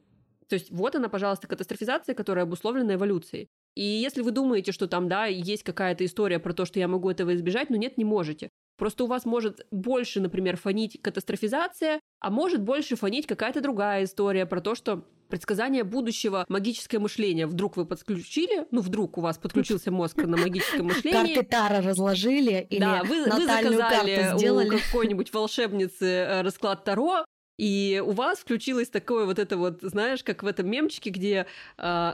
То 0.47 0.55
есть 0.55 0.69
вот 0.69 0.95
она, 0.95 1.07
пожалуйста, 1.07 1.47
катастрофизация, 1.47 2.13
которая 2.13 2.43
обусловлена 2.43 2.95
эволюцией. 2.95 3.47
И 3.73 3.83
если 3.83 4.21
вы 4.21 4.31
думаете, 4.31 4.73
что 4.73 4.87
там, 4.87 5.07
да, 5.07 5.25
есть 5.25 5.63
какая-то 5.63 6.03
история 6.05 6.39
про 6.39 6.53
то, 6.53 6.65
что 6.65 6.79
я 6.79 6.89
могу 6.89 7.09
этого 7.09 7.33
избежать, 7.33 7.69
но 7.69 7.77
нет, 7.77 7.97
не 7.97 8.03
можете. 8.03 8.49
Просто 8.77 9.05
у 9.05 9.07
вас 9.07 9.25
может 9.25 9.65
больше, 9.71 10.19
например, 10.19 10.57
фонить 10.57 11.01
катастрофизация, 11.01 12.01
а 12.19 12.29
может 12.29 12.61
больше 12.61 12.95
фонить 12.95 13.27
какая-то 13.27 13.61
другая 13.61 14.03
история 14.03 14.45
про 14.45 14.59
то, 14.59 14.75
что 14.75 15.05
предсказание 15.31 15.83
будущего, 15.83 16.45
магическое 16.49 16.99
мышление. 16.99 17.47
Вдруг 17.47 17.77
вы 17.77 17.85
подключили, 17.85 18.67
ну 18.69 18.81
вдруг 18.81 19.17
у 19.17 19.21
вас 19.21 19.37
подключился 19.37 19.89
мозг 19.91 20.17
на 20.17 20.37
магическое 20.37 20.83
мышление. 20.83 21.35
Карты 21.35 21.49
Тара 21.49 21.81
разложили 21.81 22.67
или 22.69 22.79
да, 22.79 23.03
вы, 23.03 23.25
вы 23.25 23.45
заказали 23.45 24.49
у 24.49 24.67
какой-нибудь 24.69 25.33
волшебницы 25.33 26.05
э, 26.05 26.41
расклад 26.41 26.83
Таро, 26.83 27.25
И 27.57 28.01
у 28.05 28.11
вас 28.11 28.39
включилось 28.39 28.89
такое 28.89 29.25
вот 29.25 29.39
это 29.39 29.57
вот, 29.57 29.81
знаешь, 29.81 30.23
как 30.23 30.43
в 30.43 30.47
этом 30.47 30.69
мемчике, 30.69 31.09
где 31.09 31.45
э, 31.77 32.13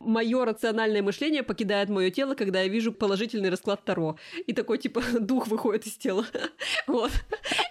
мое 0.00 0.44
рациональное 0.44 1.02
мышление 1.02 1.42
покидает 1.42 1.88
мое 1.88 2.10
тело, 2.10 2.34
когда 2.34 2.62
я 2.62 2.68
вижу 2.68 2.92
положительный 2.92 3.50
расклад 3.50 3.84
Таро. 3.84 4.16
И 4.46 4.52
такой, 4.52 4.78
типа, 4.78 5.02
дух 5.20 5.48
выходит 5.48 5.86
из 5.86 5.96
тела. 5.96 6.26
вот. 6.86 7.10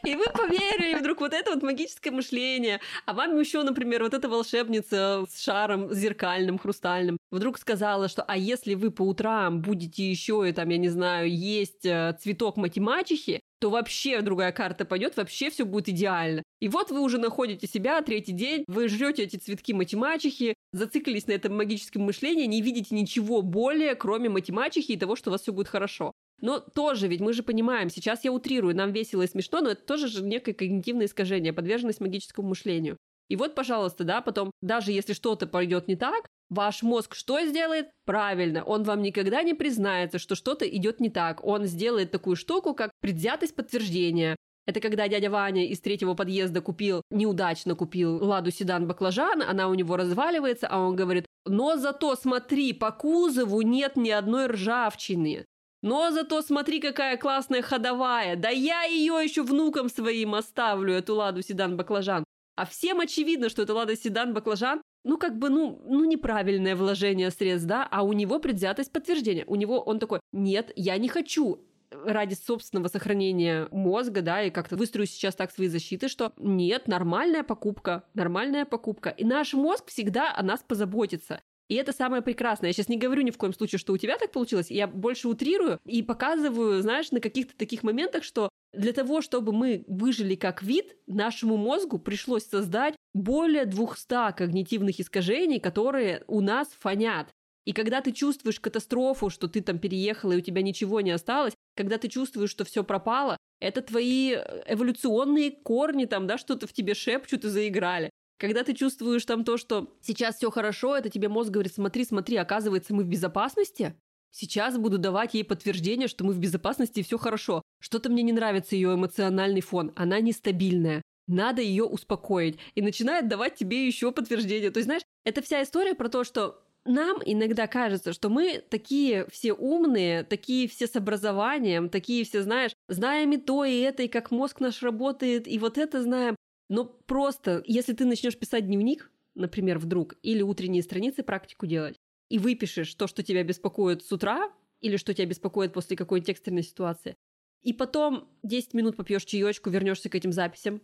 И 0.06 0.16
вы 0.16 0.26
поверили 0.34 1.00
вдруг 1.00 1.22
вот 1.22 1.34
это 1.34 1.52
вот 1.52 1.64
магическое 1.64 2.12
мышление. 2.12 2.80
А 3.06 3.14
вам 3.14 3.40
еще, 3.40 3.64
например, 3.64 4.04
вот 4.04 4.14
эта 4.14 4.28
волшебница 4.28 5.26
с 5.30 5.42
шаром 5.42 5.94
зеркальным, 5.94 6.58
хрустальным, 6.58 7.18
вдруг 7.32 7.58
сказала, 7.58 8.08
что 8.08 8.24
а 8.24 8.38
если 8.38 8.74
вы 8.74 8.92
по 8.92 9.04
утрам 9.04 9.62
будете 9.62 10.10
еще 10.10 10.48
и 10.48 10.52
там, 10.52 10.70
я 10.70 10.78
не 10.78 10.90
знаю, 10.90 11.34
есть 11.34 11.86
э, 11.86 12.18
цветок 12.20 12.58
математики, 12.58 13.40
то 13.64 13.70
вообще 13.70 14.22
другая 14.22 14.52
карта 14.52 14.84
пойдет, 14.84 15.16
вообще 15.16 15.50
все 15.50 15.64
будет 15.64 15.88
идеально. 15.88 16.44
И 16.60 16.68
вот 16.68 16.92
вы 16.92 17.00
уже 17.00 17.18
находите 17.18 17.66
себя 17.66 18.02
третий 18.02 18.34
день, 18.34 18.66
вы 18.68 18.90
жрете 18.90 19.24
эти 19.24 19.38
цветки 19.38 19.72
математики, 19.72 20.54
зациклились 20.74 21.28
на 21.28 21.32
этом 21.32 21.56
магическом 21.56 22.02
мышлении, 22.02 22.46
не 22.46 22.62
видите 22.62 22.94
ничего 22.94 23.42
более, 23.42 23.96
кроме 23.96 24.28
математики 24.28 24.92
и 24.92 24.98
того, 24.98 25.16
что 25.16 25.30
у 25.30 25.32
вас 25.32 25.44
все 25.44 25.54
будет 25.54 25.70
хорошо. 25.70 26.12
Но 26.42 26.60
тоже, 26.60 27.08
ведь 27.08 27.22
мы 27.22 27.32
же 27.32 27.42
понимаем, 27.42 27.90
сейчас 27.90 28.26
я 28.26 28.34
утрирую, 28.34 28.76
нам 28.76 28.92
весело 28.92 29.22
и 29.22 29.28
смешно, 29.28 29.62
но 29.62 29.70
это 29.70 29.86
тоже 29.86 30.10
же 30.10 30.26
некое 30.26 30.52
когнитивное 30.52 31.06
искажение, 31.06 31.54
подверженность 31.54 32.02
магическому 32.02 32.50
мышлению. 32.50 32.98
И 33.30 33.38
вот, 33.38 33.56
пожалуйста, 33.56 34.04
да, 34.04 34.20
потом, 34.20 34.52
даже 34.62 34.92
если 34.92 35.14
что-то 35.14 35.48
пойдет 35.48 35.88
не 35.88 35.96
так, 35.96 36.28
Ваш 36.54 36.84
мозг 36.84 37.16
что 37.16 37.44
сделает? 37.44 37.90
Правильно, 38.06 38.64
он 38.64 38.84
вам 38.84 39.02
никогда 39.02 39.42
не 39.42 39.56
признается, 39.56 40.20
что 40.20 40.36
что-то 40.36 40.70
идет 40.70 41.00
не 41.00 41.10
так. 41.10 41.44
Он 41.44 41.66
сделает 41.66 42.12
такую 42.12 42.36
штуку, 42.36 42.76
как 42.76 42.92
предвзятость 43.02 43.56
подтверждения. 43.56 44.36
Это 44.68 44.80
когда 44.80 45.08
дядя 45.08 45.32
Ваня 45.32 45.68
из 45.68 45.82
третьего 45.82 46.14
подъезда 46.14 46.62
купил, 46.62 47.02
неудачно 47.10 47.76
купил 47.76 48.24
ладу 48.24 48.52
седан 48.52 48.88
баклажан, 48.88 49.42
она 49.42 49.68
у 49.68 49.74
него 49.74 49.98
разваливается, 49.98 50.68
а 50.68 50.78
он 50.80 50.96
говорит, 50.96 51.26
но 51.46 51.76
зато 51.76 52.16
смотри, 52.16 52.72
по 52.72 52.92
кузову 52.92 53.62
нет 53.62 53.96
ни 53.96 54.12
одной 54.12 54.46
ржавчины. 54.46 55.46
Но 55.82 56.12
зато 56.12 56.42
смотри, 56.44 56.80
какая 56.80 57.18
классная 57.18 57.64
ходовая. 57.64 58.36
Да 58.36 58.50
я 58.50 58.84
ее 58.84 59.20
еще 59.22 59.42
внукам 59.42 59.90
своим 59.90 60.36
оставлю, 60.36 60.94
эту 60.94 61.16
ладу 61.16 61.42
седан 61.42 61.76
баклажан. 61.76 62.24
А 62.56 62.66
всем 62.66 63.00
очевидно, 63.00 63.50
что 63.50 63.64
это 63.64 63.74
лада 63.74 63.96
седан 63.98 64.34
баклажан 64.34 64.82
ну, 65.04 65.18
как 65.18 65.38
бы, 65.38 65.50
ну, 65.50 65.82
ну, 65.86 66.06
неправильное 66.06 66.76
вложение 66.76 67.30
средств, 67.32 67.68
да, 67.68 67.88
а 67.90 68.04
у 68.04 68.14
него 68.14 68.40
предвзятость 68.40 68.92
подтверждения. 68.92 69.44
У 69.48 69.56
него 69.56 69.80
он 69.80 70.00
такой, 70.00 70.20
нет, 70.32 70.72
я 70.76 70.98
не 70.98 71.10
хочу 71.10 71.60
ради 71.92 72.34
собственного 72.34 72.88
сохранения 72.88 73.68
мозга, 73.72 74.22
да, 74.22 74.44
и 74.44 74.50
как-то 74.50 74.76
выстрою 74.76 75.06
сейчас 75.06 75.36
так 75.36 75.52
свои 75.52 75.68
защиты, 75.68 76.08
что 76.08 76.34
нет, 76.38 76.88
нормальная 76.88 77.44
покупка, 77.44 78.04
нормальная 78.14 78.66
покупка. 78.66 79.10
И 79.10 79.24
наш 79.24 79.54
мозг 79.54 79.88
всегда 79.88 80.34
о 80.36 80.42
нас 80.44 80.64
позаботится. 80.68 81.42
И 81.70 81.76
это 81.76 81.94
самое 81.94 82.22
прекрасное. 82.22 82.70
Я 82.70 82.74
сейчас 82.74 82.90
не 82.90 82.98
говорю 82.98 83.22
ни 83.22 83.32
в 83.32 83.38
коем 83.38 83.54
случае, 83.54 83.80
что 83.80 83.94
у 83.94 83.98
тебя 83.98 84.18
так 84.18 84.32
получилось. 84.32 84.70
Я 84.70 84.88
больше 84.88 85.28
утрирую 85.28 85.80
и 85.86 86.04
показываю, 86.04 86.82
знаешь, 86.82 87.12
на 87.12 87.20
каких-то 87.20 87.56
таких 87.58 87.84
моментах, 87.84 88.24
что 88.24 88.50
для 88.74 88.92
того, 88.92 89.22
чтобы 89.22 89.54
мы 89.54 89.86
выжили 89.88 90.36
как 90.36 90.62
вид, 90.62 90.98
нашему 91.08 91.58
мозгу 91.58 92.00
пришлось 92.00 92.46
создать 92.46 92.96
более 93.14 93.66
200 93.66 94.34
когнитивных 94.36 95.00
искажений, 95.00 95.60
которые 95.60 96.24
у 96.28 96.42
нас 96.42 96.70
фонят. 96.80 97.30
И 97.66 97.72
когда 97.72 98.02
ты 98.02 98.12
чувствуешь 98.12 98.60
катастрофу, 98.60 99.30
что 99.30 99.48
ты 99.48 99.62
там 99.62 99.80
переехала 99.80 100.34
и 100.34 100.38
у 100.38 100.42
тебя 100.42 100.62
ничего 100.62 101.02
не 101.02 101.12
осталось, 101.12 101.54
когда 101.76 101.98
ты 101.98 102.10
чувствуешь, 102.10 102.50
что 102.50 102.66
все 102.66 102.84
пропало, 102.84 103.38
это 103.62 103.82
твои 103.82 104.34
эволюционные 104.34 105.52
корни 105.52 106.06
там, 106.06 106.28
да, 106.28 106.38
что-то 106.38 106.68
в 106.68 106.74
тебе 106.74 106.94
шепчут 106.94 107.46
и 107.46 107.50
заиграли. 107.50 108.10
Когда 108.38 108.64
ты 108.64 108.74
чувствуешь 108.74 109.26
там 109.26 109.46
то, 109.46 109.58
что 109.58 109.96
сейчас 110.02 110.36
все 110.36 110.52
хорошо, 110.52 110.98
это 110.98 111.10
тебе 111.10 111.30
мозг 111.30 111.52
говорит, 111.52 111.74
смотри, 111.74 112.04
смотри, 112.04 112.36
оказывается, 112.36 112.94
мы 112.94 113.04
в 113.04 113.08
безопасности. 113.08 113.96
Сейчас 114.32 114.78
буду 114.78 114.98
давать 114.98 115.36
ей 115.36 115.46
подтверждение, 115.46 116.08
что 116.08 116.26
мы 116.26 116.34
в 116.34 116.40
безопасности 116.40 117.00
и 117.00 117.04
все 117.04 117.18
хорошо. 117.18 117.62
Что-то 117.80 118.10
мне 118.10 118.24
не 118.24 118.34
нравится 118.34 118.76
ее 118.76 118.96
эмоциональный 118.96 119.62
фон, 119.62 119.94
она 119.96 120.20
нестабильная. 120.20 121.04
Надо 121.28 121.62
ее 121.62 121.84
успокоить. 121.86 122.58
И 122.76 122.82
начинает 122.82 123.28
давать 123.28 123.56
тебе 123.56 123.86
еще 123.86 124.12
подтверждение. 124.12 124.72
То 124.72 124.80
есть, 124.80 124.88
знаешь, 124.88 125.04
это 125.24 125.42
вся 125.42 125.64
история 125.64 125.96
про 125.96 126.10
то, 126.10 126.24
что 126.24 126.64
нам 126.86 127.22
иногда 127.26 127.68
кажется, 127.68 128.12
что 128.12 128.30
мы 128.30 128.62
такие 128.70 129.26
все 129.32 129.54
умные, 129.54 130.24
такие 130.24 130.68
все 130.68 130.86
с 130.88 130.96
образованием, 130.96 131.90
такие 131.90 132.26
все, 132.26 132.44
знаешь, 132.44 132.76
знаем 132.90 133.32
и 133.32 133.38
то, 133.38 133.64
и 133.64 133.80
это, 133.80 134.04
и 134.04 134.08
как 134.10 134.32
мозг 134.32 134.60
наш 134.60 134.84
работает, 134.84 135.48
и 135.48 135.58
вот 135.60 135.78
это 135.78 136.02
знаем. 136.04 136.36
Но 136.70 136.86
просто, 136.86 137.64
если 137.66 137.94
ты 137.94 138.06
начнешь 138.06 138.38
писать 138.38 138.66
дневник, 138.66 139.12
например, 139.36 139.80
вдруг, 139.80 140.16
или 140.24 140.42
утренние 140.42 140.84
страницы 140.84 141.24
практику 141.24 141.68
делать, 141.68 141.96
и 142.30 142.38
выпишешь 142.38 142.94
то, 142.96 143.08
что 143.08 143.24
тебя 143.24 143.44
беспокоит 143.44 144.04
с 144.04 144.12
утра, 144.12 144.52
или 144.82 144.98
что 144.98 145.14
тебя 145.14 145.28
беспокоит 145.28 145.72
после 145.72 145.96
какой-нибудь 145.96 146.30
экстренной 146.30 146.64
ситуации, 146.64 147.16
и 147.62 147.72
потом 147.72 148.28
10 148.44 148.74
минут 148.74 148.98
попьешь 148.98 149.24
чаечку, 149.24 149.70
вернешься 149.70 150.10
к 150.10 150.16
этим 150.16 150.34
записям 150.34 150.82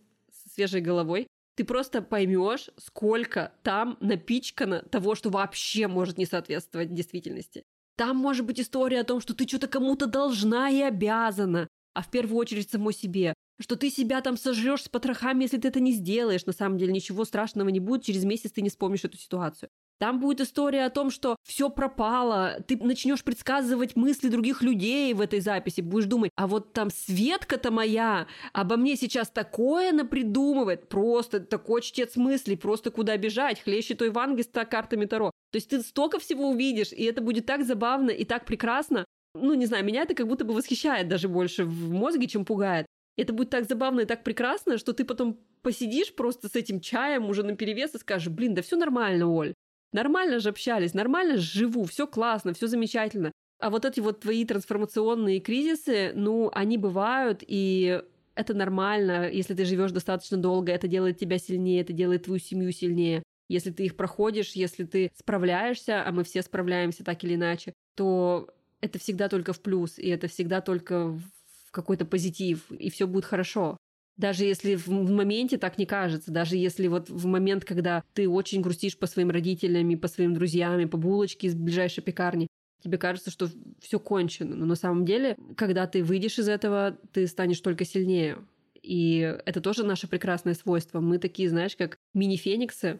свежей 0.59 0.81
головой, 0.81 1.27
ты 1.55 1.63
просто 1.63 2.01
поймешь, 2.01 2.69
сколько 2.77 3.53
там 3.63 3.97
напичкано 4.01 4.81
того, 4.83 5.15
что 5.15 5.29
вообще 5.29 5.87
может 5.87 6.17
не 6.17 6.25
соответствовать 6.25 6.93
действительности. 6.93 7.63
Там 7.97 8.17
может 8.17 8.45
быть 8.45 8.59
история 8.59 9.01
о 9.01 9.03
том, 9.03 9.19
что 9.19 9.33
ты 9.33 9.47
что-то 9.47 9.67
кому-то 9.67 10.07
должна 10.07 10.69
и 10.69 10.81
обязана, 10.81 11.67
а 11.93 12.01
в 12.01 12.09
первую 12.09 12.37
очередь 12.37 12.69
самой 12.69 12.93
себе 12.93 13.33
что 13.61 13.75
ты 13.75 13.89
себя 13.89 14.21
там 14.21 14.37
сожрешь 14.37 14.83
с 14.83 14.87
потрохами, 14.87 15.43
если 15.43 15.57
ты 15.57 15.67
это 15.67 15.81
не 15.81 15.91
сделаешь. 15.91 16.45
На 16.45 16.53
самом 16.53 16.77
деле 16.77 16.93
ничего 16.93 17.25
страшного 17.25 17.67
не 17.67 17.81
будет, 17.81 18.03
через 18.03 18.23
месяц 18.23 18.51
ты 18.51 18.61
не 18.61 18.69
вспомнишь 18.69 19.03
эту 19.03 19.17
ситуацию. 19.17 19.69
Там 19.99 20.21
будет 20.21 20.39
история 20.39 20.85
о 20.85 20.89
том, 20.89 21.11
что 21.11 21.35
все 21.43 21.69
пропало, 21.69 22.63
ты 22.65 22.77
начнешь 22.77 23.21
предсказывать 23.21 23.97
мысли 23.97 24.29
других 24.29 24.61
людей 24.61 25.13
в 25.13 25.19
этой 25.19 25.41
записи, 25.41 25.81
будешь 25.81 26.05
думать, 26.05 26.31
а 26.37 26.47
вот 26.47 26.71
там 26.71 26.89
Светка-то 26.89 27.69
моя 27.69 28.27
обо 28.53 28.77
мне 28.77 28.95
сейчас 28.95 29.29
такое 29.29 29.91
напридумывает, 29.91 30.87
просто 30.87 31.41
такой 31.41 31.81
чтец 31.81 32.15
мыслей, 32.15 32.55
просто 32.55 32.91
куда 32.91 33.17
бежать, 33.17 33.61
хлеще 33.61 33.93
той 33.93 34.09
Ванги 34.09 34.41
с 34.41 34.65
картами 34.65 35.03
Таро. 35.03 35.31
То 35.51 35.57
есть 35.57 35.69
ты 35.69 35.81
столько 35.81 36.17
всего 36.19 36.49
увидишь, 36.49 36.93
и 36.93 37.03
это 37.03 37.21
будет 37.21 37.45
так 37.45 37.65
забавно 37.65 38.11
и 38.11 38.23
так 38.23 38.45
прекрасно. 38.45 39.03
Ну, 39.35 39.53
не 39.53 39.65
знаю, 39.65 39.83
меня 39.83 40.03
это 40.03 40.15
как 40.15 40.27
будто 40.27 40.45
бы 40.45 40.53
восхищает 40.53 41.09
даже 41.09 41.27
больше 41.27 41.65
в 41.65 41.91
мозге, 41.91 42.27
чем 42.27 42.45
пугает. 42.45 42.85
Это 43.17 43.33
будет 43.33 43.49
так 43.49 43.67
забавно 43.67 44.01
и 44.01 44.05
так 44.05 44.23
прекрасно, 44.23 44.77
что 44.77 44.93
ты 44.93 45.03
потом 45.03 45.37
посидишь 45.61 46.15
просто 46.15 46.47
с 46.47 46.55
этим 46.55 46.79
чаем 46.79 47.29
уже 47.29 47.43
на 47.43 47.57
перевес 47.57 47.93
и 47.95 47.97
скажешь, 47.97 48.29
блин, 48.29 48.55
да 48.55 48.61
все 48.61 48.77
нормально, 48.77 49.27
Оль. 49.27 49.53
Нормально 49.91 50.39
же 50.39 50.49
общались, 50.49 50.93
нормально 50.93 51.37
живу, 51.37 51.85
все 51.85 52.05
классно, 52.05 52.53
все 52.53 52.67
замечательно. 52.67 53.31
А 53.59 53.69
вот 53.69 53.85
эти 53.85 53.99
вот 53.99 54.21
твои 54.21 54.45
трансформационные 54.45 55.39
кризисы, 55.39 56.11
ну, 56.15 56.49
они 56.53 56.77
бывают, 56.77 57.43
и 57.45 58.01
это 58.35 58.53
нормально, 58.53 59.29
если 59.29 59.53
ты 59.53 59.65
живешь 59.65 59.91
достаточно 59.91 60.37
долго, 60.37 60.71
это 60.71 60.87
делает 60.87 61.17
тебя 61.17 61.37
сильнее, 61.39 61.81
это 61.81 61.91
делает 61.91 62.23
твою 62.23 62.39
семью 62.39 62.71
сильнее. 62.71 63.23
Если 63.49 63.71
ты 63.71 63.85
их 63.85 63.97
проходишь, 63.97 64.51
если 64.51 64.85
ты 64.85 65.11
справляешься, 65.15 66.07
а 66.07 66.11
мы 66.11 66.23
все 66.23 66.41
справляемся 66.41 67.03
так 67.03 67.23
или 67.23 67.35
иначе, 67.35 67.73
то 67.95 68.47
это 68.79 68.99
всегда 68.99 69.27
только 69.27 69.53
в 69.53 69.59
плюс, 69.59 69.97
и 69.97 70.07
это 70.07 70.27
всегда 70.27 70.61
только 70.61 71.07
в 71.07 71.71
какой-то 71.71 72.05
позитив, 72.05 72.71
и 72.71 72.89
все 72.89 73.07
будет 73.07 73.25
хорошо. 73.25 73.77
Даже 74.19 74.43
если 74.43 74.75
в 74.75 74.89
моменте 74.89 75.57
так 75.57 75.77
не 75.77 75.85
кажется, 75.85 76.29
даже 76.29 76.57
если 76.57 76.87
вот 76.87 77.09
в 77.09 77.25
момент, 77.25 77.63
когда 77.63 78.03
ты 78.13 78.27
очень 78.27 78.59
грустишь 78.59 78.97
по 78.97 79.07
своим 79.07 79.29
родителям, 79.29 79.97
по 79.97 80.09
своим 80.09 80.33
друзьям, 80.33 80.89
по 80.89 80.97
булочке 80.97 81.47
из 81.47 81.55
ближайшей 81.55 82.03
пекарни, 82.03 82.47
тебе 82.83 82.97
кажется, 82.97 83.31
что 83.31 83.47
все 83.79 83.97
кончено. 83.97 84.57
Но 84.57 84.65
на 84.65 84.75
самом 84.75 85.05
деле, 85.05 85.37
когда 85.55 85.87
ты 85.87 86.03
выйдешь 86.03 86.37
из 86.37 86.49
этого, 86.49 86.97
ты 87.13 87.27
станешь 87.27 87.61
только 87.61 87.85
сильнее. 87.85 88.39
И 88.81 89.19
это 89.45 89.61
тоже 89.61 89.85
наше 89.85 90.09
прекрасное 90.09 90.53
свойство. 90.53 90.99
Мы 90.99 91.17
такие, 91.17 91.47
знаешь, 91.47 91.77
как 91.77 91.97
мини-фениксы. 92.13 92.99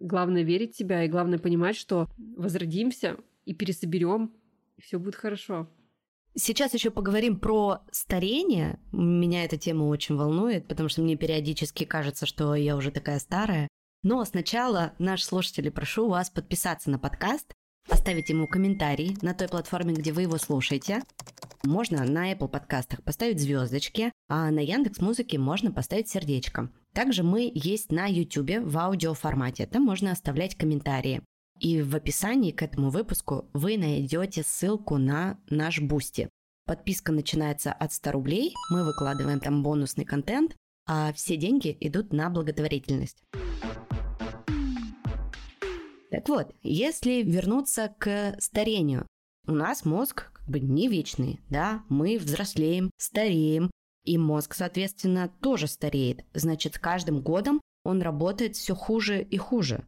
Главное 0.00 0.42
верить 0.42 0.74
в 0.74 0.76
себя 0.76 1.04
и 1.04 1.08
главное 1.08 1.38
понимать, 1.38 1.76
что 1.76 2.08
возродимся 2.36 3.16
и 3.44 3.54
пересоберем, 3.54 4.32
и 4.76 4.82
все 4.82 4.98
будет 4.98 5.14
хорошо. 5.14 5.68
Сейчас 6.40 6.72
еще 6.72 6.92
поговорим 6.92 7.40
про 7.40 7.80
старение. 7.90 8.78
Меня 8.92 9.44
эта 9.44 9.56
тема 9.56 9.86
очень 9.86 10.14
волнует, 10.14 10.68
потому 10.68 10.88
что 10.88 11.02
мне 11.02 11.16
периодически 11.16 11.82
кажется, 11.82 12.26
что 12.26 12.54
я 12.54 12.76
уже 12.76 12.92
такая 12.92 13.18
старая. 13.18 13.66
Но 14.04 14.24
сначала, 14.24 14.92
наши 15.00 15.24
слушатели, 15.24 15.68
прошу 15.68 16.08
вас 16.08 16.30
подписаться 16.30 16.90
на 16.90 16.98
подкаст, 17.00 17.52
оставить 17.90 18.28
ему 18.28 18.46
комментарий 18.46 19.16
на 19.20 19.34
той 19.34 19.48
платформе, 19.48 19.94
где 19.94 20.12
вы 20.12 20.22
его 20.22 20.38
слушаете. 20.38 21.02
Можно 21.64 22.04
на 22.04 22.32
Apple 22.32 22.46
подкастах 22.46 23.02
поставить 23.02 23.40
звездочки, 23.40 24.12
а 24.28 24.48
на 24.52 24.60
Яндекс 24.60 25.00
Музыке 25.00 25.38
можно 25.38 25.72
поставить 25.72 26.08
сердечко. 26.08 26.70
Также 26.92 27.24
мы 27.24 27.50
есть 27.52 27.90
на 27.90 28.06
YouTube 28.06 28.60
в 28.62 28.78
аудиоформате. 28.78 29.66
Там 29.66 29.82
можно 29.82 30.12
оставлять 30.12 30.54
комментарии. 30.54 31.20
И 31.60 31.82
в 31.82 31.96
описании 31.96 32.52
к 32.52 32.62
этому 32.62 32.90
выпуску 32.90 33.48
вы 33.52 33.76
найдете 33.78 34.42
ссылку 34.42 34.96
на 34.96 35.38
наш 35.50 35.80
Boosty. 35.80 36.28
Подписка 36.66 37.12
начинается 37.12 37.72
от 37.72 37.92
100 37.92 38.12
рублей, 38.12 38.54
мы 38.70 38.84
выкладываем 38.84 39.40
там 39.40 39.62
бонусный 39.62 40.04
контент, 40.04 40.54
а 40.86 41.12
все 41.12 41.36
деньги 41.36 41.76
идут 41.80 42.12
на 42.12 42.30
благотворительность. 42.30 43.22
Так 46.10 46.28
вот, 46.28 46.54
если 46.62 47.22
вернуться 47.22 47.94
к 47.98 48.36
старению, 48.38 49.06
у 49.46 49.52
нас 49.52 49.84
мозг 49.84 50.30
как 50.32 50.48
бы 50.48 50.60
не 50.60 50.88
вечный, 50.88 51.40
да, 51.48 51.84
мы 51.88 52.18
взрослеем, 52.18 52.90
стареем, 52.98 53.70
и 54.04 54.16
мозг, 54.16 54.54
соответственно, 54.54 55.28
тоже 55.40 55.66
стареет. 55.66 56.24
Значит, 56.32 56.76
с 56.76 56.78
каждым 56.78 57.20
годом 57.20 57.60
он 57.84 58.00
работает 58.00 58.56
все 58.56 58.74
хуже 58.74 59.22
и 59.22 59.36
хуже. 59.36 59.86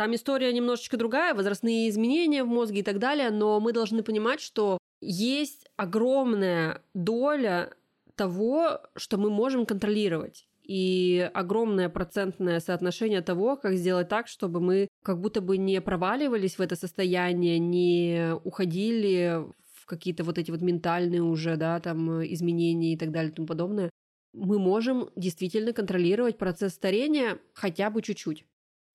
Там 0.00 0.14
история 0.14 0.50
немножечко 0.50 0.96
другая, 0.96 1.34
возрастные 1.34 1.90
изменения 1.90 2.42
в 2.42 2.46
мозге 2.46 2.80
и 2.80 2.82
так 2.82 2.98
далее, 2.98 3.28
но 3.28 3.60
мы 3.60 3.74
должны 3.74 4.02
понимать, 4.02 4.40
что 4.40 4.78
есть 5.02 5.66
огромная 5.76 6.82
доля 6.94 7.74
того, 8.14 8.80
что 8.96 9.18
мы 9.18 9.28
можем 9.28 9.66
контролировать 9.66 10.48
и 10.62 11.30
огромное 11.34 11.90
процентное 11.90 12.60
соотношение 12.60 13.20
того, 13.20 13.58
как 13.58 13.74
сделать 13.74 14.08
так, 14.08 14.26
чтобы 14.26 14.60
мы 14.60 14.88
как 15.04 15.20
будто 15.20 15.42
бы 15.42 15.58
не 15.58 15.78
проваливались 15.82 16.56
в 16.56 16.62
это 16.62 16.76
состояние, 16.76 17.58
не 17.58 18.34
уходили 18.42 19.44
в 19.74 19.84
какие-то 19.84 20.24
вот 20.24 20.38
эти 20.38 20.50
вот 20.50 20.62
ментальные 20.62 21.20
уже, 21.22 21.56
да, 21.56 21.78
там 21.78 22.24
изменения 22.24 22.94
и 22.94 22.96
так 22.96 23.10
далее 23.10 23.32
и 23.32 23.34
тому 23.34 23.46
подобное. 23.46 23.90
Мы 24.32 24.58
можем 24.58 25.10
действительно 25.14 25.74
контролировать 25.74 26.38
процесс 26.38 26.72
старения 26.72 27.38
хотя 27.52 27.90
бы 27.90 28.00
чуть-чуть. 28.00 28.46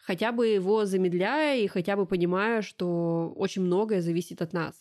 Хотя 0.05 0.31
бы 0.31 0.45
его 0.45 0.85
замедляя 0.85 1.57
и 1.57 1.67
хотя 1.67 1.95
бы 1.95 2.05
понимая, 2.05 2.61
что 2.61 3.33
очень 3.35 3.63
многое 3.63 4.01
зависит 4.01 4.39
от 4.41 4.53
нас. 4.53 4.75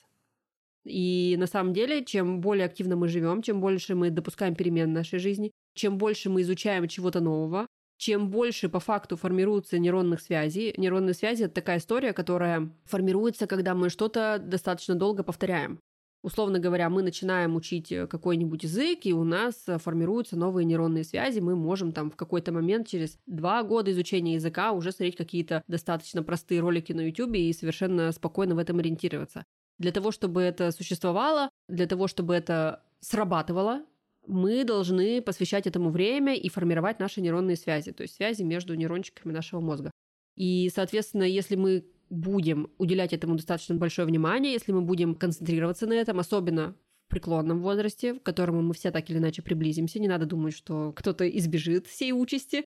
И 0.85 1.37
на 1.39 1.47
самом 1.47 1.73
деле, 1.73 2.05
чем 2.05 2.43
более 2.43 2.67
активно 2.67 2.95
мы 2.95 3.09
живем, 3.09 3.41
чем 3.41 3.59
больше 3.63 3.95
мы 3.95 4.11
допускаем 4.11 4.55
перемен 4.55 4.91
в 4.91 4.93
нашей 4.93 5.19
жизни, 5.19 5.51
чем 5.75 5.97
больше 5.97 6.29
мы 6.29 6.43
изучаем 6.43 6.89
чего-то 6.89 7.21
нового, 7.21 7.67
чем 7.97 8.29
больше 8.29 8.69
по 8.69 8.81
факту 8.81 9.17
формируются 9.17 9.79
нейронных 9.79 10.21
связей. 10.21 10.75
Нейронные 10.77 11.15
связи— 11.15 11.45
это 11.45 11.55
такая 11.55 11.79
история, 11.79 12.13
которая 12.13 12.71
формируется, 12.85 13.47
когда 13.47 13.75
мы 13.75 13.89
что-то 13.89 14.39
достаточно 14.39 14.95
долго 14.95 15.23
повторяем. 15.23 15.81
Условно 16.25 16.59
говоря, 16.59 16.89
мы 16.89 17.03
начинаем 17.03 17.55
учить 17.55 17.93
какой-нибудь 18.09 18.63
язык, 18.63 19.01
и 19.03 19.13
у 19.13 19.25
нас 19.25 19.67
формируются 19.77 20.39
новые 20.39 20.65
нейронные 20.65 21.05
связи. 21.05 21.41
Мы 21.41 21.55
можем 21.55 21.93
там 21.93 22.11
в 22.11 22.17
какой-то 22.17 22.51
момент 22.51 22.89
через 22.89 23.19
два 23.27 23.63
года 23.63 23.93
изучения 23.93 24.37
языка 24.37 24.73
уже 24.73 24.91
смотреть 24.91 25.17
какие-то 25.17 25.63
достаточно 25.69 26.23
простые 26.23 26.63
ролики 26.63 26.95
на 26.95 27.03
YouTube 27.03 27.35
и 27.35 27.53
совершенно 27.53 28.11
спокойно 28.11 28.55
в 28.55 28.59
этом 28.59 28.79
ориентироваться. 28.79 29.45
Для 29.79 29.93
того, 29.93 30.13
чтобы 30.13 30.41
это 30.41 30.71
существовало, 30.71 31.51
для 31.69 31.87
того, 31.87 32.09
чтобы 32.09 32.33
это 32.33 32.83
срабатывало, 33.01 33.85
мы 34.27 34.65
должны 34.65 35.21
посвящать 35.21 35.67
этому 35.67 35.91
время 35.91 36.35
и 36.35 36.49
формировать 36.49 37.01
наши 37.01 37.21
нейронные 37.21 37.57
связи, 37.57 37.93
то 37.93 38.03
есть 38.03 38.15
связи 38.15 38.45
между 38.45 38.75
нейрончиками 38.75 39.31
нашего 39.31 39.61
мозга. 39.61 39.91
И, 40.37 40.71
соответственно, 40.75 41.25
если 41.25 41.57
мы 41.57 41.85
будем 42.11 42.71
уделять 42.79 43.13
этому 43.13 43.37
достаточно 43.37 43.75
большое 43.75 44.07
внимание, 44.07 44.53
если 44.53 44.73
мы 44.73 44.83
будем 44.83 45.15
концентрироваться 45.15 45.87
на 45.87 45.95
этом, 45.95 46.19
особенно 46.19 46.75
в 47.07 47.11
преклонном 47.11 47.61
возрасте, 47.61 48.15
к 48.15 48.23
которому 48.23 48.63
мы 48.63 48.75
все 48.75 48.91
так 48.91 49.09
или 49.11 49.19
иначе 49.19 49.43
приблизимся, 49.43 49.99
не 50.01 50.09
надо 50.09 50.27
думать, 50.27 50.55
что 50.55 50.93
кто-то 50.93 51.29
избежит 51.29 51.87
всей 51.87 52.13
участи, 52.13 52.65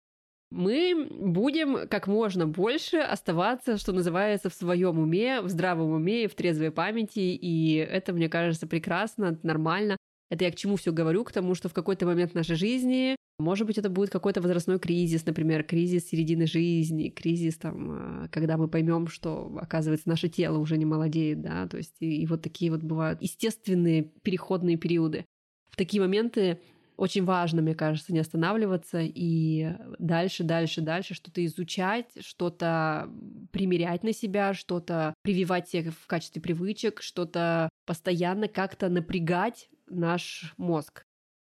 мы 0.50 1.06
будем 1.10 1.88
как 1.88 2.06
можно 2.06 2.46
больше 2.46 2.98
оставаться, 2.98 3.76
что 3.76 3.92
называется, 3.92 4.48
в 4.48 4.54
своем 4.54 4.98
уме, 4.98 5.42
в 5.42 5.48
здравом 5.48 5.90
уме 5.90 6.24
и 6.24 6.28
в 6.28 6.34
трезвой 6.34 6.70
памяти, 6.70 7.18
и 7.18 7.74
это, 7.74 8.12
мне 8.12 8.28
кажется, 8.28 8.66
прекрасно, 8.66 9.38
нормально. 9.42 9.96
Это 10.30 10.44
я 10.44 10.50
к 10.50 10.56
чему 10.56 10.76
все 10.76 10.92
говорю, 10.92 11.24
к 11.24 11.32
тому, 11.32 11.54
что 11.54 11.68
в 11.68 11.74
какой-то 11.74 12.06
момент 12.06 12.34
нашей 12.34 12.56
жизни, 12.56 13.16
может 13.38 13.66
быть, 13.66 13.78
это 13.78 13.88
будет 13.88 14.10
какой-то 14.10 14.40
возрастной 14.40 14.78
кризис, 14.78 15.24
например, 15.24 15.62
кризис 15.62 16.08
середины 16.08 16.46
жизни, 16.46 17.08
кризис 17.08 17.56
там, 17.56 18.24
э, 18.24 18.28
когда 18.28 18.56
мы 18.56 18.68
поймем, 18.68 19.06
что, 19.06 19.56
оказывается, 19.60 20.08
наше 20.08 20.28
тело 20.28 20.58
уже 20.58 20.76
не 20.76 20.84
молодеет, 20.84 21.40
да, 21.40 21.66
то 21.68 21.76
есть 21.76 21.94
и, 22.00 22.22
и 22.22 22.26
вот 22.26 22.42
такие 22.42 22.70
вот 22.70 22.82
бывают 22.82 23.22
естественные 23.22 24.02
переходные 24.02 24.76
периоды. 24.76 25.24
В 25.70 25.76
такие 25.76 26.02
моменты 26.02 26.58
очень 26.96 27.24
важно, 27.24 27.62
мне 27.62 27.76
кажется, 27.76 28.12
не 28.12 28.18
останавливаться 28.18 29.00
и 29.02 29.72
дальше, 30.00 30.42
дальше, 30.42 30.80
дальше 30.80 31.14
что-то 31.14 31.44
изучать, 31.46 32.10
что-то 32.20 33.08
примерять 33.52 34.02
на 34.02 34.12
себя, 34.12 34.52
что-то 34.52 35.14
прививать 35.22 35.68
себе 35.68 35.92
в 35.92 36.06
качестве 36.08 36.42
привычек, 36.42 37.00
что-то 37.00 37.68
постоянно 37.86 38.48
как-то 38.48 38.88
напрягать 38.88 39.70
наш 39.88 40.54
мозг. 40.56 41.04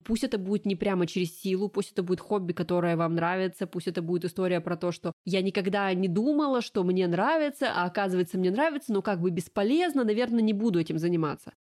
Пусть 0.05 0.24
это 0.24 0.38
будет 0.38 0.66
не 0.66 0.76
прямо 0.76 1.07
через 1.07 1.38
силу, 1.40 1.68
пусть 1.68 1.92
это 1.92 2.03
будет 2.03 2.20
хобби, 2.20 2.53
которое 2.53 2.96
вам 2.96 3.14
нравится, 3.14 3.66
пусть 3.66 3.88
это 3.88 4.03
будет 4.03 4.24
история 4.24 4.61
про 4.61 4.76
то, 4.76 4.92
что 4.92 5.12
я 5.24 5.42
никогда 5.42 5.92
не 5.94 6.09
думала, 6.09 6.61
что 6.61 6.84
мне 6.84 7.07
нравится, 7.07 7.70
а 7.72 7.84
оказывается 7.84 8.38
мне 8.38 8.50
нравится, 8.50 8.92
но 8.92 9.03
как 9.03 9.20
бы 9.20 9.30
бесполезно, 9.30 10.05
наверное, 10.05 10.42
не 10.42 10.53
буду 10.53 10.80
этим 10.80 10.98
заниматься. 10.98 11.53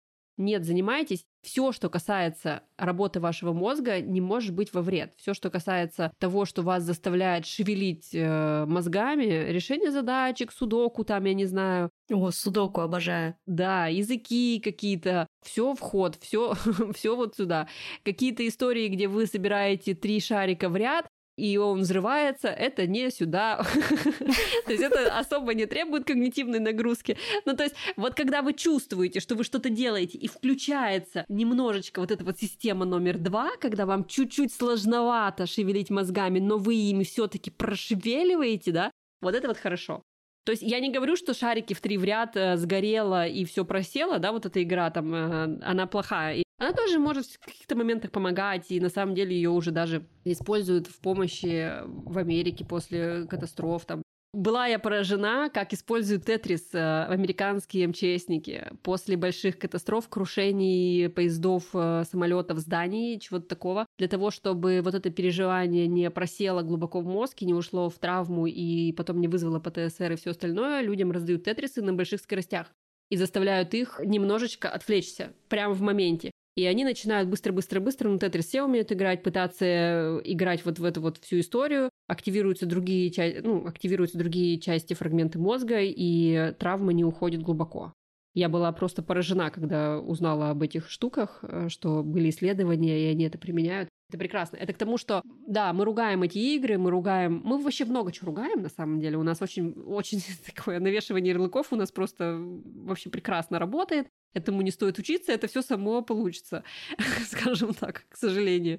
Нет, 0.41 0.65
занимайтесь. 0.65 1.27
Все, 1.43 1.71
что 1.71 1.91
касается 1.91 2.63
работы 2.79 3.21
вашего 3.21 3.53
мозга, 3.53 4.01
не 4.01 4.23
может 4.23 4.55
быть 4.55 4.73
во 4.73 4.81
вред. 4.81 5.13
Все, 5.19 5.35
что 5.35 5.51
касается 5.51 6.15
того, 6.19 6.47
что 6.47 6.63
вас 6.63 6.83
заставляет 6.83 7.45
шевелить 7.45 8.09
э, 8.15 8.65
мозгами, 8.65 9.51
решение 9.51 9.91
задачек, 9.91 10.51
судоку, 10.51 11.05
там, 11.05 11.27
я 11.27 11.35
не 11.35 11.45
знаю. 11.45 11.91
О, 12.11 12.31
судоку 12.31 12.81
обожаю. 12.81 13.35
Да, 13.45 13.89
языки 13.89 14.63
какие-то, 14.65 15.27
все 15.45 15.75
вход, 15.75 16.17
все, 16.17 16.55
все 16.95 17.15
вот 17.15 17.37
сюда. 17.37 17.69
Какие-то 18.03 18.49
истории, 18.49 18.89
где 18.89 19.09
вы 19.09 19.27
собираете 19.27 19.95
три 19.95 20.21
шарика 20.21 20.71
в 20.71 20.77
ряд, 20.77 21.07
и 21.41 21.57
он 21.57 21.81
взрывается, 21.81 22.49
это 22.49 22.87
не 22.87 23.11
сюда. 23.11 23.65
То 24.67 24.73
есть 24.73 24.83
это 24.83 25.19
особо 25.19 25.55
не 25.55 25.67
требует 25.67 26.05
когнитивной 26.05 26.59
нагрузки. 26.59 27.17
Ну, 27.47 27.57
то 27.57 27.65
есть 27.65 27.75
вот 27.97 28.15
когда 28.15 28.43
вы 28.43 28.53
чувствуете, 28.53 29.21
что 29.21 29.35
вы 29.35 29.45
что-то 29.45 29.71
делаете, 29.71 30.19
и 30.19 30.29
включается 30.29 31.25
немножечко 31.29 32.01
вот 32.01 32.11
эта 32.11 32.25
вот 32.25 32.39
система 32.39 32.85
номер 32.85 33.19
два, 33.19 33.51
когда 33.59 33.87
вам 33.87 34.05
чуть-чуть 34.05 34.53
сложновато 34.53 35.47
шевелить 35.47 35.91
мозгами, 35.91 36.39
но 36.39 36.59
вы 36.59 36.75
ими 36.75 37.05
все 37.05 37.27
таки 37.27 37.51
прошевеливаете, 37.51 38.73
да, 38.73 38.91
вот 39.23 39.35
это 39.35 39.49
вот 39.49 39.57
хорошо. 39.57 40.03
То 40.45 40.53
есть 40.53 40.63
я 40.63 40.81
не 40.81 40.91
говорю, 40.91 41.17
что 41.17 41.35
шарики 41.35 41.75
в 41.75 41.81
три 41.81 41.99
в 41.99 42.05
ряд 42.05 42.37
э, 42.37 42.57
сгорело 42.57 43.27
и 43.27 43.45
все 43.45 43.65
просело, 43.65 44.19
да, 44.19 44.33
вот 44.33 44.47
эта 44.47 44.63
игра 44.63 44.91
там, 44.91 45.15
э, 45.15 45.59
она 45.63 45.87
плохая. 45.87 46.43
Она 46.61 46.75
тоже 46.75 46.99
может 46.99 47.25
в 47.27 47.39
каких-то 47.39 47.75
моментах 47.75 48.11
помогать, 48.11 48.71
и 48.71 48.81
на 48.81 48.91
самом 48.91 49.15
деле 49.15 49.35
ее 49.35 49.49
уже 49.49 49.71
даже 49.71 50.07
используют 50.25 50.89
в 50.89 51.01
помощи 51.01 51.73
в 51.87 52.19
Америке 52.19 52.67
после 52.67 53.27
катастроф, 53.27 53.87
там, 53.87 54.03
была 54.33 54.67
я 54.67 54.79
поражена, 54.79 55.51
как 55.53 55.73
используют 55.73 56.25
Тетрис 56.25 56.69
э, 56.73 57.05
американские 57.07 57.89
МЧСники 57.89 58.69
после 58.85 59.17
больших 59.17 59.59
катастроф, 59.59 60.09
крушений 60.09 61.09
поездов, 61.09 61.65
э, 61.75 62.05
самолетов, 62.09 62.59
зданий, 62.59 63.19
чего-то 63.19 63.49
такого, 63.49 63.87
для 63.99 64.07
того, 64.07 64.31
чтобы 64.31 64.83
вот 64.85 64.95
это 64.95 65.11
переживание 65.11 65.89
не 65.89 66.11
просело 66.11 66.63
глубоко 66.63 67.01
в 67.01 67.07
мозг 67.07 67.43
и 67.43 67.47
не 67.47 67.55
ушло 67.55 67.89
в 67.89 67.99
травму 67.99 68.47
и 68.47 68.93
потом 68.93 69.21
не 69.21 69.27
вызвало 69.27 69.59
ПТСР 69.59 70.13
и 70.13 70.17
все 70.17 70.31
остальное, 70.31 70.83
людям 70.83 71.11
раздают 71.11 71.43
Тетрисы 71.43 71.83
на 71.83 71.93
больших 71.93 72.21
скоростях. 72.21 72.69
И 73.09 73.17
заставляют 73.17 73.75
их 73.75 74.01
немножечко 74.05 74.69
отвлечься 74.69 75.33
прямо 75.49 75.75
в 75.75 75.83
моменте. 75.83 76.31
И 76.61 76.67
они 76.67 76.85
начинают 76.85 77.31
быстро-быстро-быстро, 77.31 78.11
ну, 78.11 78.19
Тетрис 78.19 78.47
все 78.47 78.63
умеют 78.63 78.93
играть, 78.93 79.23
пытаться 79.23 79.65
э, 79.65 80.21
играть 80.25 80.63
вот 80.67 80.79
в 80.79 80.85
эту 80.85 81.01
вот 81.01 81.17
всю 81.17 81.41
историю. 81.41 81.89
Активируются 82.07 82.67
другие, 82.67 83.11
ну, 83.43 83.67
активируются 83.67 84.19
другие 84.19 84.61
части, 84.61 84.93
фрагменты 84.93 85.39
мозга, 85.39 85.79
и 85.81 86.53
травма 86.59 86.93
не 86.93 87.03
уходит 87.03 87.41
глубоко. 87.41 87.95
Я 88.35 88.49
была 88.49 88.71
просто 88.73 89.03
поражена, 89.03 89.51
когда 89.51 89.99
узнала 89.99 90.51
об 90.51 90.63
этих 90.63 90.89
штуках, 90.89 91.41
э, 91.43 91.69
что 91.69 92.03
были 92.05 92.31
исследования, 92.31 93.07
и 93.07 93.11
они 93.11 93.25
это 93.25 93.39
применяют. 93.39 93.89
Это 94.09 94.19
прекрасно. 94.19 94.57
Это 94.57 94.73
к 94.73 94.77
тому, 94.77 94.99
что, 94.99 95.23
да, 95.47 95.73
мы 95.73 95.85
ругаем 95.85 96.23
эти 96.23 96.39
игры, 96.39 96.79
мы 96.79 96.91
ругаем... 96.91 97.43
Мы 97.45 97.59
вообще 97.59 97.85
много 97.85 98.11
чего 98.11 98.27
ругаем, 98.27 98.63
на 98.63 98.69
самом 98.69 99.01
деле. 99.01 99.17
У 99.17 99.23
нас 99.23 99.41
очень, 99.41 99.71
очень 99.73 100.21
такое 100.55 100.81
навешивание 100.81 101.33
ярлыков 101.33 101.73
у 101.73 101.77
нас 101.77 101.93
просто 101.93 102.39
вообще 102.41 103.11
прекрасно 103.11 103.59
работает. 103.59 104.09
Этому 104.33 104.63
не 104.63 104.71
стоит 104.71 104.99
учиться, 104.99 105.33
это 105.33 105.49
все 105.49 105.61
само 105.61 106.03
получится, 106.03 106.63
скажем 107.27 107.75
так, 107.75 108.07
к 108.09 108.17
сожалению. 108.17 108.79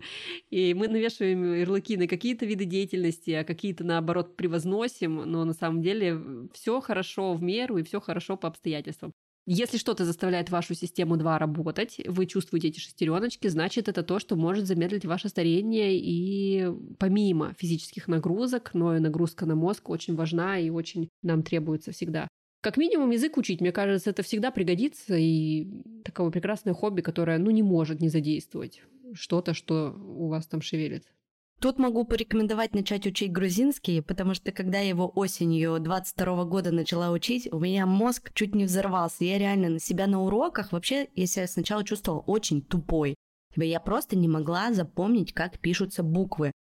И 0.50 0.74
мы 0.74 0.88
навешиваем 0.88 1.56
ярлыки 1.56 1.98
на 1.98 2.08
какие-то 2.08 2.46
виды 2.46 2.64
деятельности, 2.64 3.32
а 3.32 3.44
какие-то, 3.44 3.84
наоборот, 3.84 4.38
превозносим, 4.38 5.16
но 5.16 5.44
на 5.44 5.54
самом 5.54 5.82
деле 5.82 6.50
все 6.54 6.80
хорошо 6.80 7.34
в 7.34 7.42
меру 7.42 7.78
и 7.78 7.84
все 7.84 8.00
хорошо 8.00 8.38
по 8.38 8.48
обстоятельствам. 8.48 9.12
Если 9.48 9.78
что-то 9.78 10.06
заставляет 10.06 10.52
вашу 10.52 10.76
систему 10.76 11.18
2 11.18 11.40
работать, 11.40 12.00
вы 12.06 12.28
чувствуете 12.28 12.68
эти 12.68 12.80
шестереночки, 12.80 13.48
значит, 13.48 13.90
это 13.90 14.04
то, 14.04 14.20
что 14.20 14.36
может 14.36 14.68
замедлить 14.68 15.06
ваше 15.06 15.30
старение. 15.30 15.98
И 15.98 16.68
помимо 17.00 17.54
физических 17.58 18.08
нагрузок, 18.08 18.72
но 18.74 18.96
и 18.96 19.00
нагрузка 19.00 19.48
на 19.48 19.56
мозг 19.56 19.90
очень 19.90 20.16
важна 20.16 20.60
и 20.60 20.70
очень 20.70 21.10
нам 21.24 21.42
требуется 21.42 21.92
всегда. 21.92 22.28
Как 22.62 22.78
минимум 22.78 23.10
язык 23.10 23.38
учить, 23.38 23.62
мне 23.62 23.72
кажется, 23.72 24.12
это 24.12 24.22
всегда 24.22 24.52
пригодится, 24.52 25.16
и 25.18 25.68
такое 26.06 26.30
прекрасное 26.30 26.76
хобби, 26.76 27.02
которое, 27.02 27.40
ну, 27.40 27.50
не 27.50 27.64
может 27.64 28.00
не 28.00 28.10
задействовать 28.10 28.84
что-то, 29.14 29.56
что 29.56 29.96
у 30.00 30.28
вас 30.28 30.46
там 30.46 30.62
шевелит. 30.62 31.06
Тут 31.62 31.78
могу 31.78 32.06
порекомендовать 32.06 32.74
начать 32.74 33.06
учить 33.06 33.32
грузинский, 33.32 34.02
потому 34.02 34.34
что 34.34 34.52
когда 34.52 34.80
я 34.80 34.90
его 34.90 35.12
осенью 35.14 35.80
22 35.80 36.46
года 36.46 36.72
начала 36.72 37.12
учить, 37.12 37.48
у 37.54 37.60
меня 37.60 37.86
мозг 37.86 38.34
чуть 38.34 38.56
не 38.56 38.66
взорвался. 38.66 39.26
Я 39.26 39.38
реально 39.38 39.70
на 39.70 39.80
себя 39.80 40.08
на 40.08 40.24
уроках 40.24 40.72
вообще, 40.72 41.10
я 41.14 41.28
себя 41.28 41.46
сначала 41.48 41.84
чувствовала 41.84 42.22
очень 42.22 42.64
тупой. 42.64 43.14
Я 43.56 43.80
просто 43.80 44.16
не 44.16 44.28
могла 44.28 44.74
запомнить, 44.74 45.34
как 45.34 45.60
пишутся 45.60 46.02
буквы. 46.02 46.52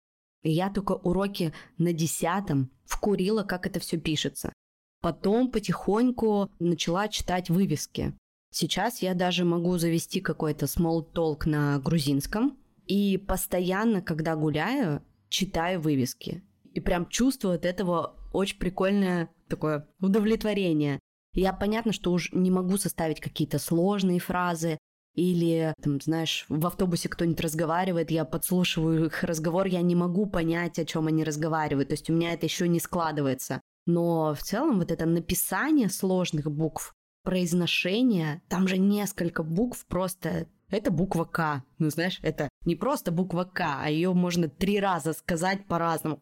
И 0.42 0.50
я 0.50 0.68
только 0.68 0.92
уроки 0.92 1.54
на 1.78 1.94
десятом 1.94 2.70
вкурила, 2.84 3.42
как 3.42 3.66
это 3.66 3.80
все 3.80 3.96
пишется. 3.96 4.52
Потом 5.00 5.50
потихоньку 5.50 6.50
начала 6.58 7.08
читать 7.08 7.48
вывески. 7.48 8.12
Сейчас 8.52 9.00
я 9.00 9.14
даже 9.14 9.46
могу 9.46 9.78
завести 9.78 10.20
какой-то 10.20 10.66
small 10.66 11.10
talk 11.14 11.48
на 11.48 11.78
грузинском, 11.78 12.58
и 12.90 13.18
постоянно, 13.18 14.02
когда 14.02 14.34
гуляю, 14.34 15.00
читаю 15.28 15.80
вывески. 15.80 16.42
И 16.72 16.80
прям 16.80 17.06
чувствую 17.06 17.54
от 17.54 17.64
этого 17.64 18.16
очень 18.32 18.58
прикольное 18.58 19.30
такое 19.48 19.88
удовлетворение. 20.00 20.98
Я 21.32 21.52
понятно, 21.52 21.92
что 21.92 22.10
уж 22.10 22.32
не 22.32 22.50
могу 22.50 22.78
составить 22.78 23.20
какие-то 23.20 23.60
сложные 23.60 24.18
фразы, 24.18 24.76
или, 25.14 25.72
там, 25.82 26.00
знаешь, 26.00 26.46
в 26.48 26.66
автобусе 26.66 27.08
кто-нибудь 27.08 27.40
разговаривает, 27.40 28.10
я 28.10 28.24
подслушиваю 28.24 29.06
их 29.06 29.22
разговор, 29.22 29.66
я 29.66 29.82
не 29.82 29.94
могу 29.94 30.26
понять, 30.26 30.78
о 30.80 30.84
чем 30.84 31.06
они 31.06 31.22
разговаривают. 31.22 31.88
То 31.88 31.94
есть 31.94 32.10
у 32.10 32.12
меня 32.12 32.32
это 32.32 32.46
еще 32.46 32.66
не 32.66 32.80
складывается. 32.80 33.60
Но 33.86 34.34
в 34.34 34.42
целом 34.42 34.78
вот 34.78 34.90
это 34.90 35.06
написание 35.06 35.90
сложных 35.90 36.50
букв, 36.50 36.94
произношение, 37.22 38.42
там 38.48 38.66
же 38.66 38.78
несколько 38.78 39.42
букв 39.44 39.84
просто 39.86 40.46
это 40.70 40.90
буква 40.90 41.24
К. 41.24 41.62
Ну, 41.78 41.90
знаешь, 41.90 42.18
это 42.22 42.48
не 42.64 42.76
просто 42.76 43.10
буква 43.10 43.44
К, 43.44 43.78
а 43.82 43.90
ее 43.90 44.12
можно 44.12 44.48
три 44.48 44.80
раза 44.80 45.12
сказать 45.12 45.66
по-разному. 45.66 46.20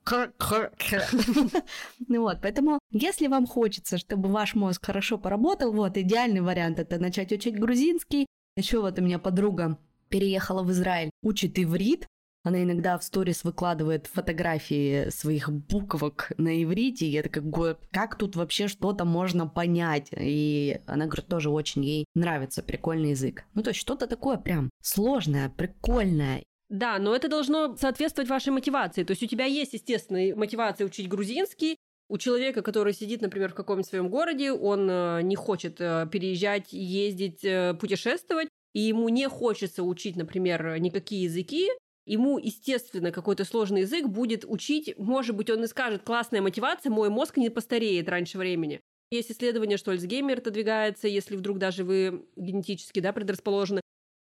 Ну 2.09 2.23
вот, 2.23 2.39
поэтому, 2.43 2.79
если 2.91 3.27
вам 3.27 3.47
хочется, 3.47 3.99
чтобы 3.99 4.29
ваш 4.29 4.55
мозг 4.55 4.87
хорошо 4.87 5.19
поработал, 5.19 5.73
вот, 5.73 5.97
идеальный 5.97 6.41
вариант 6.41 6.79
это 6.79 6.99
начать 6.99 7.33
учить 7.33 7.59
грузинский, 7.59 8.27
еще 8.57 8.81
вот 8.81 8.99
у 8.99 9.03
меня 9.03 9.19
подруга 9.19 9.79
переехала 10.09 10.63
в 10.63 10.71
Израиль, 10.71 11.11
учит 11.23 11.59
иврит, 11.59 12.07
она 12.45 12.63
иногда 12.63 12.97
в 12.99 13.05
сторис 13.05 13.45
выкладывает 13.45 14.07
фотографии 14.07 15.11
своих 15.11 15.51
буквок 15.51 16.33
на 16.39 16.63
иврите, 16.63 17.07
и 17.07 17.11
я 17.11 17.23
такая, 17.23 17.77
как 17.91 18.17
тут 18.17 18.37
вообще 18.37 18.69
что-то 18.69 19.05
можно 19.05 19.47
понять? 19.47 20.09
И 20.13 20.81
она 20.87 21.07
говорит, 21.07 21.27
тоже 21.27 21.51
очень 21.51 21.85
ей 21.85 22.05
нравится 22.15 22.63
прикольный 22.63 23.11
язык. 23.11 23.45
Ну, 23.55 23.63
то 23.63 23.71
есть 23.71 23.81
что-то 23.81 24.07
такое 24.07 24.37
прям 24.37 24.71
сложное, 24.83 25.49
прикольное. 25.49 26.43
Да, 26.69 26.99
но 26.99 27.15
это 27.15 27.29
должно 27.29 27.77
соответствовать 27.77 28.29
вашей 28.29 28.51
мотивации. 28.51 29.05
То 29.05 29.13
есть 29.13 29.23
у 29.23 29.27
тебя 29.27 29.47
есть, 29.47 29.73
естественно, 29.73 30.37
мотивация 30.37 30.87
учить 30.87 31.09
грузинский, 31.09 31.77
у 32.09 32.17
человека, 32.17 32.63
который 32.63 32.95
сидит, 32.95 33.21
например, 33.21 33.51
в 33.51 33.55
каком-нибудь 33.55 33.89
своем 33.89 34.09
городе, 34.09 34.53
он 34.53 34.89
э, 34.91 35.21
не 35.23 35.37
хочет 35.37 35.79
э, 35.79 36.07
переезжать, 36.11 36.73
ездить, 36.73 37.45
э, 37.45 37.75
путешествовать, 37.75 38.49
и 38.73 38.81
ему 38.81 39.09
не 39.11 39.29
хочется 39.29 39.83
учить, 39.83 40.17
например, 40.17 40.79
никакие 40.79 41.25
языки, 41.25 41.69
ему, 42.09 42.39
естественно, 42.39 43.13
какой-то 43.13 43.45
сложный 43.45 43.83
язык 43.83 44.07
будет 44.07 44.45
учить, 44.47 44.95
может 44.99 45.37
быть, 45.37 45.51
он 45.51 45.65
и 45.65 45.67
скажет, 45.67 46.03
классная 46.03 46.43
мотивация, 46.43 46.91
мой 46.91 47.11
мозг 47.11 47.37
не 47.37 47.51
постареет 47.51 48.09
раньше 48.09 48.39
времени. 48.39 48.81
Есть 49.11 49.31
исследование, 49.31 49.79
что 49.79 49.91
Альцгеймер 49.93 50.39
отодвигается, 50.39 51.09
если 51.09 51.37
вдруг 51.37 51.59
даже 51.59 51.85
вы 51.85 52.27
генетически 52.37 53.01
да, 53.01 53.13
предрасположены, 53.13 53.81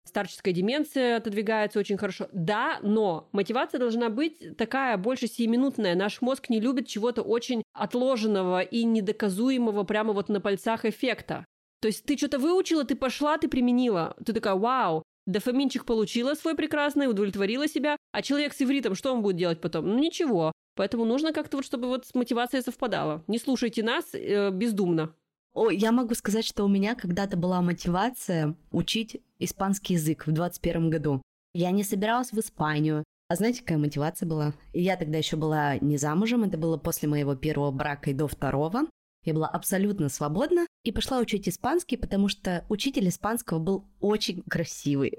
старческая 0.08 0.54
деменция 0.54 1.18
отодвигается 1.18 1.80
очень 1.80 1.98
хорошо. 1.98 2.28
Да, 2.32 2.80
но 2.82 3.28
мотивация 3.32 3.80
должна 3.80 4.10
быть 4.10 4.56
такая 4.58 4.98
больше 4.98 5.28
сиюминутная. 5.28 5.96
Наш 5.96 6.22
мозг 6.22 6.50
не 6.50 6.60
любит 6.60 6.88
чего-то 6.88 7.22
очень 7.22 7.64
отложенного 7.74 8.62
и 8.62 8.84
недоказуемого 8.84 9.84
прямо 9.84 10.14
вот 10.14 10.30
на 10.30 10.40
пальцах 10.40 10.86
эффекта. 10.86 11.46
То 11.82 11.88
есть 11.88 12.06
ты 12.06 12.18
что-то 12.18 12.40
выучила, 12.40 12.84
ты 12.84 12.96
пошла, 12.96 13.38
ты 13.38 13.48
применила. 13.48 14.16
Ты 14.26 14.34
такая, 14.34 14.56
вау, 14.56 15.04
дофаминчик 15.26 15.86
получила 15.86 16.34
свой 16.34 16.56
прекрасный, 16.56 17.10
удовлетворила 17.10 17.68
себя, 17.68 17.98
а 18.12 18.22
человек 18.22 18.54
с 18.54 18.62
ивритом, 18.62 18.96
что 18.96 19.14
он 19.14 19.22
будет 19.22 19.38
делать 19.38 19.62
потом? 19.62 19.88
Ну 19.88 20.00
ничего. 20.00 20.52
Поэтому 20.76 21.06
нужно 21.06 21.34
как-то 21.34 21.58
вот, 21.58 21.66
чтобы 21.66 21.88
вот 21.88 22.06
мотивация 22.14 22.62
совпадала. 22.62 23.24
Не 23.28 23.40
слушайте 23.40 23.82
нас 23.84 24.14
э, 24.14 24.52
бездумно. 24.52 25.14
О, 25.54 25.70
я 25.70 25.94
могу 25.94 26.16
сказать, 26.16 26.46
что 26.46 26.66
у 26.66 26.68
меня 26.68 26.96
когда-то 26.96 27.38
была 27.38 27.62
мотивация 27.62 28.56
учить 28.72 29.22
испанский 29.40 29.94
язык 29.94 30.28
в 30.28 30.32
21 30.32 30.90
году. 30.90 31.22
Я 31.54 31.72
не 31.72 31.84
собиралась 31.84 32.34
в 32.34 32.40
Испанию. 32.40 33.06
А 33.30 33.36
знаете, 33.38 33.62
какая 33.62 33.78
мотивация 33.78 34.28
была? 34.28 34.54
Я 34.74 34.98
тогда 34.98 35.18
еще 35.18 35.38
была 35.38 35.78
не 35.78 35.98
замужем, 35.98 36.44
это 36.44 36.58
было 36.58 36.78
после 36.78 37.08
моего 37.08 37.36
первого 37.36 37.72
брака 37.72 38.12
и 38.12 38.14
до 38.14 38.28
второго. 38.28 38.82
Я 39.26 39.34
была 39.34 39.48
абсолютно 39.48 40.10
свободна 40.10 40.68
и 40.84 40.92
пошла 40.92 41.20
учить 41.20 41.50
испанский, 41.50 41.98
потому 41.98 42.30
что 42.30 42.64
учитель 42.70 43.10
испанского 43.10 43.60
был 43.60 43.86
очень 44.00 44.44
красивый. 44.44 45.18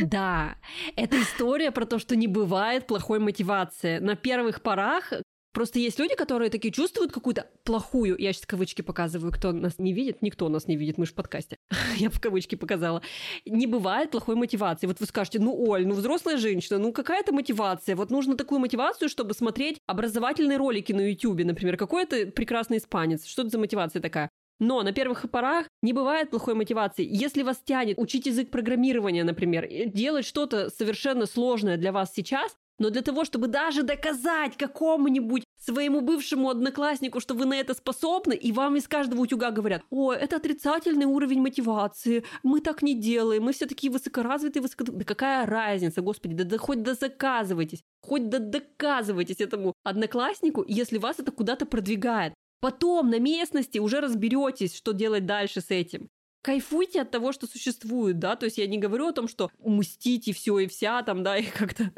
Да, 0.00 0.56
это 0.96 1.20
история 1.20 1.70
про 1.70 1.84
то, 1.84 1.98
что 1.98 2.16
не 2.16 2.26
бывает 2.26 2.86
плохой 2.86 3.18
мотивации. 3.18 3.98
На 3.98 4.14
первых 4.14 4.62
порах 4.62 5.12
Просто 5.52 5.80
есть 5.80 5.98
люди, 5.98 6.14
которые 6.14 6.48
такие 6.48 6.72
чувствуют 6.72 7.12
какую-то 7.12 7.46
плохую, 7.64 8.16
я 8.18 8.32
сейчас 8.32 8.46
кавычки 8.46 8.82
показываю, 8.82 9.32
кто 9.32 9.52
нас 9.52 9.78
не 9.78 9.92
видит, 9.92 10.22
никто 10.22 10.48
нас 10.48 10.68
не 10.68 10.76
видит, 10.76 10.96
мы 10.96 11.06
же 11.06 11.12
в 11.12 11.14
подкасте, 11.16 11.58
я 11.96 12.08
в 12.08 12.20
кавычки 12.20 12.54
показала. 12.54 13.02
Не 13.44 13.66
бывает 13.66 14.10
плохой 14.10 14.36
мотивации. 14.36 14.86
Вот 14.86 15.00
вы 15.00 15.06
скажете, 15.06 15.40
ну, 15.40 15.54
Оль, 15.68 15.86
ну, 15.86 15.94
взрослая 15.94 16.36
женщина, 16.36 16.78
ну, 16.78 16.92
какая-то 16.92 17.32
мотивация. 17.32 17.96
Вот 17.96 18.10
нужно 18.10 18.36
такую 18.36 18.60
мотивацию, 18.60 19.08
чтобы 19.08 19.34
смотреть 19.34 19.78
образовательные 19.86 20.58
ролики 20.58 20.92
на 20.92 21.00
YouTube, 21.00 21.44
например, 21.44 21.76
какой 21.76 22.04
это 22.04 22.26
прекрасный 22.26 22.78
испанец, 22.78 23.26
что 23.26 23.42
это 23.42 23.50
за 23.50 23.58
мотивация 23.58 24.00
такая? 24.00 24.30
Но 24.60 24.82
на 24.82 24.92
первых 24.92 25.28
порах 25.30 25.66
не 25.82 25.94
бывает 25.94 26.30
плохой 26.30 26.54
мотивации. 26.54 27.08
Если 27.10 27.42
вас 27.42 27.58
тянет 27.64 27.98
учить 27.98 28.26
язык 28.26 28.50
программирования, 28.50 29.24
например, 29.24 29.66
делать 29.86 30.26
что-то 30.26 30.68
совершенно 30.68 31.24
сложное 31.24 31.78
для 31.78 31.92
вас 31.92 32.12
сейчас, 32.14 32.54
но 32.80 32.90
для 32.90 33.02
того, 33.02 33.24
чтобы 33.24 33.46
даже 33.46 33.82
доказать 33.82 34.56
какому-нибудь 34.56 35.44
своему 35.58 36.00
бывшему 36.00 36.48
однокласснику, 36.48 37.20
что 37.20 37.34
вы 37.34 37.44
на 37.44 37.54
это 37.60 37.74
способны, 37.74 38.32
и 38.32 38.50
вам 38.52 38.76
из 38.76 38.88
каждого 38.88 39.20
утюга 39.20 39.50
говорят, 39.50 39.82
о, 39.90 40.12
это 40.12 40.36
отрицательный 40.36 41.04
уровень 41.04 41.42
мотивации, 41.42 42.24
мы 42.42 42.60
так 42.62 42.82
не 42.82 42.94
делаем, 42.94 43.44
мы 43.44 43.52
все 43.52 43.66
такие 43.66 43.92
высокоразвитые, 43.92 44.62
высоко... 44.62 44.84
Да 44.84 45.04
какая 45.04 45.46
разница, 45.46 46.00
господи, 46.00 46.34
да, 46.34 46.44
да 46.44 46.56
хоть 46.56 46.82
да 46.82 46.94
заказывайтесь, 46.94 47.82
хоть 48.00 48.30
да 48.30 48.38
доказывайтесь 48.38 49.40
этому 49.40 49.74
однокласснику, 49.84 50.64
если 50.66 50.96
вас 50.96 51.18
это 51.18 51.32
куда-то 51.32 51.66
продвигает. 51.66 52.32
Потом 52.60 53.10
на 53.10 53.18
местности 53.18 53.78
уже 53.78 54.00
разберетесь, 54.00 54.74
что 54.74 54.92
делать 54.92 55.26
дальше 55.26 55.60
с 55.60 55.70
этим 55.70 56.08
кайфуйте 56.42 57.02
от 57.02 57.10
того, 57.10 57.32
что 57.32 57.46
существует, 57.46 58.18
да, 58.18 58.36
то 58.36 58.44
есть 58.44 58.58
я 58.58 58.66
не 58.66 58.78
говорю 58.78 59.08
о 59.08 59.12
том, 59.12 59.28
что 59.28 59.50
мстите 59.58 60.32
все 60.32 60.58
и 60.60 60.66
вся 60.66 61.02
там, 61.02 61.22
да, 61.22 61.36
и 61.38 61.44
как-то 61.44 61.92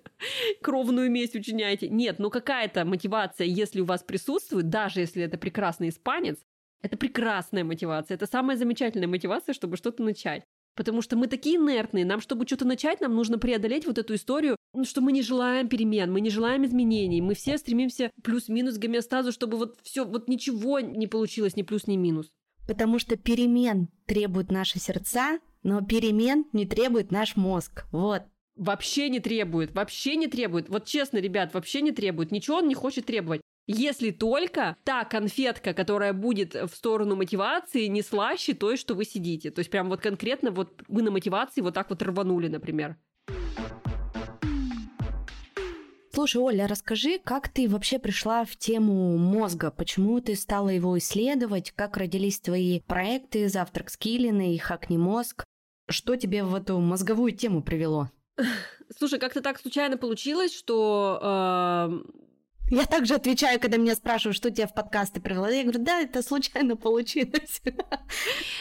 кровную 0.63 1.11
месть 1.11 1.35
учиняете. 1.35 1.89
Нет, 1.89 2.19
но 2.19 2.31
какая-то 2.31 2.85
мотивация, 2.85 3.47
если 3.47 3.81
у 3.81 3.85
вас 3.85 4.03
присутствует, 4.03 4.69
даже 4.69 5.01
если 5.01 5.23
это 5.23 5.39
прекрасный 5.39 5.89
испанец, 5.89 6.39
это 6.83 6.97
прекрасная 6.97 7.65
мотивация, 7.65 8.17
это 8.17 8.27
самая 8.27 8.57
замечательная 8.57 9.09
мотивация, 9.09 9.53
чтобы 9.53 9.77
что-то 9.77 10.03
начать. 10.03 10.43
Потому 10.75 11.03
что 11.03 11.17
мы 11.17 11.27
такие 11.27 11.57
инертные, 11.57 12.07
нам, 12.07 12.21
чтобы 12.21 12.47
что-то 12.47 12.67
начать, 12.67 13.01
нам 13.01 13.15
нужно 13.15 13.39
преодолеть 13.39 13.87
вот 13.87 13.99
эту 13.99 14.15
историю, 14.15 14.57
ну, 14.73 14.85
что 14.85 15.03
мы 15.03 15.13
не 15.13 15.21
желаем 15.23 15.69
перемен, 15.69 16.11
мы 16.11 16.23
не 16.23 16.31
желаем 16.31 16.65
изменений, 16.65 17.21
мы 17.21 17.35
все 17.35 17.59
стремимся 17.59 18.11
плюс-минус 18.23 18.79
гомеостазу, 18.79 19.33
чтобы 19.33 19.59
вот 19.59 19.79
все, 19.83 20.07
вот 20.07 20.29
ничего 20.29 20.81
не 20.81 21.07
получилось, 21.07 21.57
ни 21.57 21.63
плюс, 21.63 21.87
ни 21.87 21.97
минус. 21.97 22.33
Потому 22.67 22.99
что 22.99 23.17
перемен 23.17 23.89
требуют 24.07 24.51
наши 24.51 24.79
сердца, 24.79 25.39
но 25.63 25.83
перемен 25.83 26.47
не 26.53 26.67
требует 26.67 27.11
наш 27.11 27.37
мозг. 27.37 27.85
Вот. 27.93 28.23
Вообще 28.57 29.09
не 29.09 29.21
требует, 29.21 29.75
вообще 29.75 30.17
не 30.17 30.27
требует. 30.27 30.69
Вот 30.69 30.85
честно, 30.85 31.19
ребят, 31.19 31.55
вообще 31.55 31.81
не 31.81 31.93
требует. 31.93 32.31
Ничего 32.31 32.59
он 32.59 32.69
не 32.69 32.75
хочет 32.75 33.07
требовать. 33.07 33.41
Если 33.67 34.11
только 34.11 34.77
та 34.85 35.05
конфетка, 35.05 35.73
которая 35.73 36.13
будет 36.13 36.55
в 36.55 36.69
сторону 36.71 37.15
мотивации, 37.17 37.87
не 37.87 38.03
слаще 38.03 38.55
той, 38.55 38.77
что 38.77 38.95
вы 38.95 39.05
сидите. 39.05 39.51
То 39.51 39.61
есть 39.61 39.71
прям 39.71 39.89
вот 39.89 40.01
конкретно 40.01 40.51
вот 40.51 40.83
вы 40.89 41.03
на 41.03 41.11
мотивации 41.11 41.61
вот 41.61 41.75
так 41.75 41.89
вот 41.89 42.03
рванули, 42.03 42.49
например. 42.49 42.97
Слушай, 46.15 46.43
Оля, 46.43 46.67
расскажи, 46.67 47.19
как 47.19 47.49
ты 47.49 47.67
вообще 47.67 47.99
пришла 47.99 48.45
в 48.45 48.55
тему 48.57 49.17
мозга? 49.17 49.71
Почему 49.71 50.21
ты 50.21 50.37
стала 50.37 50.69
его 50.69 50.99
исследовать? 50.99 51.73
Как 51.73 51.97
родились 51.97 52.39
твои 52.39 52.81
проекты 52.81 53.49
«Завтрак 53.49 53.89
с 53.89 53.97
Киллиной» 53.97 54.55
и 54.55 54.59
«Хакни 54.59 54.99
мозг»? 54.99 55.45
Что 55.89 56.17
тебе 56.17 56.45
в 56.45 56.55
эту 56.55 56.79
мозговую 56.81 57.33
тему 57.33 57.63
привело? 57.63 58.11
Слушай, 58.99 59.19
как-то 59.19 59.41
так 59.41 59.59
случайно 59.59 59.97
получилось, 59.97 60.55
что 60.55 61.19
э, 61.23 62.13
я 62.69 62.85
также 62.85 63.15
отвечаю, 63.15 63.59
когда 63.59 63.79
меня 63.79 63.95
спрашивают, 63.95 64.37
что 64.37 64.51
тебя 64.51 64.67
в 64.67 64.75
подкасты 64.75 65.19
привело. 65.19 65.49
Я 65.49 65.63
говорю, 65.63 65.83
да, 65.83 66.03
это 66.03 66.23
случайно 66.23 66.77
получилось. 66.77 67.63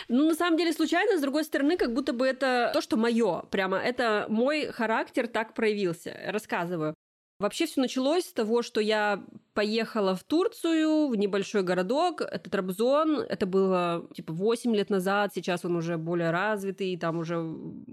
Ну, 0.08 0.28
на 0.28 0.36
самом 0.36 0.58
деле, 0.58 0.74
случайно, 0.74 1.18
с 1.18 1.22
другой 1.22 1.46
стороны, 1.46 1.78
как 1.78 1.94
будто 1.94 2.12
бы 2.12 2.26
это 2.28 2.72
то, 2.74 2.82
что 2.82 2.98
мое. 2.98 3.44
Прямо 3.50 3.78
это 3.78 4.26
мой 4.28 4.66
характер 4.68 5.28
так 5.28 5.54
проявился. 5.54 6.18
Рассказываю. 6.28 6.96
Вообще 7.42 7.66
все 7.66 7.82
началось 7.82 8.26
с 8.26 8.34
того, 8.34 8.62
что 8.62 8.80
я 8.82 9.26
поехала 9.56 10.16
в 10.16 10.24
Турцию, 10.24 11.08
в 11.08 11.16
небольшой 11.16 11.64
городок, 11.64 12.22
это 12.22 12.52
Трабзон, 12.52 13.20
это 13.20 13.48
было 13.48 14.08
типа 14.14 14.32
8 14.32 14.76
лет 14.76 14.92
назад, 14.92 15.32
сейчас 15.34 15.66
он 15.66 15.76
уже 15.76 15.98
более 15.98 16.30
развитый, 16.30 16.96
там 16.98 17.18
уже 17.18 17.40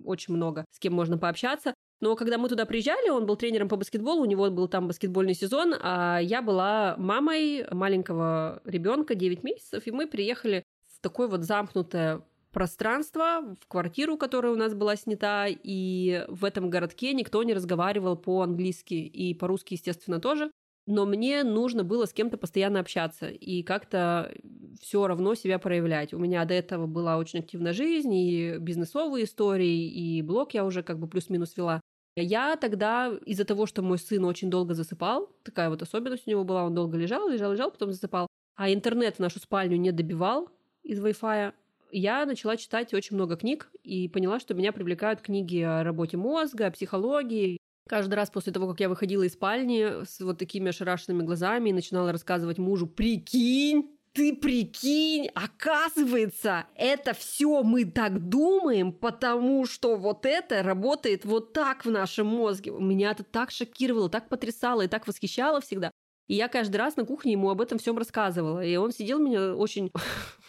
очень 0.04 0.34
много 0.34 0.66
с 0.70 0.78
кем 0.78 0.92
можно 0.92 1.16
пообщаться. 1.16 1.72
Но 2.00 2.14
когда 2.14 2.36
мы 2.36 2.50
туда 2.50 2.66
приезжали, 2.66 3.08
он 3.08 3.24
был 3.24 3.36
тренером 3.36 3.70
по 3.70 3.76
баскетболу, 3.76 4.20
у 4.20 4.26
него 4.26 4.50
был 4.50 4.68
там 4.68 4.86
баскетбольный 4.86 5.34
сезон, 5.34 5.74
а 5.80 6.18
я 6.18 6.42
была 6.42 6.96
мамой 6.98 7.66
маленького 7.70 8.60
ребенка 8.66 9.14
9 9.14 9.44
месяцев, 9.44 9.86
и 9.86 9.90
мы 9.90 10.06
приехали 10.06 10.62
в 10.94 11.00
такое 11.00 11.26
вот 11.26 11.44
замкнутое 11.44 12.20
пространство, 12.52 13.56
в 13.60 13.66
квартиру, 13.66 14.16
которая 14.16 14.52
у 14.52 14.56
нас 14.56 14.74
была 14.74 14.96
снята, 14.96 15.46
и 15.48 16.24
в 16.28 16.44
этом 16.44 16.70
городке 16.70 17.12
никто 17.12 17.42
не 17.42 17.54
разговаривал 17.54 18.16
по-английски 18.16 18.94
и 18.94 19.34
по-русски, 19.34 19.74
естественно, 19.74 20.20
тоже. 20.20 20.50
Но 20.86 21.04
мне 21.04 21.44
нужно 21.44 21.84
было 21.84 22.06
с 22.06 22.14
кем-то 22.14 22.38
постоянно 22.38 22.80
общаться 22.80 23.28
и 23.28 23.62
как-то 23.62 24.34
все 24.80 25.06
равно 25.06 25.34
себя 25.34 25.58
проявлять. 25.58 26.14
У 26.14 26.18
меня 26.18 26.44
до 26.46 26.54
этого 26.54 26.86
была 26.86 27.18
очень 27.18 27.40
активная 27.40 27.74
жизнь, 27.74 28.14
и 28.14 28.56
бизнесовые 28.58 29.26
истории, 29.26 29.86
и 29.86 30.22
блог 30.22 30.54
я 30.54 30.64
уже 30.64 30.82
как 30.82 30.98
бы 30.98 31.06
плюс-минус 31.06 31.56
вела. 31.58 31.82
Я 32.16 32.56
тогда 32.56 33.12
из-за 33.26 33.44
того, 33.44 33.66
что 33.66 33.82
мой 33.82 33.98
сын 33.98 34.24
очень 34.24 34.48
долго 34.50 34.74
засыпал, 34.74 35.30
такая 35.44 35.68
вот 35.68 35.82
особенность 35.82 36.26
у 36.26 36.30
него 36.30 36.44
была, 36.44 36.64
он 36.64 36.74
долго 36.74 36.96
лежал, 36.96 37.28
лежал, 37.28 37.52
лежал, 37.52 37.70
потом 37.70 37.92
засыпал, 37.92 38.26
а 38.56 38.72
интернет 38.72 39.16
в 39.16 39.20
нашу 39.20 39.38
спальню 39.38 39.76
не 39.76 39.92
добивал 39.92 40.48
из 40.82 41.00
Wi-Fi, 41.00 41.52
я 41.90 42.26
начала 42.26 42.56
читать 42.56 42.94
очень 42.94 43.16
много 43.16 43.36
книг 43.36 43.70
и 43.82 44.08
поняла, 44.08 44.40
что 44.40 44.54
меня 44.54 44.72
привлекают 44.72 45.20
книги 45.20 45.60
о 45.60 45.82
работе 45.82 46.16
мозга, 46.16 46.66
о 46.66 46.70
психологии. 46.70 47.58
Каждый 47.88 48.14
раз 48.14 48.30
после 48.30 48.52
того, 48.52 48.68
как 48.68 48.80
я 48.80 48.88
выходила 48.88 49.22
из 49.22 49.32
спальни 49.32 50.04
с 50.04 50.20
вот 50.20 50.38
такими 50.38 50.68
ошарашенными 50.68 51.22
глазами 51.22 51.70
и 51.70 51.72
начинала 51.72 52.12
рассказывать 52.12 52.58
мужу, 52.58 52.86
прикинь, 52.86 53.90
ты 54.12 54.34
прикинь, 54.34 55.28
оказывается, 55.34 56.66
это 56.74 57.14
все 57.14 57.62
мы 57.62 57.84
так 57.84 58.28
думаем, 58.28 58.92
потому 58.92 59.64
что 59.64 59.96
вот 59.96 60.26
это 60.26 60.62
работает 60.62 61.24
вот 61.24 61.52
так 61.52 61.84
в 61.84 61.90
нашем 61.90 62.26
мозге. 62.26 62.72
Меня 62.72 63.12
это 63.12 63.22
так 63.22 63.50
шокировало, 63.50 64.10
так 64.10 64.28
потрясало 64.28 64.82
и 64.82 64.88
так 64.88 65.06
восхищало 65.06 65.60
всегда. 65.60 65.92
И 66.26 66.34
я 66.34 66.48
каждый 66.48 66.76
раз 66.76 66.96
на 66.96 67.04
кухне 67.04 67.32
ему 67.32 67.48
об 67.48 67.60
этом 67.60 67.78
всем 67.78 67.96
рассказывала. 67.96 68.62
И 68.62 68.76
он 68.76 68.92
сидел 68.92 69.18
меня 69.18 69.54
очень 69.54 69.90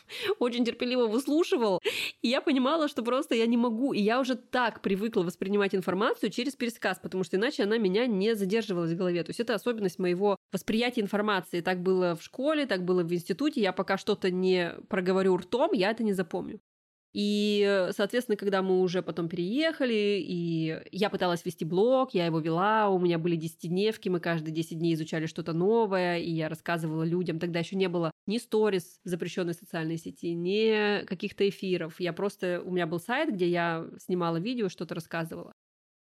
очень 0.40 0.66
терпеливо 0.66 1.08
выслушивал, 1.08 1.80
и 2.22 2.28
я 2.28 2.42
понимала, 2.42 2.88
что 2.88 3.04
просто 3.04 3.36
я 3.36 3.46
не 3.46 3.58
могу, 3.58 3.94
и 3.94 4.02
я 4.02 4.20
уже 4.20 4.36
так 4.36 4.82
привыкла 4.82 5.24
воспринимать 5.24 5.76
информацию 5.76 6.30
через 6.30 6.56
пересказ, 6.56 7.00
потому 7.02 7.24
что 7.24 7.38
иначе 7.38 7.64
она 7.64 7.78
меня 7.78 8.08
не 8.08 8.36
задерживалась 8.36 8.92
в 8.92 8.98
голове. 8.98 9.24
То 9.24 9.30
есть 9.30 9.40
это 9.40 9.56
особенность 9.56 10.00
моего 10.00 10.36
восприятия 10.52 11.02
информации. 11.02 11.62
Так 11.62 11.82
было 11.82 12.16
в 12.16 12.24
школе, 12.24 12.66
так 12.66 12.84
было 12.84 13.04
в 13.04 13.14
институте. 13.14 13.62
Я 13.62 13.74
пока 13.74 13.98
что-то 13.98 14.32
не 14.32 14.74
проговорю 14.90 15.38
ртом, 15.38 15.72
я 15.74 15.92
это 15.92 16.04
не 16.04 16.14
запомню. 16.14 16.60
И, 17.12 17.88
соответственно, 17.92 18.36
когда 18.36 18.62
мы 18.62 18.82
уже 18.82 19.02
потом 19.02 19.30
переехали, 19.30 20.24
и 20.24 20.80
я 20.92 21.10
пыталась 21.10 21.44
вести 21.44 21.66
блог, 21.66 22.14
я 22.14 22.28
его 22.28 22.40
вела, 22.40 22.90
у 22.90 23.00
меня 23.00 23.18
были 23.18 23.36
десятидневки, 23.36 24.10
мы 24.10 24.20
каждые 24.20 24.54
10 24.54 24.78
дней 24.78 24.94
изучали 24.94 25.26
что-то 25.26 25.54
новое, 25.54 26.20
и 26.20 26.30
я 26.30 26.50
рассказывала 26.50 27.04
людям. 27.04 27.40
Тогда 27.40 27.60
еще 27.60 27.76
не 27.76 27.90
было 27.90 28.12
ни 28.28 28.38
сторис 28.38 29.00
запрещенной 29.04 29.56
социальной 29.56 29.98
сети, 29.98 30.34
ни 30.34 31.04
каких-то 31.06 31.50
эфиров. 31.50 32.00
Я 32.00 32.14
просто... 32.14 32.62
У 32.64 32.72
меня 32.72 32.86
был 32.86 33.00
сайт, 33.00 33.34
где 33.34 33.50
я 33.50 33.88
снимала 33.98 34.38
видео, 34.38 34.70
что-то 34.70 34.94
рассказывала. 34.94 35.52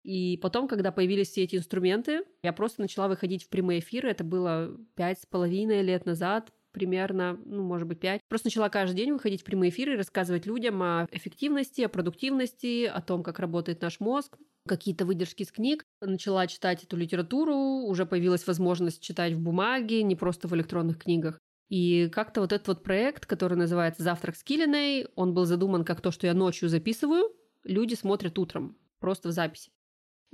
И 0.04 0.38
потом, 0.38 0.68
когда 0.68 0.92
появились 0.92 1.30
все 1.30 1.44
эти 1.44 1.56
инструменты, 1.56 2.24
я 2.42 2.52
просто 2.52 2.82
начала 2.82 3.08
выходить 3.08 3.44
в 3.44 3.48
прямые 3.48 3.80
эфиры. 3.80 4.10
Это 4.10 4.24
было 4.24 4.76
пять 4.96 5.20
с 5.20 5.26
половиной 5.26 5.82
лет 5.82 6.06
назад, 6.06 6.52
примерно, 6.74 7.38
ну, 7.46 7.62
может 7.62 7.88
быть, 7.88 8.00
пять. 8.00 8.20
Просто 8.28 8.48
начала 8.48 8.68
каждый 8.68 8.96
день 8.96 9.12
выходить 9.12 9.40
в 9.40 9.44
прямые 9.44 9.70
эфиры 9.70 9.94
и 9.94 9.96
рассказывать 9.96 10.44
людям 10.44 10.82
о 10.82 11.06
эффективности, 11.10 11.82
о 11.82 11.88
продуктивности, 11.88 12.84
о 12.84 13.00
том, 13.00 13.22
как 13.22 13.38
работает 13.38 13.80
наш 13.80 14.00
мозг, 14.00 14.36
какие-то 14.66 15.06
выдержки 15.06 15.44
из 15.44 15.52
книг. 15.52 15.84
Начала 16.02 16.46
читать 16.46 16.84
эту 16.84 16.96
литературу, 16.96 17.54
уже 17.54 18.04
появилась 18.04 18.46
возможность 18.46 19.00
читать 19.00 19.32
в 19.32 19.40
бумаге, 19.40 20.02
не 20.02 20.16
просто 20.16 20.48
в 20.48 20.54
электронных 20.54 20.98
книгах. 20.98 21.38
И 21.70 22.10
как-то 22.12 22.40
вот 22.40 22.52
этот 22.52 22.68
вот 22.68 22.82
проект, 22.82 23.24
который 23.24 23.56
называется 23.56 24.02
«Завтрак 24.02 24.36
с 24.36 24.42
Киллиной», 24.42 25.06
он 25.14 25.32
был 25.32 25.46
задуман 25.46 25.84
как 25.84 26.00
то, 26.00 26.10
что 26.10 26.26
я 26.26 26.34
ночью 26.34 26.68
записываю, 26.68 27.32
люди 27.62 27.94
смотрят 27.94 28.38
утром, 28.38 28.76
просто 28.98 29.28
в 29.28 29.32
записи. 29.32 29.70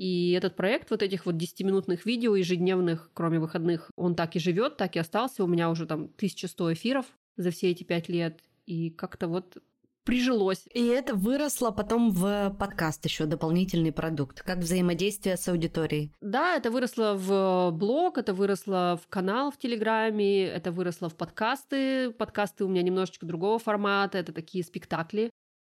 И 0.00 0.32
этот 0.32 0.56
проект 0.56 0.90
вот 0.90 1.02
этих 1.02 1.26
вот 1.26 1.34
10-минутных 1.34 2.06
видео 2.06 2.34
ежедневных, 2.34 3.10
кроме 3.12 3.38
выходных, 3.38 3.90
он 3.96 4.14
так 4.14 4.34
и 4.34 4.38
живет, 4.38 4.78
так 4.78 4.96
и 4.96 4.98
остался. 4.98 5.44
У 5.44 5.46
меня 5.46 5.68
уже 5.68 5.84
там 5.84 6.04
1100 6.16 6.72
эфиров 6.72 7.04
за 7.36 7.50
все 7.50 7.70
эти 7.70 7.84
пять 7.84 8.08
лет. 8.08 8.40
И 8.64 8.88
как-то 8.88 9.28
вот 9.28 9.58
прижилось. 10.04 10.64
И 10.72 10.86
это 10.86 11.14
выросло 11.14 11.70
потом 11.70 12.12
в 12.12 12.56
подкаст 12.58 13.04
еще, 13.04 13.26
дополнительный 13.26 13.92
продукт, 13.92 14.40
как 14.40 14.60
взаимодействие 14.60 15.36
с 15.36 15.46
аудиторией. 15.48 16.10
Да, 16.22 16.56
это 16.56 16.70
выросло 16.70 17.14
в 17.14 17.70
блог, 17.70 18.16
это 18.16 18.32
выросло 18.32 18.98
в 19.04 19.06
канал 19.08 19.50
в 19.50 19.58
Телеграме, 19.58 20.46
это 20.46 20.72
выросло 20.72 21.10
в 21.10 21.14
подкасты. 21.14 22.10
Подкасты 22.12 22.64
у 22.64 22.68
меня 22.68 22.80
немножечко 22.80 23.26
другого 23.26 23.58
формата, 23.58 24.16
это 24.16 24.32
такие 24.32 24.64
спектакли, 24.64 25.28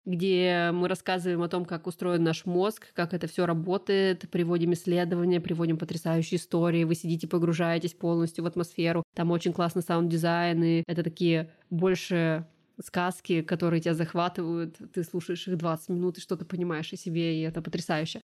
где 0.08 0.70
мы 0.72 0.88
рассказываем 0.88 1.42
о 1.42 1.48
том, 1.48 1.66
как 1.66 1.86
устроен 1.86 2.24
наш 2.24 2.46
мозг, 2.46 2.94
как 2.94 3.12
это 3.12 3.26
все 3.26 3.44
работает, 3.44 4.28
приводим 4.30 4.72
исследования, 4.72 5.38
приводим 5.38 5.76
потрясающие 5.76 6.38
истории, 6.38 6.84
вы 6.84 6.94
сидите, 6.94 7.28
погружаетесь 7.28 7.92
полностью 7.92 8.42
в 8.44 8.46
атмосферу. 8.46 9.02
Там 9.14 9.30
очень 9.30 9.52
классный 9.52 9.82
саунд-дизайн, 9.82 10.64
и 10.64 10.82
это 10.86 11.02
такие 11.02 11.52
больше 11.68 12.46
сказки, 12.82 13.42
которые 13.42 13.82
тебя 13.82 13.92
захватывают, 13.92 14.78
ты 14.94 15.04
слушаешь 15.04 15.46
их 15.46 15.58
20 15.58 15.90
минут 15.90 16.16
и 16.16 16.22
что-то 16.22 16.46
понимаешь 16.46 16.90
о 16.90 16.96
себе, 16.96 17.38
и 17.38 17.42
это 17.42 17.60
потрясающе. 17.60 18.22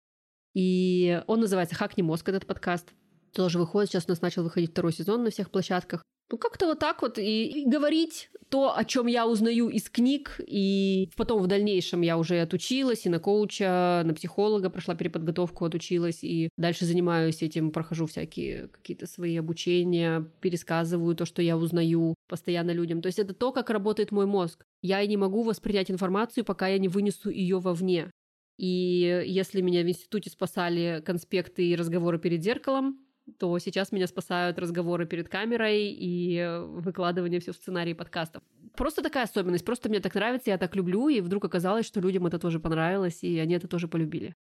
И 0.53 1.21
он 1.27 1.41
называется 1.41 1.75
«Хакни 1.75 2.01
мозг», 2.01 2.29
этот 2.29 2.45
подкаст. 2.45 2.93
Тоже 3.34 3.59
выходит, 3.59 3.89
сейчас 3.89 4.05
у 4.07 4.11
нас 4.11 4.21
начал 4.21 4.43
выходить 4.43 4.71
второй 4.71 4.93
сезон 4.93 5.23
на 5.23 5.31
всех 5.31 5.49
площадках. 5.49 6.01
Ну, 6.34 6.39
как-то 6.39 6.65
вот 6.65 6.79
так 6.79 7.03
вот 7.03 7.19
и, 7.19 7.61
и 7.61 7.69
говорить 7.69 8.31
то, 8.49 8.75
о 8.75 8.84
чем 8.86 9.05
я 9.05 9.27
узнаю 9.27 9.69
из 9.69 9.88
книг, 9.88 10.41
и 10.43 11.11
потом 11.15 11.39
в 11.43 11.45
дальнейшем 11.45 12.01
я 12.01 12.17
уже 12.17 12.41
отучилась 12.41 13.05
и 13.05 13.09
на 13.09 13.19
коуча, 13.19 14.01
на 14.03 14.15
психолога 14.15 14.71
прошла 14.71 14.95
переподготовку, 14.95 15.63
отучилась, 15.65 16.23
и 16.23 16.49
дальше 16.57 16.86
занимаюсь 16.86 17.43
этим, 17.43 17.69
прохожу 17.69 18.07
всякие 18.07 18.69
какие-то 18.69 19.05
свои 19.05 19.38
обучения, 19.38 20.27
пересказываю 20.41 21.15
то, 21.15 21.25
что 21.25 21.43
я 21.43 21.55
узнаю 21.55 22.15
постоянно 22.27 22.71
людям. 22.71 23.03
То 23.03 23.07
есть 23.07 23.19
это 23.19 23.36
то, 23.36 23.51
как 23.51 23.69
работает 23.69 24.11
мой 24.11 24.25
мозг. 24.25 24.65
Я 24.81 25.05
не 25.05 25.17
могу 25.17 25.43
воспринять 25.43 25.91
информацию, 25.91 26.43
пока 26.43 26.67
я 26.67 26.79
не 26.79 26.88
вынесу 26.88 27.29
ее 27.29 27.59
вовне. 27.59 28.09
И 28.57 29.23
если 29.27 29.61
меня 29.61 29.84
в 29.84 29.88
институте 29.88 30.31
спасали 30.31 31.03
конспекты 31.05 31.63
и 31.67 31.75
разговоры 31.75 32.17
перед 32.17 32.41
зеркалом, 32.41 33.02
то 33.39 33.57
сейчас 33.59 33.91
меня 33.91 34.07
спасают 34.07 34.59
разговоры 34.59 35.05
перед 35.05 35.30
камерой 35.30 35.88
и 35.89 36.59
выкладывание 36.65 37.39
все 37.39 37.51
в 37.51 37.55
сценарии 37.55 37.93
подкастов. 37.93 38.43
Просто 38.76 39.01
такая 39.01 39.24
особенность, 39.24 39.65
просто 39.65 39.89
мне 39.89 39.99
так 39.99 40.15
нравится, 40.15 40.49
я 40.49 40.57
так 40.57 40.76
люблю, 40.76 41.07
и 41.07 41.21
вдруг 41.21 41.45
оказалось, 41.45 41.86
что 41.86 42.01
людям 42.01 42.26
это 42.26 42.39
тоже 42.39 42.59
понравилось, 42.59 43.24
и 43.24 43.39
они 43.39 43.53
это 43.55 43.67
тоже 43.67 43.88
полюбили. 43.88 44.36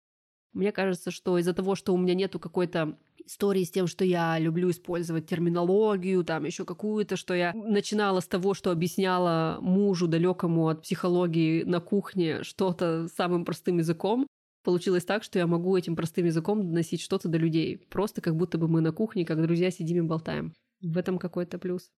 Мне 0.53 0.71
кажется, 0.71 1.11
что 1.11 1.37
из-за 1.37 1.53
того, 1.53 1.75
что 1.75 1.93
у 1.93 1.97
меня 1.97 2.15
нету 2.15 2.39
какой-то 2.39 2.97
истории 3.23 3.63
с 3.63 3.69
тем, 3.69 3.85
что 3.85 4.03
я 4.03 4.39
люблю 4.39 4.71
использовать 4.71 5.27
терминологию, 5.27 6.23
там 6.23 6.45
еще 6.45 6.65
какую-то, 6.65 7.15
что 7.15 7.35
я 7.35 7.53
начинала 7.53 8.19
с 8.19 8.27
того, 8.27 8.55
что 8.55 8.71
объясняла 8.71 9.59
мужу 9.61 10.07
далекому 10.07 10.69
от 10.69 10.81
психологии 10.81 11.63
на 11.63 11.79
кухне 11.79 12.43
что-то 12.43 13.07
самым 13.15 13.45
простым 13.45 13.77
языком, 13.77 14.25
Получилось 14.69 15.03
так, 15.03 15.23
что 15.23 15.39
я 15.39 15.47
могу 15.47 15.75
этим 15.75 15.95
простым 15.95 16.27
языком 16.27 16.61
доносить 16.61 17.01
что-то 17.01 17.27
до 17.27 17.39
людей. 17.39 17.79
Просто 17.89 18.21
как 18.21 18.35
будто 18.35 18.59
бы 18.59 18.67
мы 18.67 18.81
на 18.81 18.91
кухне, 18.91 19.25
как 19.25 19.41
друзья, 19.41 19.71
сидим 19.71 20.05
и 20.05 20.07
болтаем. 20.07 20.53
В 20.79 20.95
этом 20.95 21.17
какой-то 21.17 21.57
плюс. 21.57 21.89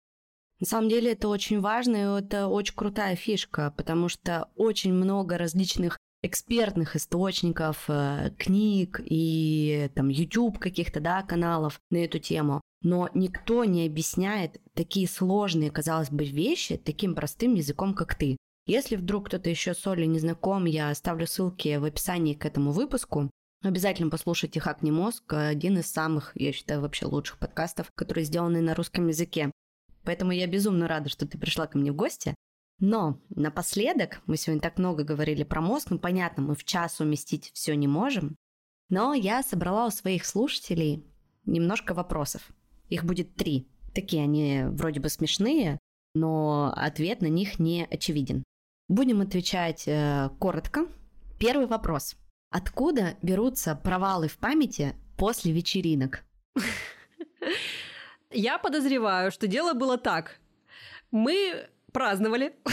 На 0.62 0.66
самом 0.66 0.88
деле 0.88 1.12
это 1.12 1.28
очень 1.28 1.60
важно, 1.60 1.98
и 1.98 2.24
это 2.24 2.48
очень 2.48 2.74
крутая 2.74 3.18
фишка, 3.18 3.74
потому 3.76 4.08
что 4.08 4.48
очень 4.56 4.94
много 4.94 5.38
различных 5.38 5.98
экспертных 6.24 6.96
источников, 6.96 7.90
э, 7.90 8.32
книг 8.38 9.02
и 9.04 9.90
там 9.94 10.08
YouTube 10.08 10.58
каких-то, 10.58 11.02
да, 11.02 11.24
каналов 11.24 11.78
на 11.90 11.98
эту 11.98 12.20
тему. 12.20 12.62
Но 12.84 13.10
никто 13.14 13.66
не 13.66 13.86
объясняет 13.86 14.62
такие 14.76 15.10
сложные, 15.10 15.72
казалось 15.72 16.10
бы, 16.10 16.24
вещи 16.24 16.78
таким 16.78 17.16
простым 17.16 17.56
языком, 17.56 17.94
как 17.94 18.16
ты. 18.16 18.38
Если 18.66 18.96
вдруг 18.96 19.28
кто-то 19.28 19.50
еще 19.50 19.74
с 19.74 19.86
Олей 19.88 20.08
не 20.08 20.20
знаком, 20.20 20.66
я 20.66 20.90
оставлю 20.90 21.26
ссылки 21.26 21.78
в 21.78 21.84
описании 21.84 22.36
к 22.36 22.46
этому 22.46 22.72
выпуску. 22.72 23.30
Обязательно 23.64 24.10
послушайте 24.10 24.60
«Хакни 24.60 24.92
мозг», 24.92 25.34
один 25.34 25.78
из 25.78 25.92
самых, 25.92 26.32
я 26.36 26.52
считаю, 26.52 26.82
вообще 26.82 27.06
лучших 27.06 27.38
подкастов, 27.38 27.92
которые 27.96 28.26
сделаны 28.26 28.62
на 28.62 28.74
русском 28.76 29.08
языке. 29.08 29.52
Поэтому 30.04 30.32
я 30.32 30.48
безумно 30.48 30.88
рада, 30.88 31.10
что 31.10 31.28
ты 31.28 31.38
пришла 31.38 31.68
ко 31.68 31.78
мне 31.78 31.92
в 31.92 31.96
гости. 31.96 32.36
Но 32.80 33.20
напоследок, 33.30 34.22
мы 34.26 34.38
сегодня 34.38 34.62
так 34.62 34.80
много 34.80 35.04
говорили 35.04 35.44
про 35.44 35.62
мозг, 35.62 35.92
ну 35.92 36.00
понятно, 36.00 36.42
мы 36.42 36.56
в 36.56 36.64
час 36.64 37.00
уместить 37.00 37.52
все 37.54 37.76
не 37.76 37.88
можем, 37.88 38.36
но 38.90 39.14
я 39.14 39.44
собрала 39.44 39.86
у 39.86 39.92
своих 39.92 40.26
слушателей 40.26 41.06
немножко 41.46 41.94
вопросов. 41.94 42.50
Их 42.90 43.06
будет 43.06 43.36
три. 43.36 43.68
Такие 43.94 44.24
они 44.24 44.64
вроде 44.66 45.00
бы 45.00 45.10
смешные, 45.10 45.78
но 46.16 46.74
ответ 46.76 47.22
на 47.22 47.28
них 47.28 47.60
не 47.60 47.86
очевиден. 47.86 48.44
Будем 48.92 49.22
отвечать 49.22 49.88
э, 49.88 50.30
коротко. 50.38 50.86
Первый 51.40 51.66
вопрос. 51.66 52.18
Откуда 52.50 53.16
берутся 53.22 53.74
провалы 53.74 54.28
в 54.28 54.38
памяти 54.38 54.96
после 55.16 55.54
вечеринок? 55.54 56.26
Я 58.32 58.58
подозреваю, 58.58 59.32
что 59.32 59.48
дело 59.48 59.74
было 59.74 59.98
так. 59.98 60.42
Мы 61.10 61.70
праздновали 61.94 62.54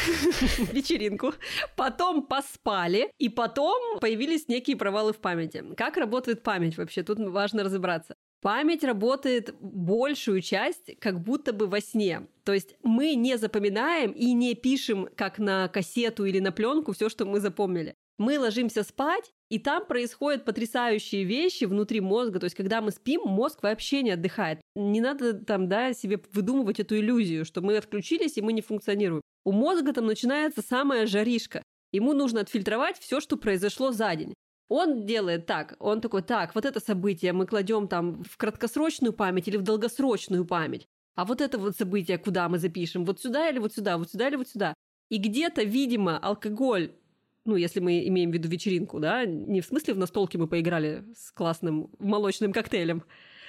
вечеринку, 0.72 1.34
потом 1.76 2.26
поспали, 2.26 3.12
и 3.18 3.28
потом 3.28 4.00
появились 4.00 4.48
некие 4.48 4.76
провалы 4.76 5.12
в 5.12 5.18
памяти. 5.18 5.64
Как 5.76 5.96
работает 5.96 6.42
память 6.42 6.76
вообще? 6.76 7.04
Тут 7.04 7.20
важно 7.20 7.62
разобраться. 7.62 8.16
Память 8.40 8.84
работает 8.84 9.54
большую 9.60 10.42
часть 10.42 10.96
как 11.00 11.20
будто 11.20 11.52
бы 11.52 11.66
во 11.66 11.80
сне. 11.80 12.28
То 12.44 12.52
есть 12.52 12.76
мы 12.82 13.14
не 13.14 13.36
запоминаем 13.36 14.12
и 14.12 14.32
не 14.32 14.54
пишем, 14.54 15.08
как 15.16 15.38
на 15.38 15.68
кассету 15.68 16.24
или 16.24 16.38
на 16.38 16.52
пленку, 16.52 16.92
все, 16.92 17.08
что 17.08 17.26
мы 17.26 17.40
запомнили. 17.40 17.94
Мы 18.16 18.38
ложимся 18.38 18.82
спать, 18.82 19.32
и 19.48 19.58
там 19.58 19.86
происходят 19.86 20.44
потрясающие 20.44 21.24
вещи 21.24 21.64
внутри 21.64 22.00
мозга. 22.00 22.40
То 22.40 22.44
есть, 22.44 22.56
когда 22.56 22.80
мы 22.80 22.90
спим, 22.90 23.22
мозг 23.24 23.62
вообще 23.62 24.02
не 24.02 24.10
отдыхает. 24.10 24.60
Не 24.74 25.00
надо 25.00 25.34
там, 25.34 25.68
да, 25.68 25.92
себе 25.92 26.20
выдумывать 26.32 26.80
эту 26.80 26.96
иллюзию, 26.96 27.44
что 27.44 27.60
мы 27.60 27.76
отключились 27.76 28.36
и 28.36 28.42
мы 28.42 28.52
не 28.52 28.60
функционируем. 28.60 29.22
У 29.44 29.52
мозга 29.52 29.92
там 29.92 30.06
начинается 30.06 30.62
самая 30.62 31.06
жаришка. 31.06 31.62
Ему 31.92 32.12
нужно 32.12 32.40
отфильтровать 32.40 32.98
все, 32.98 33.20
что 33.20 33.36
произошло 33.36 33.92
за 33.92 34.14
день. 34.14 34.34
Он 34.68 35.06
делает 35.06 35.46
так, 35.46 35.76
он 35.78 36.00
такой, 36.00 36.22
так, 36.22 36.54
вот 36.54 36.64
это 36.64 36.78
событие 36.78 37.32
мы 37.32 37.46
кладем 37.46 37.88
там 37.88 38.22
в 38.24 38.36
краткосрочную 38.36 39.12
память 39.12 39.48
или 39.48 39.56
в 39.56 39.62
долгосрочную 39.62 40.44
память. 40.44 40.86
А 41.14 41.24
вот 41.24 41.40
это 41.40 41.58
вот 41.58 41.76
событие, 41.76 42.18
куда 42.18 42.48
мы 42.48 42.58
запишем? 42.58 43.04
Вот 43.04 43.20
сюда 43.20 43.48
или 43.48 43.58
вот 43.58 43.72
сюда, 43.72 43.96
вот 43.96 44.10
сюда 44.10 44.28
или 44.28 44.36
вот 44.36 44.48
сюда? 44.48 44.74
И 45.08 45.18
где-то, 45.18 45.62
видимо, 45.62 46.18
алкоголь 46.18 46.92
ну, 47.48 47.56
если 47.56 47.80
мы 47.80 48.06
имеем 48.06 48.30
в 48.30 48.34
виду 48.34 48.46
вечеринку, 48.46 49.00
да, 49.00 49.24
не 49.24 49.62
в 49.62 49.64
смысле 49.64 49.94
в 49.94 49.98
настолке 49.98 50.36
мы 50.36 50.48
поиграли 50.48 51.04
с 51.16 51.32
классным 51.32 51.90
молочным 51.98 52.52
коктейлем. 52.52 53.04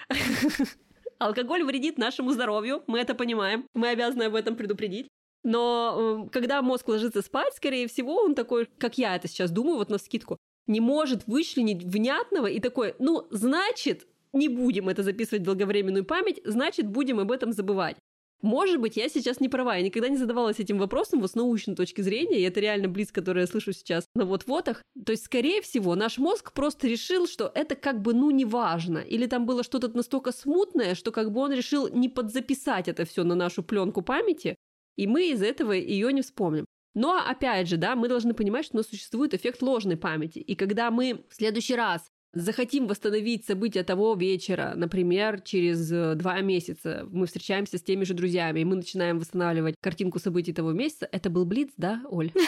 Алкоголь 1.19 1.65
вредит 1.65 1.97
нашему 1.97 2.31
здоровью, 2.31 2.81
мы 2.87 2.99
это 2.99 3.13
понимаем, 3.13 3.67
мы 3.73 3.89
обязаны 3.89 4.23
об 4.23 4.35
этом 4.35 4.55
предупредить. 4.55 5.09
Но 5.43 6.25
э, 6.27 6.29
когда 6.29 6.61
мозг 6.61 6.87
ложится 6.87 7.21
спать, 7.21 7.53
скорее 7.55 7.89
всего, 7.89 8.15
он 8.15 8.35
такой, 8.35 8.67
как 8.77 8.97
я 8.97 9.17
это 9.17 9.27
сейчас 9.27 9.51
думаю, 9.51 9.77
вот 9.77 9.89
на 9.89 9.97
скидку, 9.97 10.37
не 10.69 10.79
может 10.79 11.27
вычленить 11.27 11.83
внятного 11.83 12.47
и 12.47 12.59
такой, 12.61 12.95
ну, 12.99 13.27
значит, 13.31 14.07
не 14.31 14.47
будем 14.47 14.87
это 14.87 15.03
записывать 15.03 15.41
в 15.41 15.45
долговременную 15.45 16.05
память, 16.05 16.39
значит, 16.45 16.87
будем 16.87 17.19
об 17.19 17.31
этом 17.31 17.51
забывать. 17.51 17.97
Может 18.41 18.79
быть, 18.79 18.95
я 18.95 19.09
сейчас 19.09 19.41
не 19.41 19.49
права, 19.49 19.75
я 19.75 19.83
никогда 19.83 20.07
не 20.07 20.15
задавалась 20.15 20.59
этим 20.59 20.77
вопросом 20.77 21.19
вот 21.19 21.31
с 21.31 21.35
научной 21.35 21.75
точки 21.75 21.99
зрения, 21.99 22.39
и 22.39 22.43
это 22.43 22.61
реально 22.61 22.87
близ, 22.87 23.11
которое 23.11 23.41
я 23.41 23.47
слышу 23.47 23.73
сейчас 23.73 24.05
на 24.15 24.23
вот-вотах. 24.23 24.81
То 25.05 25.11
есть, 25.11 25.25
скорее 25.25 25.61
всего, 25.61 25.95
наш 25.95 26.17
мозг 26.19 26.53
просто 26.53 26.87
решил, 26.87 27.27
что 27.27 27.51
это 27.53 27.75
как 27.75 28.01
бы, 28.01 28.13
ну, 28.13 28.31
не 28.31 28.45
важно, 28.45 28.99
или 28.99 29.25
там 29.25 29.45
было 29.45 29.63
что-то 29.63 29.89
настолько 29.89 30.31
смутное, 30.31 30.95
что 30.95 31.11
как 31.11 31.31
бы 31.31 31.41
он 31.41 31.51
решил 31.51 31.89
не 31.89 32.07
подзаписать 32.07 32.87
это 32.87 33.03
все 33.03 33.25
на 33.25 33.35
нашу 33.35 33.61
пленку 33.61 34.01
памяти, 34.01 34.55
и 34.95 35.05
мы 35.05 35.31
из 35.31 35.41
этого 35.41 35.73
ее 35.73 36.13
не 36.13 36.21
вспомним. 36.21 36.65
Но, 36.95 37.17
опять 37.17 37.67
же, 37.67 37.77
да, 37.77 37.95
мы 37.95 38.07
должны 38.07 38.33
понимать, 38.33 38.65
что 38.65 38.75
у 38.75 38.79
нас 38.79 38.87
существует 38.87 39.33
эффект 39.33 39.61
ложной 39.61 39.97
памяти. 39.97 40.39
И 40.39 40.55
когда 40.55 40.91
мы 40.91 41.23
в 41.29 41.35
следующий 41.35 41.75
раз 41.75 42.09
захотим 42.33 42.87
восстановить 42.87 43.45
события 43.45 43.83
того 43.83 44.15
вечера, 44.15 44.73
например, 44.75 45.41
через 45.41 45.91
э, 45.91 46.15
два 46.15 46.41
месяца 46.41 47.07
мы 47.11 47.25
встречаемся 47.25 47.77
с 47.77 47.83
теми 47.83 48.03
же 48.03 48.13
друзьями, 48.13 48.59
и 48.59 48.65
мы 48.65 48.75
начинаем 48.75 49.19
восстанавливать 49.19 49.75
картинку 49.81 50.19
событий 50.19 50.53
того 50.53 50.71
месяца, 50.71 51.07
это 51.11 51.29
был 51.29 51.45
Блиц, 51.45 51.71
да, 51.77 52.01
Оль? 52.09 52.31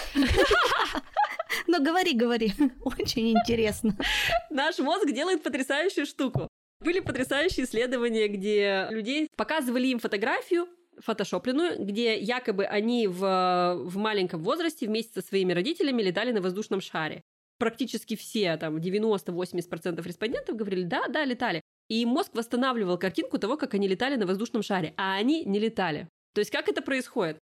Ну, 1.68 1.82
говори, 1.82 2.14
говори. 2.14 2.52
Очень 2.84 3.32
интересно. 3.32 3.96
Наш 4.50 4.80
мозг 4.80 5.10
делает 5.12 5.42
потрясающую 5.42 6.06
штуку. 6.06 6.48
Были 6.82 7.00
потрясающие 7.00 7.66
исследования, 7.66 8.28
где 8.28 8.88
людей 8.90 9.30
показывали 9.38 9.88
им 9.88 10.00
фотографию, 10.00 10.68
фотошопленную, 11.04 11.84
где 11.84 12.18
якобы 12.20 12.66
они 12.66 13.08
в, 13.08 13.76
в 13.84 13.98
маленьком 13.98 14.42
возрасте 14.44 14.88
вместе 14.88 15.22
со 15.22 15.28
своими 15.28 15.54
родителями 15.54 16.02
летали 16.02 16.32
на 16.32 16.42
воздушном 16.42 16.82
шаре 16.82 17.22
практически 17.62 18.16
все, 18.16 18.58
там, 18.58 18.78
90-80% 18.78 20.02
респондентов 20.04 20.56
говорили, 20.56 20.82
да, 20.82 21.08
да, 21.10 21.24
летали. 21.24 21.62
И 21.90 22.04
мозг 22.08 22.32
восстанавливал 22.34 22.98
картинку 22.98 23.38
того, 23.38 23.56
как 23.56 23.76
они 23.76 23.88
летали 23.88 24.16
на 24.16 24.26
воздушном 24.26 24.64
шаре, 24.64 24.96
а 24.98 25.14
они 25.14 25.46
не 25.46 25.60
летали. 25.60 26.10
То 26.34 26.40
есть 26.40 26.50
как 26.50 26.70
это 26.70 26.82
происходит? 26.82 27.38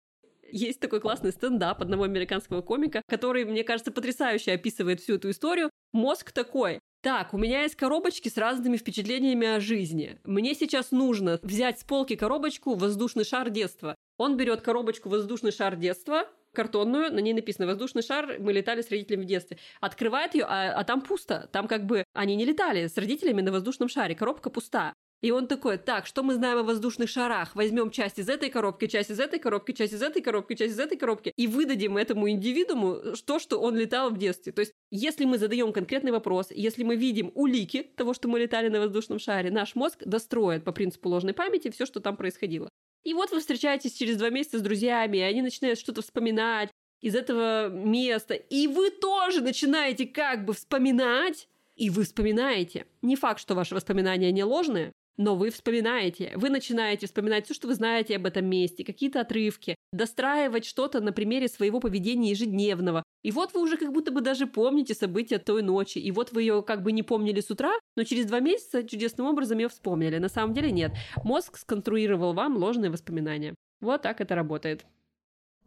Есть 0.51 0.81
такой 0.81 0.99
классный 0.99 1.31
стендап 1.31 1.81
одного 1.81 2.03
американского 2.03 2.61
комика, 2.61 3.01
который, 3.07 3.45
мне 3.45 3.63
кажется, 3.63 3.93
потрясающе 3.93 4.51
описывает 4.51 4.99
всю 4.99 5.15
эту 5.15 5.29
историю. 5.29 5.69
Мозг 5.93 6.33
такой, 6.33 6.79
так, 7.01 7.33
у 7.33 7.37
меня 7.37 7.61
есть 7.61 7.75
коробочки 7.75 8.27
с 8.27 8.37
разными 8.37 8.75
впечатлениями 8.75 9.47
о 9.47 9.59
жизни. 9.59 10.19
Мне 10.25 10.53
сейчас 10.53 10.91
нужно 10.91 11.39
взять 11.43 11.79
с 11.79 11.83
полки 11.83 12.15
коробочку 12.15 12.75
«Воздушный 12.75 13.23
шар 13.23 13.49
детства». 13.49 13.95
Он 14.17 14.35
берет 14.35 14.61
коробочку 14.61 15.07
«Воздушный 15.07 15.51
шар 15.51 15.77
детства», 15.77 16.27
картонную, 16.53 17.13
на 17.13 17.19
ней 17.19 17.33
написано 17.33 17.67
«Воздушный 17.67 18.01
шар, 18.01 18.37
мы 18.39 18.51
летали 18.51 18.81
с 18.81 18.89
родителями 18.89 19.23
в 19.23 19.27
детстве». 19.27 19.57
Открывает 19.79 20.33
ее, 20.35 20.43
а, 20.43 20.73
а 20.73 20.83
там 20.83 21.01
пусто. 21.01 21.49
Там 21.53 21.67
как 21.67 21.85
бы 21.85 22.03
они 22.13 22.35
не 22.35 22.45
летали 22.45 22.87
с 22.87 22.97
родителями 22.97 23.41
на 23.41 23.51
воздушном 23.51 23.87
шаре, 23.87 24.15
коробка 24.15 24.49
пуста. 24.49 24.93
И 25.21 25.31
он 25.31 25.47
такой, 25.47 25.77
так, 25.77 26.05
что 26.05 26.23
мы 26.23 26.35
знаем 26.35 26.59
о 26.59 26.63
воздушных 26.63 27.09
шарах? 27.09 27.53
Возьмем 27.53 27.91
часть 27.91 28.19
из 28.19 28.29
этой 28.29 28.49
коробки, 28.49 28.87
часть 28.87 29.11
из 29.11 29.19
этой 29.19 29.37
коробки, 29.37 29.73
часть 29.73 29.93
из 29.93 30.01
этой 30.01 30.21
коробки, 30.21 30.53
часть 30.53 30.73
из 30.73 30.79
этой 30.79 30.97
коробки 30.97 31.33
и 31.35 31.45
выдадим 31.47 31.97
этому 31.97 32.29
индивидууму 32.29 33.15
то, 33.25 33.37
что 33.39 33.59
он 33.59 33.75
летал 33.75 34.11
в 34.11 34.17
детстве. 34.17 34.53
То 34.53 34.61
есть, 34.61 34.73
если 34.91 35.25
мы 35.25 35.37
задаем 35.37 35.73
конкретный 35.73 36.11
вопрос, 36.11 36.47
если 36.51 36.83
мы 36.83 36.95
видим 36.95 37.31
улики 37.35 37.83
того, 37.97 38.13
что 38.13 38.29
мы 38.29 38.39
летали 38.39 38.69
на 38.69 38.79
воздушном 38.79 39.19
шаре, 39.19 39.51
наш 39.51 39.75
мозг 39.75 40.01
достроит 40.05 40.63
по 40.63 40.71
принципу 40.71 41.09
ложной 41.09 41.33
памяти 41.33 41.69
все, 41.69 41.85
что 41.85 41.99
там 41.99 42.15
происходило. 42.15 42.69
И 43.03 43.13
вот 43.13 43.31
вы 43.31 43.39
встречаетесь 43.39 43.93
через 43.93 44.17
два 44.17 44.29
месяца 44.29 44.59
с 44.59 44.61
друзьями, 44.61 45.17
и 45.17 45.21
они 45.21 45.41
начинают 45.41 45.79
что-то 45.79 46.01
вспоминать 46.01 46.69
из 47.01 47.15
этого 47.15 47.69
места, 47.69 48.35
и 48.35 48.67
вы 48.67 48.89
тоже 48.89 49.41
начинаете 49.41 50.05
как 50.05 50.45
бы 50.45 50.53
вспоминать, 50.53 51.47
и 51.75 51.89
вы 51.89 52.03
вспоминаете. 52.03 52.85
Не 53.01 53.15
факт, 53.15 53.39
что 53.39 53.55
ваши 53.55 53.73
воспоминания 53.73 54.31
не 54.33 54.43
ложные, 54.43 54.91
но 55.17 55.35
вы 55.35 55.49
вспоминаете, 55.49 56.31
вы 56.35 56.49
начинаете 56.49 57.07
вспоминать 57.07 57.45
все, 57.45 57.53
что 57.53 57.67
вы 57.67 57.75
знаете 57.75 58.15
об 58.15 58.25
этом 58.25 58.45
месте, 58.45 58.83
какие-то 58.83 59.21
отрывки, 59.21 59.75
достраивать 59.91 60.65
что-то 60.65 61.01
на 61.01 61.11
примере 61.11 61.47
своего 61.47 61.79
поведения 61.79 62.29
ежедневного. 62.29 63.03
И 63.23 63.31
вот 63.31 63.53
вы 63.53 63.61
уже 63.61 63.77
как 63.77 63.91
будто 63.91 64.11
бы 64.11 64.21
даже 64.21 64.47
помните 64.47 64.93
события 64.93 65.39
той 65.39 65.61
ночи, 65.61 65.97
и 65.97 66.11
вот 66.11 66.31
вы 66.31 66.43
ее 66.43 66.63
как 66.63 66.83
бы 66.83 66.91
не 66.91 67.03
помнили 67.03 67.41
с 67.41 67.51
утра, 67.51 67.73
но 67.95 68.03
через 68.03 68.25
два 68.25 68.39
месяца 68.39 68.83
чудесным 68.83 69.27
образом 69.27 69.57
ее 69.57 69.67
вспомнили. 69.67 70.17
На 70.17 70.29
самом 70.29 70.53
деле 70.53 70.71
нет. 70.71 70.93
Мозг 71.23 71.57
сконструировал 71.57 72.33
вам 72.33 72.57
ложные 72.57 72.91
воспоминания. 72.91 73.55
Вот 73.81 74.01
так 74.01 74.21
это 74.21 74.35
работает. 74.35 74.85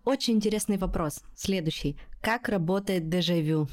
Очень 0.04 0.34
интересный 0.34 0.78
вопрос. 0.78 1.22
Следующий. 1.36 1.96
Как 2.20 2.48
работает 2.48 3.08
дежавю? 3.08 3.68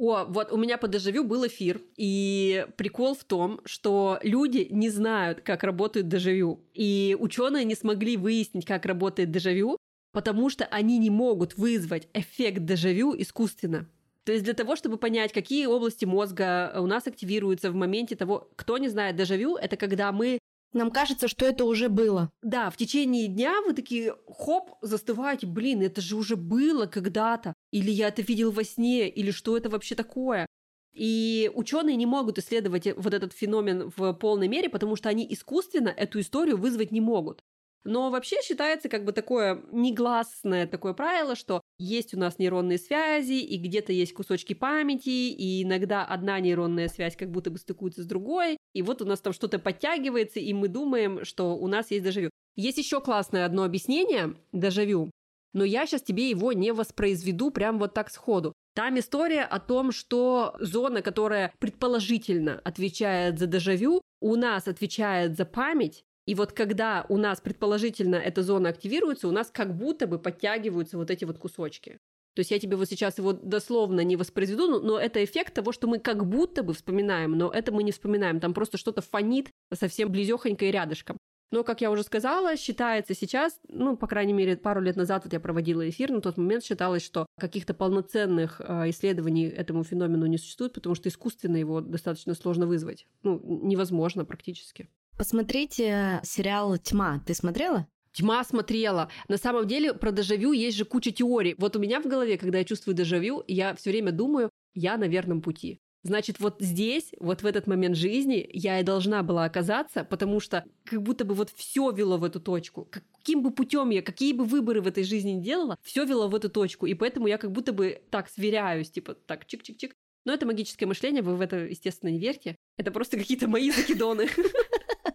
О, 0.00 0.24
вот 0.24 0.50
у 0.50 0.56
меня 0.56 0.78
по 0.78 0.88
дежавю 0.88 1.24
был 1.24 1.46
эфир, 1.46 1.82
и 1.98 2.66
прикол 2.78 3.14
в 3.14 3.22
том, 3.24 3.60
что 3.66 4.18
люди 4.22 4.66
не 4.70 4.88
знают, 4.88 5.42
как 5.42 5.62
работает 5.62 6.08
дежавю, 6.08 6.64
и 6.72 7.14
ученые 7.20 7.66
не 7.66 7.74
смогли 7.74 8.16
выяснить, 8.16 8.64
как 8.64 8.86
работает 8.86 9.30
дежавю, 9.30 9.76
потому 10.12 10.48
что 10.48 10.64
они 10.64 10.96
не 10.96 11.10
могут 11.10 11.58
вызвать 11.58 12.08
эффект 12.14 12.64
дежавю 12.64 13.14
искусственно. 13.14 13.90
То 14.24 14.32
есть 14.32 14.42
для 14.42 14.54
того, 14.54 14.74
чтобы 14.74 14.96
понять, 14.96 15.34
какие 15.34 15.66
области 15.66 16.06
мозга 16.06 16.72
у 16.78 16.86
нас 16.86 17.06
активируются 17.06 17.70
в 17.70 17.74
моменте 17.74 18.16
того, 18.16 18.48
кто 18.56 18.78
не 18.78 18.88
знает 18.88 19.16
дежавю, 19.16 19.56
это 19.56 19.76
когда 19.76 20.12
мы 20.12 20.38
нам 20.72 20.90
кажется, 20.90 21.28
что 21.28 21.46
это 21.46 21.64
уже 21.64 21.88
было. 21.88 22.30
Да, 22.42 22.70
в 22.70 22.76
течение 22.76 23.26
дня 23.26 23.60
вы 23.62 23.72
такие, 23.72 24.14
хоп, 24.28 24.72
застываете, 24.82 25.46
блин, 25.46 25.82
это 25.82 26.00
же 26.00 26.16
уже 26.16 26.36
было 26.36 26.86
когда-то. 26.86 27.54
Или 27.72 27.90
я 27.90 28.08
это 28.08 28.22
видел 28.22 28.50
во 28.50 28.64
сне, 28.64 29.08
или 29.08 29.30
что 29.30 29.56
это 29.56 29.68
вообще 29.68 29.94
такое. 29.94 30.46
И 30.92 31.50
ученые 31.54 31.96
не 31.96 32.06
могут 32.06 32.38
исследовать 32.38 32.88
вот 32.96 33.14
этот 33.14 33.32
феномен 33.32 33.92
в 33.96 34.12
полной 34.14 34.48
мере, 34.48 34.68
потому 34.68 34.96
что 34.96 35.08
они 35.08 35.26
искусственно 35.32 35.88
эту 35.88 36.20
историю 36.20 36.56
вызвать 36.56 36.90
не 36.90 37.00
могут. 37.00 37.42
Но 37.84 38.10
вообще 38.10 38.36
считается 38.42 38.88
как 38.88 39.04
бы 39.04 39.12
такое 39.12 39.62
негласное 39.72 40.66
такое 40.66 40.92
правило, 40.92 41.34
что 41.34 41.62
есть 41.78 42.14
у 42.14 42.18
нас 42.18 42.38
нейронные 42.38 42.78
связи, 42.78 43.40
и 43.40 43.56
где-то 43.56 43.92
есть 43.92 44.12
кусочки 44.12 44.52
памяти, 44.52 45.08
и 45.08 45.62
иногда 45.62 46.04
одна 46.04 46.38
нейронная 46.40 46.88
связь 46.88 47.16
как 47.16 47.30
будто 47.30 47.50
бы 47.50 47.58
стыкуется 47.58 48.02
с 48.02 48.06
другой, 48.06 48.58
и 48.74 48.82
вот 48.82 49.00
у 49.00 49.06
нас 49.06 49.20
там 49.20 49.32
что-то 49.32 49.58
подтягивается, 49.58 50.40
и 50.40 50.52
мы 50.52 50.68
думаем, 50.68 51.24
что 51.24 51.56
у 51.56 51.66
нас 51.68 51.90
есть 51.90 52.04
дежавю. 52.04 52.30
Есть 52.56 52.78
еще 52.78 53.00
классное 53.00 53.46
одно 53.46 53.64
объяснение 53.64 54.34
дежавю, 54.52 55.10
но 55.52 55.64
я 55.64 55.86
сейчас 55.86 56.02
тебе 56.02 56.28
его 56.28 56.52
не 56.52 56.72
воспроизведу 56.72 57.50
прям 57.50 57.78
вот 57.78 57.94
так 57.94 58.10
сходу. 58.10 58.52
Там 58.74 58.98
история 58.98 59.42
о 59.42 59.58
том, 59.58 59.90
что 59.90 60.54
зона, 60.60 61.02
которая 61.02 61.52
предположительно 61.58 62.60
отвечает 62.64 63.38
за 63.38 63.46
дежавю, 63.46 64.00
у 64.20 64.36
нас 64.36 64.68
отвечает 64.68 65.36
за 65.36 65.44
память, 65.44 66.04
и 66.26 66.34
вот 66.34 66.52
когда 66.52 67.06
у 67.08 67.16
нас 67.16 67.40
предположительно 67.40 68.16
эта 68.16 68.42
зона 68.42 68.68
активируется, 68.68 69.28
у 69.28 69.32
нас 69.32 69.50
как 69.50 69.76
будто 69.76 70.06
бы 70.06 70.18
подтягиваются 70.18 70.96
вот 70.96 71.10
эти 71.10 71.24
вот 71.24 71.38
кусочки. 71.38 71.98
То 72.34 72.40
есть 72.40 72.50
я 72.52 72.58
тебе 72.58 72.76
вот 72.76 72.88
сейчас 72.88 73.18
его 73.18 73.32
дословно 73.32 74.02
не 74.02 74.16
воспроизведу, 74.16 74.80
но 74.80 74.98
это 74.98 75.22
эффект 75.24 75.54
того, 75.54 75.72
что 75.72 75.88
мы 75.88 75.98
как 75.98 76.26
будто 76.26 76.62
бы 76.62 76.74
вспоминаем, 76.74 77.32
но 77.32 77.50
это 77.50 77.72
мы 77.72 77.82
не 77.82 77.90
вспоминаем. 77.90 78.38
Там 78.38 78.54
просто 78.54 78.78
что-то 78.78 79.02
фонит 79.02 79.50
совсем 79.72 80.10
близехонько 80.10 80.64
и 80.64 80.70
рядышком. 80.70 81.16
Но, 81.52 81.64
как 81.64 81.80
я 81.80 81.90
уже 81.90 82.04
сказала, 82.04 82.56
считается 82.56 83.12
сейчас, 83.12 83.58
ну, 83.66 83.96
по 83.96 84.06
крайней 84.06 84.32
мере, 84.32 84.56
пару 84.56 84.80
лет 84.80 84.94
назад 84.94 85.24
вот 85.24 85.32
я 85.32 85.40
проводила 85.40 85.88
эфир, 85.88 86.12
на 86.12 86.20
тот 86.20 86.36
момент 86.36 86.62
считалось, 86.62 87.04
что 87.04 87.26
каких-то 87.40 87.74
полноценных 87.74 88.60
э, 88.60 88.90
исследований 88.90 89.48
этому 89.48 89.82
феномену 89.82 90.26
не 90.26 90.38
существует, 90.38 90.72
потому 90.74 90.94
что 90.94 91.08
искусственно 91.08 91.56
его 91.56 91.80
достаточно 91.80 92.34
сложно 92.34 92.68
вызвать. 92.68 93.08
Ну, 93.24 93.40
невозможно 93.44 94.24
практически. 94.24 94.88
Посмотрите 95.20 96.18
сериал 96.24 96.78
«Тьма». 96.78 97.22
Ты 97.26 97.34
смотрела? 97.34 97.86
Тьма 98.10 98.42
смотрела. 98.42 99.10
На 99.28 99.36
самом 99.36 99.68
деле 99.68 99.92
про 99.92 100.12
дежавю 100.12 100.52
есть 100.52 100.78
же 100.78 100.86
куча 100.86 101.10
теорий. 101.10 101.54
Вот 101.58 101.76
у 101.76 101.78
меня 101.78 102.00
в 102.00 102.06
голове, 102.06 102.38
когда 102.38 102.56
я 102.56 102.64
чувствую 102.64 102.94
дежавю, 102.94 103.44
я 103.46 103.74
все 103.74 103.90
время 103.90 104.12
думаю, 104.12 104.48
я 104.72 104.96
на 104.96 105.04
верном 105.04 105.42
пути. 105.42 105.78
Значит, 106.04 106.40
вот 106.40 106.56
здесь, 106.60 107.12
вот 107.20 107.42
в 107.42 107.46
этот 107.46 107.66
момент 107.66 107.96
жизни 107.96 108.48
я 108.50 108.80
и 108.80 108.82
должна 108.82 109.22
была 109.22 109.44
оказаться, 109.44 110.04
потому 110.04 110.40
что 110.40 110.64
как 110.84 111.02
будто 111.02 111.26
бы 111.26 111.34
вот 111.34 111.50
все 111.54 111.90
вело 111.90 112.16
в 112.16 112.24
эту 112.24 112.40
точку. 112.40 112.88
Каким 112.90 113.42
бы 113.42 113.50
путем 113.50 113.90
я, 113.90 114.00
какие 114.00 114.32
бы 114.32 114.46
выборы 114.46 114.80
в 114.80 114.86
этой 114.86 115.04
жизни 115.04 115.32
не 115.32 115.42
делала, 115.42 115.76
все 115.82 116.06
вело 116.06 116.28
в 116.28 116.34
эту 116.34 116.48
точку. 116.48 116.86
И 116.86 116.94
поэтому 116.94 117.26
я 117.26 117.36
как 117.36 117.52
будто 117.52 117.74
бы 117.74 118.00
так 118.08 118.30
сверяюсь, 118.30 118.90
типа 118.90 119.12
так 119.12 119.44
чик-чик-чик. 119.44 119.90
Но 120.24 120.32
это 120.32 120.46
магическое 120.46 120.86
мышление, 120.86 121.22
вы 121.22 121.36
в 121.36 121.42
это, 121.42 121.56
естественно, 121.56 122.08
не 122.08 122.18
верьте. 122.18 122.56
Это 122.78 122.90
просто 122.90 123.18
какие-то 123.18 123.48
мои 123.48 123.70
закидоны. 123.70 124.26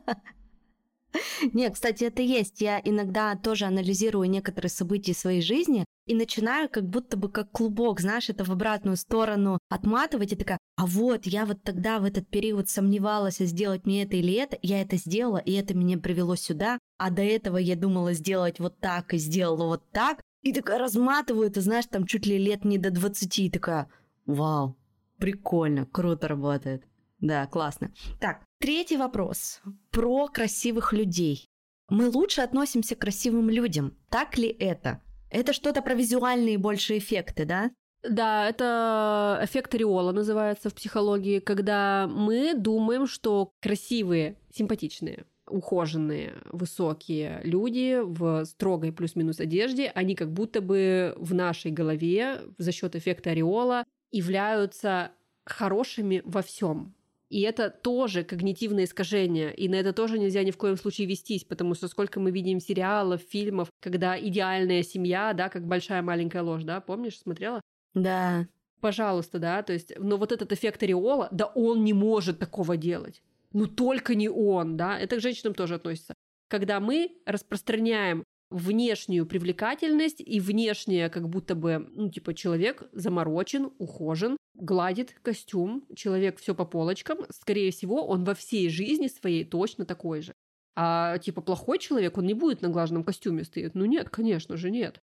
Нет, 1.53 1.73
кстати, 1.73 2.03
это 2.03 2.21
есть. 2.21 2.61
Я 2.61 2.81
иногда 2.83 3.35
тоже 3.35 3.65
анализирую 3.65 4.29
некоторые 4.29 4.69
события 4.69 5.13
своей 5.13 5.41
жизни 5.41 5.85
и 6.05 6.13
начинаю 6.13 6.69
как 6.69 6.87
будто 6.87 7.17
бы 7.17 7.29
как 7.29 7.51
клубок, 7.51 7.99
знаешь, 7.99 8.29
это 8.29 8.43
в 8.43 8.51
обратную 8.51 8.97
сторону 8.97 9.59
отматывать 9.69 10.33
и 10.33 10.35
такая, 10.35 10.59
а 10.77 10.85
вот 10.85 11.25
я 11.25 11.45
вот 11.45 11.63
тогда 11.63 11.99
в 11.99 12.05
этот 12.05 12.27
период 12.27 12.69
сомневалась, 12.69 13.37
сделать 13.37 13.85
мне 13.85 14.03
это 14.03 14.15
или 14.15 14.33
это, 14.33 14.57
я 14.61 14.81
это 14.81 14.97
сделала, 14.97 15.37
и 15.37 15.53
это 15.53 15.75
меня 15.75 15.97
привело 15.97 16.35
сюда, 16.35 16.79
а 16.97 17.09
до 17.09 17.23
этого 17.23 17.57
я 17.57 17.75
думала 17.75 18.13
сделать 18.13 18.59
вот 18.59 18.79
так 18.79 19.13
и 19.13 19.17
сделала 19.17 19.65
вот 19.65 19.83
так, 19.91 20.21
и 20.43 20.53
такая 20.53 20.77
разматываю, 20.77 21.49
ты 21.49 21.61
знаешь, 21.61 21.87
там 21.87 22.05
чуть 22.05 22.27
ли 22.27 22.37
лет 22.37 22.65
не 22.65 22.77
до 22.77 22.91
20, 22.91 23.39
и 23.39 23.49
такая, 23.49 23.87
вау, 24.27 24.77
прикольно, 25.17 25.87
круто 25.87 26.27
работает. 26.27 26.83
Да, 27.19 27.47
классно. 27.47 27.91
Так, 28.19 28.44
третий 28.59 28.97
вопрос 28.97 29.61
про 29.91 30.27
красивых 30.27 30.93
людей. 30.93 31.49
Мы 31.89 32.09
лучше 32.09 32.41
относимся 32.41 32.95
к 32.95 32.99
красивым 32.99 33.49
людям. 33.49 33.95
Так 34.09 34.37
ли 34.37 34.47
это? 34.47 35.01
Это 35.29 35.53
что-то 35.53 35.81
про 35.81 35.93
визуальные 35.93 36.57
больше 36.57 36.97
эффекты, 36.97 37.45
да? 37.45 37.71
Да, 38.07 38.47
это 38.47 39.39
эффект 39.43 39.73
ореола 39.75 40.11
называется 40.11 40.69
в 40.69 40.75
психологии, 40.75 41.39
когда 41.39 42.07
мы 42.07 42.53
думаем, 42.53 43.07
что 43.07 43.51
красивые, 43.61 44.37
симпатичные, 44.53 45.25
ухоженные, 45.47 46.35
высокие 46.51 47.41
люди 47.43 47.99
в 48.01 48.45
строгой 48.45 48.91
плюс-минус 48.91 49.39
одежде, 49.39 49.91
они 49.93 50.15
как 50.15 50.31
будто 50.31 50.61
бы 50.61 51.15
в 51.17 51.33
нашей 51.33 51.71
голове 51.71 52.41
за 52.57 52.71
счет 52.71 52.95
эффекта 52.95 53.31
ореола 53.31 53.83
являются 54.11 55.11
хорошими 55.45 56.21
во 56.25 56.41
всем. 56.41 56.94
И 57.29 57.41
это 57.41 57.69
тоже 57.71 58.23
когнитивное 58.23 58.83
искажение, 58.83 59.53
и 59.53 59.67
на 59.67 59.75
это 59.75 59.93
тоже 59.93 60.19
нельзя 60.19 60.43
ни 60.43 60.51
в 60.51 60.57
коем 60.57 60.77
случае 60.77 61.07
вестись, 61.07 61.43
потому 61.43 61.73
что 61.73 61.87
сколько 61.87 62.19
мы 62.19 62.29
видим 62.29 62.59
сериалов, 62.59 63.21
фильмов, 63.21 63.69
когда 63.81 64.19
идеальная 64.19 64.83
семья, 64.83 65.33
да, 65.33 65.49
как 65.49 65.65
большая 65.65 66.03
маленькая 66.03 66.43
ложь, 66.43 66.63
да, 66.63 66.81
помнишь, 66.81 67.19
смотрела? 67.19 67.61
Да. 67.95 68.47
Пожалуйста, 68.79 69.39
да, 69.39 69.63
то 69.63 69.73
есть, 69.73 69.93
но 69.97 70.17
вот 70.17 70.31
этот 70.31 70.51
эффект 70.51 70.83
ореола, 70.83 71.27
да 71.31 71.47
он 71.47 71.83
не 71.83 71.93
может 71.93 72.37
такого 72.37 72.77
делать. 72.77 73.23
Ну 73.53 73.67
только 73.67 74.13
не 74.13 74.29
он, 74.29 74.77
да, 74.77 74.99
это 74.99 75.15
к 75.15 75.21
женщинам 75.21 75.55
тоже 75.55 75.75
относится. 75.75 76.13
Когда 76.47 76.79
мы 76.79 77.17
распространяем 77.25 78.23
внешнюю 78.55 79.25
привлекательность 79.25 80.21
и 80.21 80.39
внешнее, 80.39 81.09
как 81.09 81.29
будто 81.29 81.55
бы, 81.55 81.89
ну, 81.93 82.09
типа, 82.09 82.33
человек 82.33 82.83
заморочен, 82.93 83.71
ухожен, 83.77 84.37
гладит 84.53 85.15
костюм, 85.21 85.85
человек 85.95 86.39
все 86.39 86.55
по 86.55 86.65
полочкам, 86.65 87.19
скорее 87.29 87.71
всего, 87.71 88.05
он 88.05 88.23
во 88.23 88.33
всей 88.33 88.69
жизни 88.69 89.07
своей 89.07 89.43
точно 89.43 89.85
такой 89.85 90.21
же. 90.21 90.33
А, 90.75 91.17
типа, 91.17 91.41
плохой 91.41 91.79
человек, 91.79 92.17
он 92.17 92.25
не 92.25 92.33
будет 92.33 92.61
на 92.61 92.69
глаженном 92.69 93.03
костюме 93.03 93.43
стоять. 93.43 93.75
Ну 93.75 93.85
нет, 93.85 94.09
конечно 94.09 94.57
же, 94.57 94.71
нет. 94.71 94.99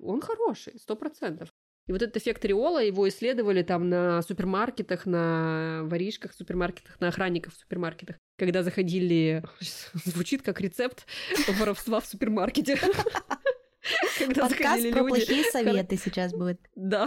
Он 0.00 0.20
хороший, 0.20 0.78
сто 0.78 0.96
процентов. 0.96 1.48
И 1.88 1.92
вот 1.92 2.00
этот 2.00 2.16
эффект 2.16 2.44
ореола, 2.44 2.82
его 2.82 3.08
исследовали 3.08 3.62
там 3.62 3.88
на 3.88 4.22
супермаркетах, 4.22 5.04
на 5.04 5.82
воришках 5.84 6.32
супермаркетах, 6.32 7.00
на 7.00 7.08
охранниках 7.08 7.54
в 7.54 7.56
супермаркетах, 7.56 8.16
когда 8.38 8.62
заходили... 8.62 9.42
Звучит 10.04 10.42
как 10.42 10.60
рецепт 10.60 11.06
воровства 11.58 12.00
в 12.00 12.06
супермаркете. 12.06 12.78
Когда 14.26 14.48
Подкаст 14.48 14.90
про 14.90 15.00
люди... 15.00 15.08
плохие 15.08 15.44
советы 15.44 15.96
сейчас 15.96 16.32
будет. 16.32 16.60
Да, 16.74 17.06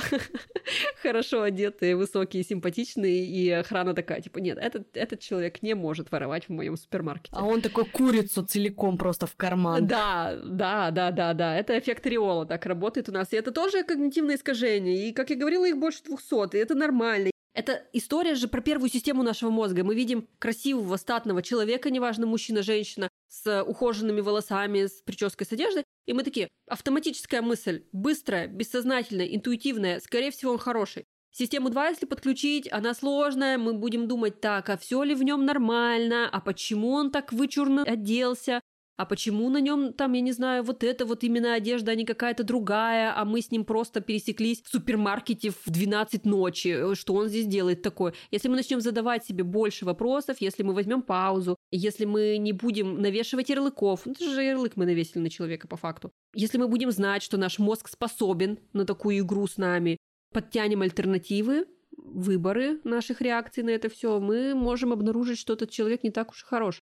хорошо 1.02 1.44
одетые, 1.44 1.96
высокие, 1.96 2.44
симпатичные, 2.44 3.26
и 3.26 3.50
охрана 3.50 3.94
такая, 3.94 4.22
типа, 4.22 4.40
нет, 4.40 4.58
этот, 4.58 4.96
этот 4.96 5.20
человек 5.20 5.62
не 5.62 5.74
может 5.74 6.12
воровать 6.12 6.46
в 6.46 6.50
моем 6.50 6.78
супермаркете. 6.78 7.32
А 7.32 7.46
он 7.46 7.62
такой 7.62 7.86
курицу 7.86 8.44
целиком 8.44 8.98
просто 8.98 9.28
в 9.28 9.36
карман. 9.36 9.88
Да, 9.88 10.36
да, 10.44 10.92
да, 10.92 11.12
да, 11.12 11.34
да, 11.34 11.58
это 11.58 11.78
эффект 11.78 12.06
Риола 12.06 12.46
так 12.46 12.66
работает 12.66 13.10
у 13.10 13.12
нас, 13.12 13.32
и 13.34 13.36
это 13.36 13.52
тоже 13.52 13.84
когнитивное 13.84 14.36
искажение, 14.36 15.10
и, 15.10 15.14
как 15.14 15.30
я 15.30 15.36
говорила, 15.36 15.66
их 15.66 15.78
больше 15.78 16.04
200, 16.04 16.56
и 16.56 16.60
это 16.60 16.76
нормально. 16.76 17.30
Это 17.56 17.88
история 17.94 18.36
же 18.36 18.50
про 18.50 18.60
первую 18.60 18.90
систему 18.90 19.24
нашего 19.24 19.50
мозга. 19.50 19.86
Мы 19.86 19.96
видим 19.96 20.28
красивого, 20.40 20.98
статного 20.98 21.42
человека, 21.42 21.90
неважно, 21.90 22.28
мужчина, 22.28 22.62
женщина, 22.64 23.08
с 23.30 23.64
ухоженными 23.64 24.20
волосами, 24.20 24.88
с 24.88 25.02
прической, 25.02 25.48
с 25.48 25.54
одеждой, 25.54 25.86
и 26.06 26.12
мы 26.12 26.24
такие, 26.24 26.50
автоматическая 26.68 27.42
мысль, 27.42 27.86
быстрая, 27.94 28.48
бессознательная, 28.48 29.28
интуитивная, 29.28 30.02
скорее 30.02 30.32
всего, 30.32 30.52
он 30.52 30.58
хороший. 30.58 31.06
Систему 31.32 31.70
2, 31.70 31.90
если 31.90 32.06
подключить, 32.06 32.70
она 32.72 32.94
сложная, 32.94 33.58
мы 33.58 33.74
будем 33.74 34.10
думать 34.10 34.42
так, 34.42 34.70
а 34.70 34.78
все 34.78 35.04
ли 35.04 35.16
в 35.16 35.24
нем 35.24 35.46
нормально, 35.46 36.30
а 36.30 36.42
почему 36.42 36.92
он 36.92 37.10
так 37.10 37.32
вычурно 37.32 37.84
оделся, 37.84 38.60
а 38.98 39.06
почему 39.06 39.50
на 39.50 39.60
нем 39.60 39.94
там, 39.94 40.14
я 40.14 40.22
не 40.22 40.32
знаю, 40.32 40.64
вот 40.64 40.84
это 40.84 41.06
вот 41.06 41.24
именно 41.24 41.54
одежда, 41.54 41.92
а 41.92 41.96
не 41.96 42.06
какая-то 42.06 42.44
другая, 42.44 43.14
а 43.16 43.26
мы 43.26 43.42
с 43.42 43.52
ним 43.52 43.66
просто 43.66 44.02
пересеклись 44.02 44.62
в 44.62 44.70
супермаркете 44.70 45.52
в 45.52 45.66
12 45.66 46.26
ночи, 46.26 46.96
что 46.96 47.14
он 47.14 47.28
здесь 47.28 47.46
делает 47.46 47.82
такое? 47.82 48.14
Если 48.32 48.48
мы 48.48 48.56
начнем 48.56 48.80
задавать 48.80 49.26
себе 49.26 49.44
больше 49.44 49.86
вопросов, 49.86 50.38
если 50.40 50.64
мы 50.64 50.74
возьмем 50.74 51.02
паузу, 51.02 51.58
если 51.72 52.06
мы 52.06 52.38
не 52.38 52.54
будем 52.54 53.02
навешивать 53.02 53.50
ярлыков, 53.50 54.06
ну 54.06 54.14
это 54.14 54.30
же 54.30 54.44
ярлык 54.44 54.74
мы 54.76 54.86
навесили 54.86 55.20
на 55.20 55.30
человека 55.30 55.68
по 55.68 55.78
факту, 55.78 56.12
если 56.34 56.58
мы 56.58 56.68
будем 56.68 56.92
знать, 56.92 57.24
что 57.24 57.38
наш 57.38 57.60
мозг 57.60 57.90
способен 57.90 58.60
на 58.74 58.86
такую 58.86 59.20
игру 59.20 59.48
с 59.48 59.58
нами, 59.58 59.98
подтянем 60.34 60.82
альтернативы, 60.82 61.66
выборы 61.98 62.80
наших 62.84 63.22
реакций 63.22 63.64
на 63.64 63.70
это 63.70 63.90
все, 63.90 64.20
мы 64.20 64.54
можем 64.54 64.94
обнаружить, 64.94 65.40
что 65.40 65.54
этот 65.54 65.70
человек 65.70 66.04
не 66.04 66.12
так 66.12 66.32
уж 66.32 66.44
и 66.44 66.46
хорош. 66.46 66.80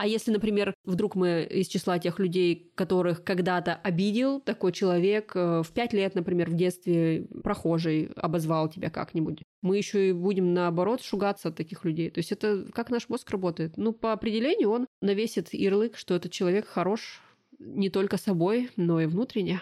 А 0.00 0.06
если, 0.06 0.30
например, 0.30 0.72
вдруг 0.82 1.14
мы 1.14 1.42
из 1.42 1.68
числа 1.68 1.98
тех 1.98 2.18
людей, 2.18 2.72
которых 2.74 3.22
когда-то 3.22 3.74
обидел 3.74 4.40
такой 4.40 4.72
человек, 4.72 5.32
э, 5.34 5.62
в 5.62 5.70
пять 5.72 5.92
лет, 5.92 6.14
например, 6.14 6.48
в 6.48 6.54
детстве 6.54 7.28
прохожий 7.44 8.06
обозвал 8.16 8.70
тебя 8.70 8.88
как-нибудь, 8.88 9.42
мы 9.60 9.76
еще 9.76 10.08
и 10.08 10.12
будем, 10.12 10.54
наоборот, 10.54 11.02
шугаться 11.02 11.48
от 11.48 11.56
таких 11.56 11.84
людей. 11.84 12.08
То 12.08 12.20
есть 12.20 12.32
это 12.32 12.64
как 12.72 12.88
наш 12.88 13.10
мозг 13.10 13.30
работает. 13.30 13.76
Ну, 13.76 13.92
по 13.92 14.14
определению 14.14 14.70
он 14.70 14.86
навесит 15.02 15.52
ярлык, 15.52 15.98
что 15.98 16.14
этот 16.14 16.32
человек 16.32 16.66
хорош 16.66 17.20
не 17.58 17.90
только 17.90 18.16
собой, 18.16 18.70
но 18.76 19.02
и 19.02 19.06
внутренне, 19.06 19.60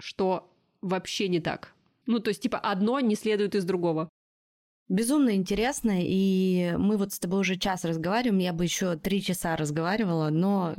что 0.00 0.52
вообще 0.82 1.28
не 1.28 1.38
так. 1.38 1.74
Ну, 2.06 2.18
то 2.18 2.30
есть, 2.30 2.42
типа, 2.42 2.58
одно 2.58 2.98
не 2.98 3.14
следует 3.14 3.54
из 3.54 3.64
другого. 3.64 4.08
Безумно 4.88 5.34
интересно, 5.34 5.98
и 5.98 6.74
мы 6.78 6.96
вот 6.96 7.12
с 7.12 7.18
тобой 7.18 7.40
уже 7.40 7.56
час 7.56 7.84
разговариваем, 7.84 8.38
я 8.38 8.52
бы 8.52 8.62
еще 8.62 8.96
три 8.96 9.20
часа 9.20 9.56
разговаривала, 9.56 10.30
но, 10.30 10.76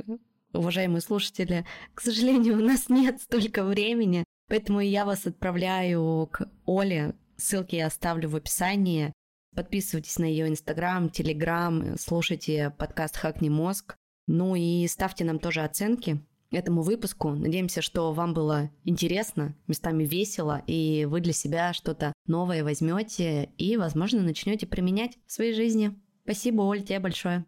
уважаемые 0.54 1.02
слушатели, 1.02 1.66
к 1.94 2.00
сожалению, 2.00 2.54
у 2.54 2.64
нас 2.64 2.88
нет 2.88 3.20
столько 3.20 3.64
времени, 3.64 4.24
поэтому 4.48 4.80
я 4.80 5.04
вас 5.04 5.26
отправляю 5.26 6.26
к 6.32 6.48
Оле, 6.64 7.14
ссылки 7.36 7.76
я 7.76 7.86
оставлю 7.86 8.30
в 8.30 8.36
описании. 8.36 9.12
Подписывайтесь 9.54 10.18
на 10.18 10.24
ее 10.24 10.48
инстаграм, 10.48 11.10
телеграм, 11.10 11.96
слушайте 11.98 12.72
подкаст 12.78 13.16
«Хакни 13.16 13.50
мозг», 13.50 13.96
ну 14.26 14.54
и 14.54 14.86
ставьте 14.86 15.24
нам 15.24 15.38
тоже 15.38 15.62
оценки, 15.62 16.22
этому 16.50 16.82
выпуску. 16.82 17.30
Надеемся, 17.30 17.82
что 17.82 18.12
вам 18.12 18.34
было 18.34 18.70
интересно, 18.84 19.54
местами 19.66 20.04
весело, 20.04 20.62
и 20.66 21.06
вы 21.06 21.20
для 21.20 21.32
себя 21.32 21.72
что-то 21.72 22.12
новое 22.26 22.64
возьмете 22.64 23.50
и, 23.58 23.76
возможно, 23.76 24.22
начнете 24.22 24.66
применять 24.66 25.18
в 25.26 25.32
своей 25.32 25.52
жизни. 25.52 25.94
Спасибо, 26.24 26.62
Оль, 26.62 26.82
тебе 26.82 27.00
большое. 27.00 27.44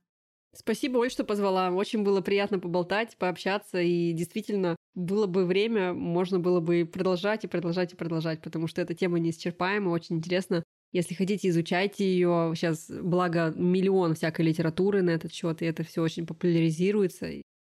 Спасибо, 0.55 0.99
Оль, 0.99 1.11
что 1.11 1.25
позвала. 1.25 1.71
Очень 1.71 2.03
было 2.03 2.21
приятно 2.21 2.59
поболтать, 2.59 3.17
пообщаться, 3.17 3.81
и 3.81 4.13
действительно, 4.13 4.77
было 4.95 5.27
бы 5.27 5.47
время, 5.47 5.93
можно 5.93 6.41
было 6.41 6.61
бы 6.61 6.85
продолжать 6.85 7.45
и 7.45 7.49
продолжать 7.49 7.93
и 7.93 7.97
продолжать, 7.97 8.43
потому 8.43 8.67
что 8.67 8.83
эта 8.83 8.95
тема 8.95 9.19
неисчерпаема, 9.19 9.91
очень 9.91 10.17
интересно. 10.17 10.65
Если 10.93 11.15
хотите, 11.15 11.49
изучайте 11.49 12.05
ее. 12.05 12.53
Сейчас, 12.57 12.91
благо, 12.91 13.55
миллион 13.57 14.15
всякой 14.15 14.47
литературы 14.47 15.03
на 15.03 15.11
этот 15.11 15.33
счет, 15.33 15.63
и 15.63 15.67
это 15.67 15.85
все 15.85 16.03
очень 16.03 16.27
популяризируется. 16.27 17.29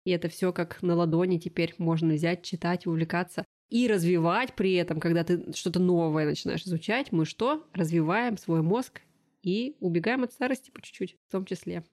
И 0.07 0.11
это 0.11 0.29
все 0.29 0.53
как 0.53 0.81
на 0.81 0.95
ладони 0.95 1.37
теперь 1.37 1.75
можно 1.79 2.13
взять, 2.13 2.41
читать, 2.41 2.87
увлекаться 2.87 3.43
и 3.69 3.89
развивать 3.89 4.55
при 4.55 4.75
этом, 4.75 5.01
когда 5.01 5.25
ты 5.25 5.51
что-то 5.51 5.81
новое 5.81 6.25
начинаешь 6.25 6.63
изучать, 6.63 7.11
мы 7.11 7.25
что? 7.25 7.67
Развиваем 7.73 8.37
свой 8.37 8.61
мозг 8.61 9.01
и 9.43 9.75
убегаем 9.81 10.23
от 10.23 10.31
старости 10.31 10.71
по 10.71 10.81
чуть-чуть, 10.81 11.17
в 11.27 11.31
том 11.33 11.43
числе. 11.43 11.83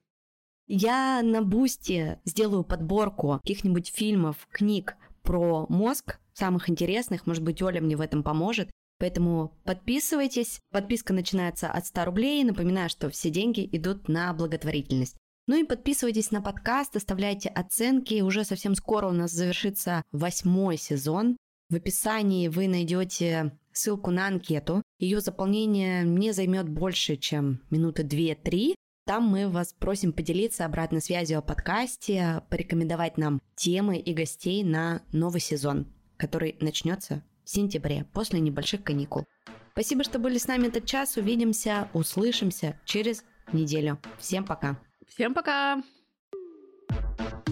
Я 0.68 1.22
на 1.24 1.42
Boosty 1.42 2.20
сделаю 2.24 2.62
подборку 2.62 3.40
каких-нибудь 3.42 3.88
фильмов, 3.88 4.46
книг 4.52 4.94
про 5.24 5.66
мозг, 5.68 6.20
самых 6.34 6.70
интересных. 6.70 7.26
Может 7.26 7.42
быть, 7.42 7.60
Оля 7.62 7.80
мне 7.80 7.96
в 7.96 8.00
этом 8.00 8.22
поможет. 8.22 8.70
Поэтому 9.00 9.58
подписывайтесь. 9.64 10.60
Подписка 10.70 11.12
начинается 11.12 11.68
от 11.68 11.84
100 11.84 12.04
рублей. 12.04 12.44
Напоминаю, 12.44 12.88
что 12.88 13.10
все 13.10 13.30
деньги 13.30 13.68
идут 13.72 14.06
на 14.06 14.32
благотворительность. 14.34 15.16
Ну 15.46 15.56
и 15.56 15.64
подписывайтесь 15.64 16.30
на 16.30 16.40
подкаст, 16.40 16.96
оставляйте 16.96 17.50
оценки. 17.50 18.22
Уже 18.22 18.44
совсем 18.44 18.74
скоро 18.74 19.08
у 19.08 19.12
нас 19.12 19.30
завершится 19.30 20.02
восьмой 20.10 20.78
сезон. 20.78 21.36
В 21.68 21.74
описании 21.76 22.48
вы 22.48 22.66
найдете 22.66 23.58
ссылку 23.72 24.10
на 24.10 24.26
анкету. 24.26 24.82
Ее 24.98 25.20
заполнение 25.20 26.02
не 26.04 26.32
займет 26.32 26.68
больше, 26.68 27.16
чем 27.16 27.60
минуты 27.68 28.04
2-3. 28.04 28.74
Там 29.06 29.24
мы 29.24 29.50
вас 29.50 29.74
просим 29.74 30.14
поделиться 30.14 30.64
обратной 30.64 31.02
связью 31.02 31.38
о 31.38 31.42
подкасте, 31.42 32.42
порекомендовать 32.48 33.18
нам 33.18 33.42
темы 33.54 33.98
и 33.98 34.14
гостей 34.14 34.64
на 34.64 35.02
новый 35.12 35.42
сезон, 35.42 35.92
который 36.16 36.56
начнется 36.60 37.22
в 37.44 37.50
сентябре, 37.50 38.06
после 38.14 38.40
небольших 38.40 38.82
каникул. 38.82 39.26
Спасибо, 39.72 40.04
что 40.04 40.18
были 40.18 40.38
с 40.38 40.46
нами 40.46 40.68
этот 40.68 40.86
час. 40.86 41.18
Увидимся, 41.18 41.90
услышимся 41.92 42.80
через 42.86 43.24
неделю. 43.52 43.98
Всем 44.18 44.44
пока. 44.46 44.78
Всем 45.08 45.34
пока! 45.34 45.82
thank 47.16 47.32
you 47.32 47.43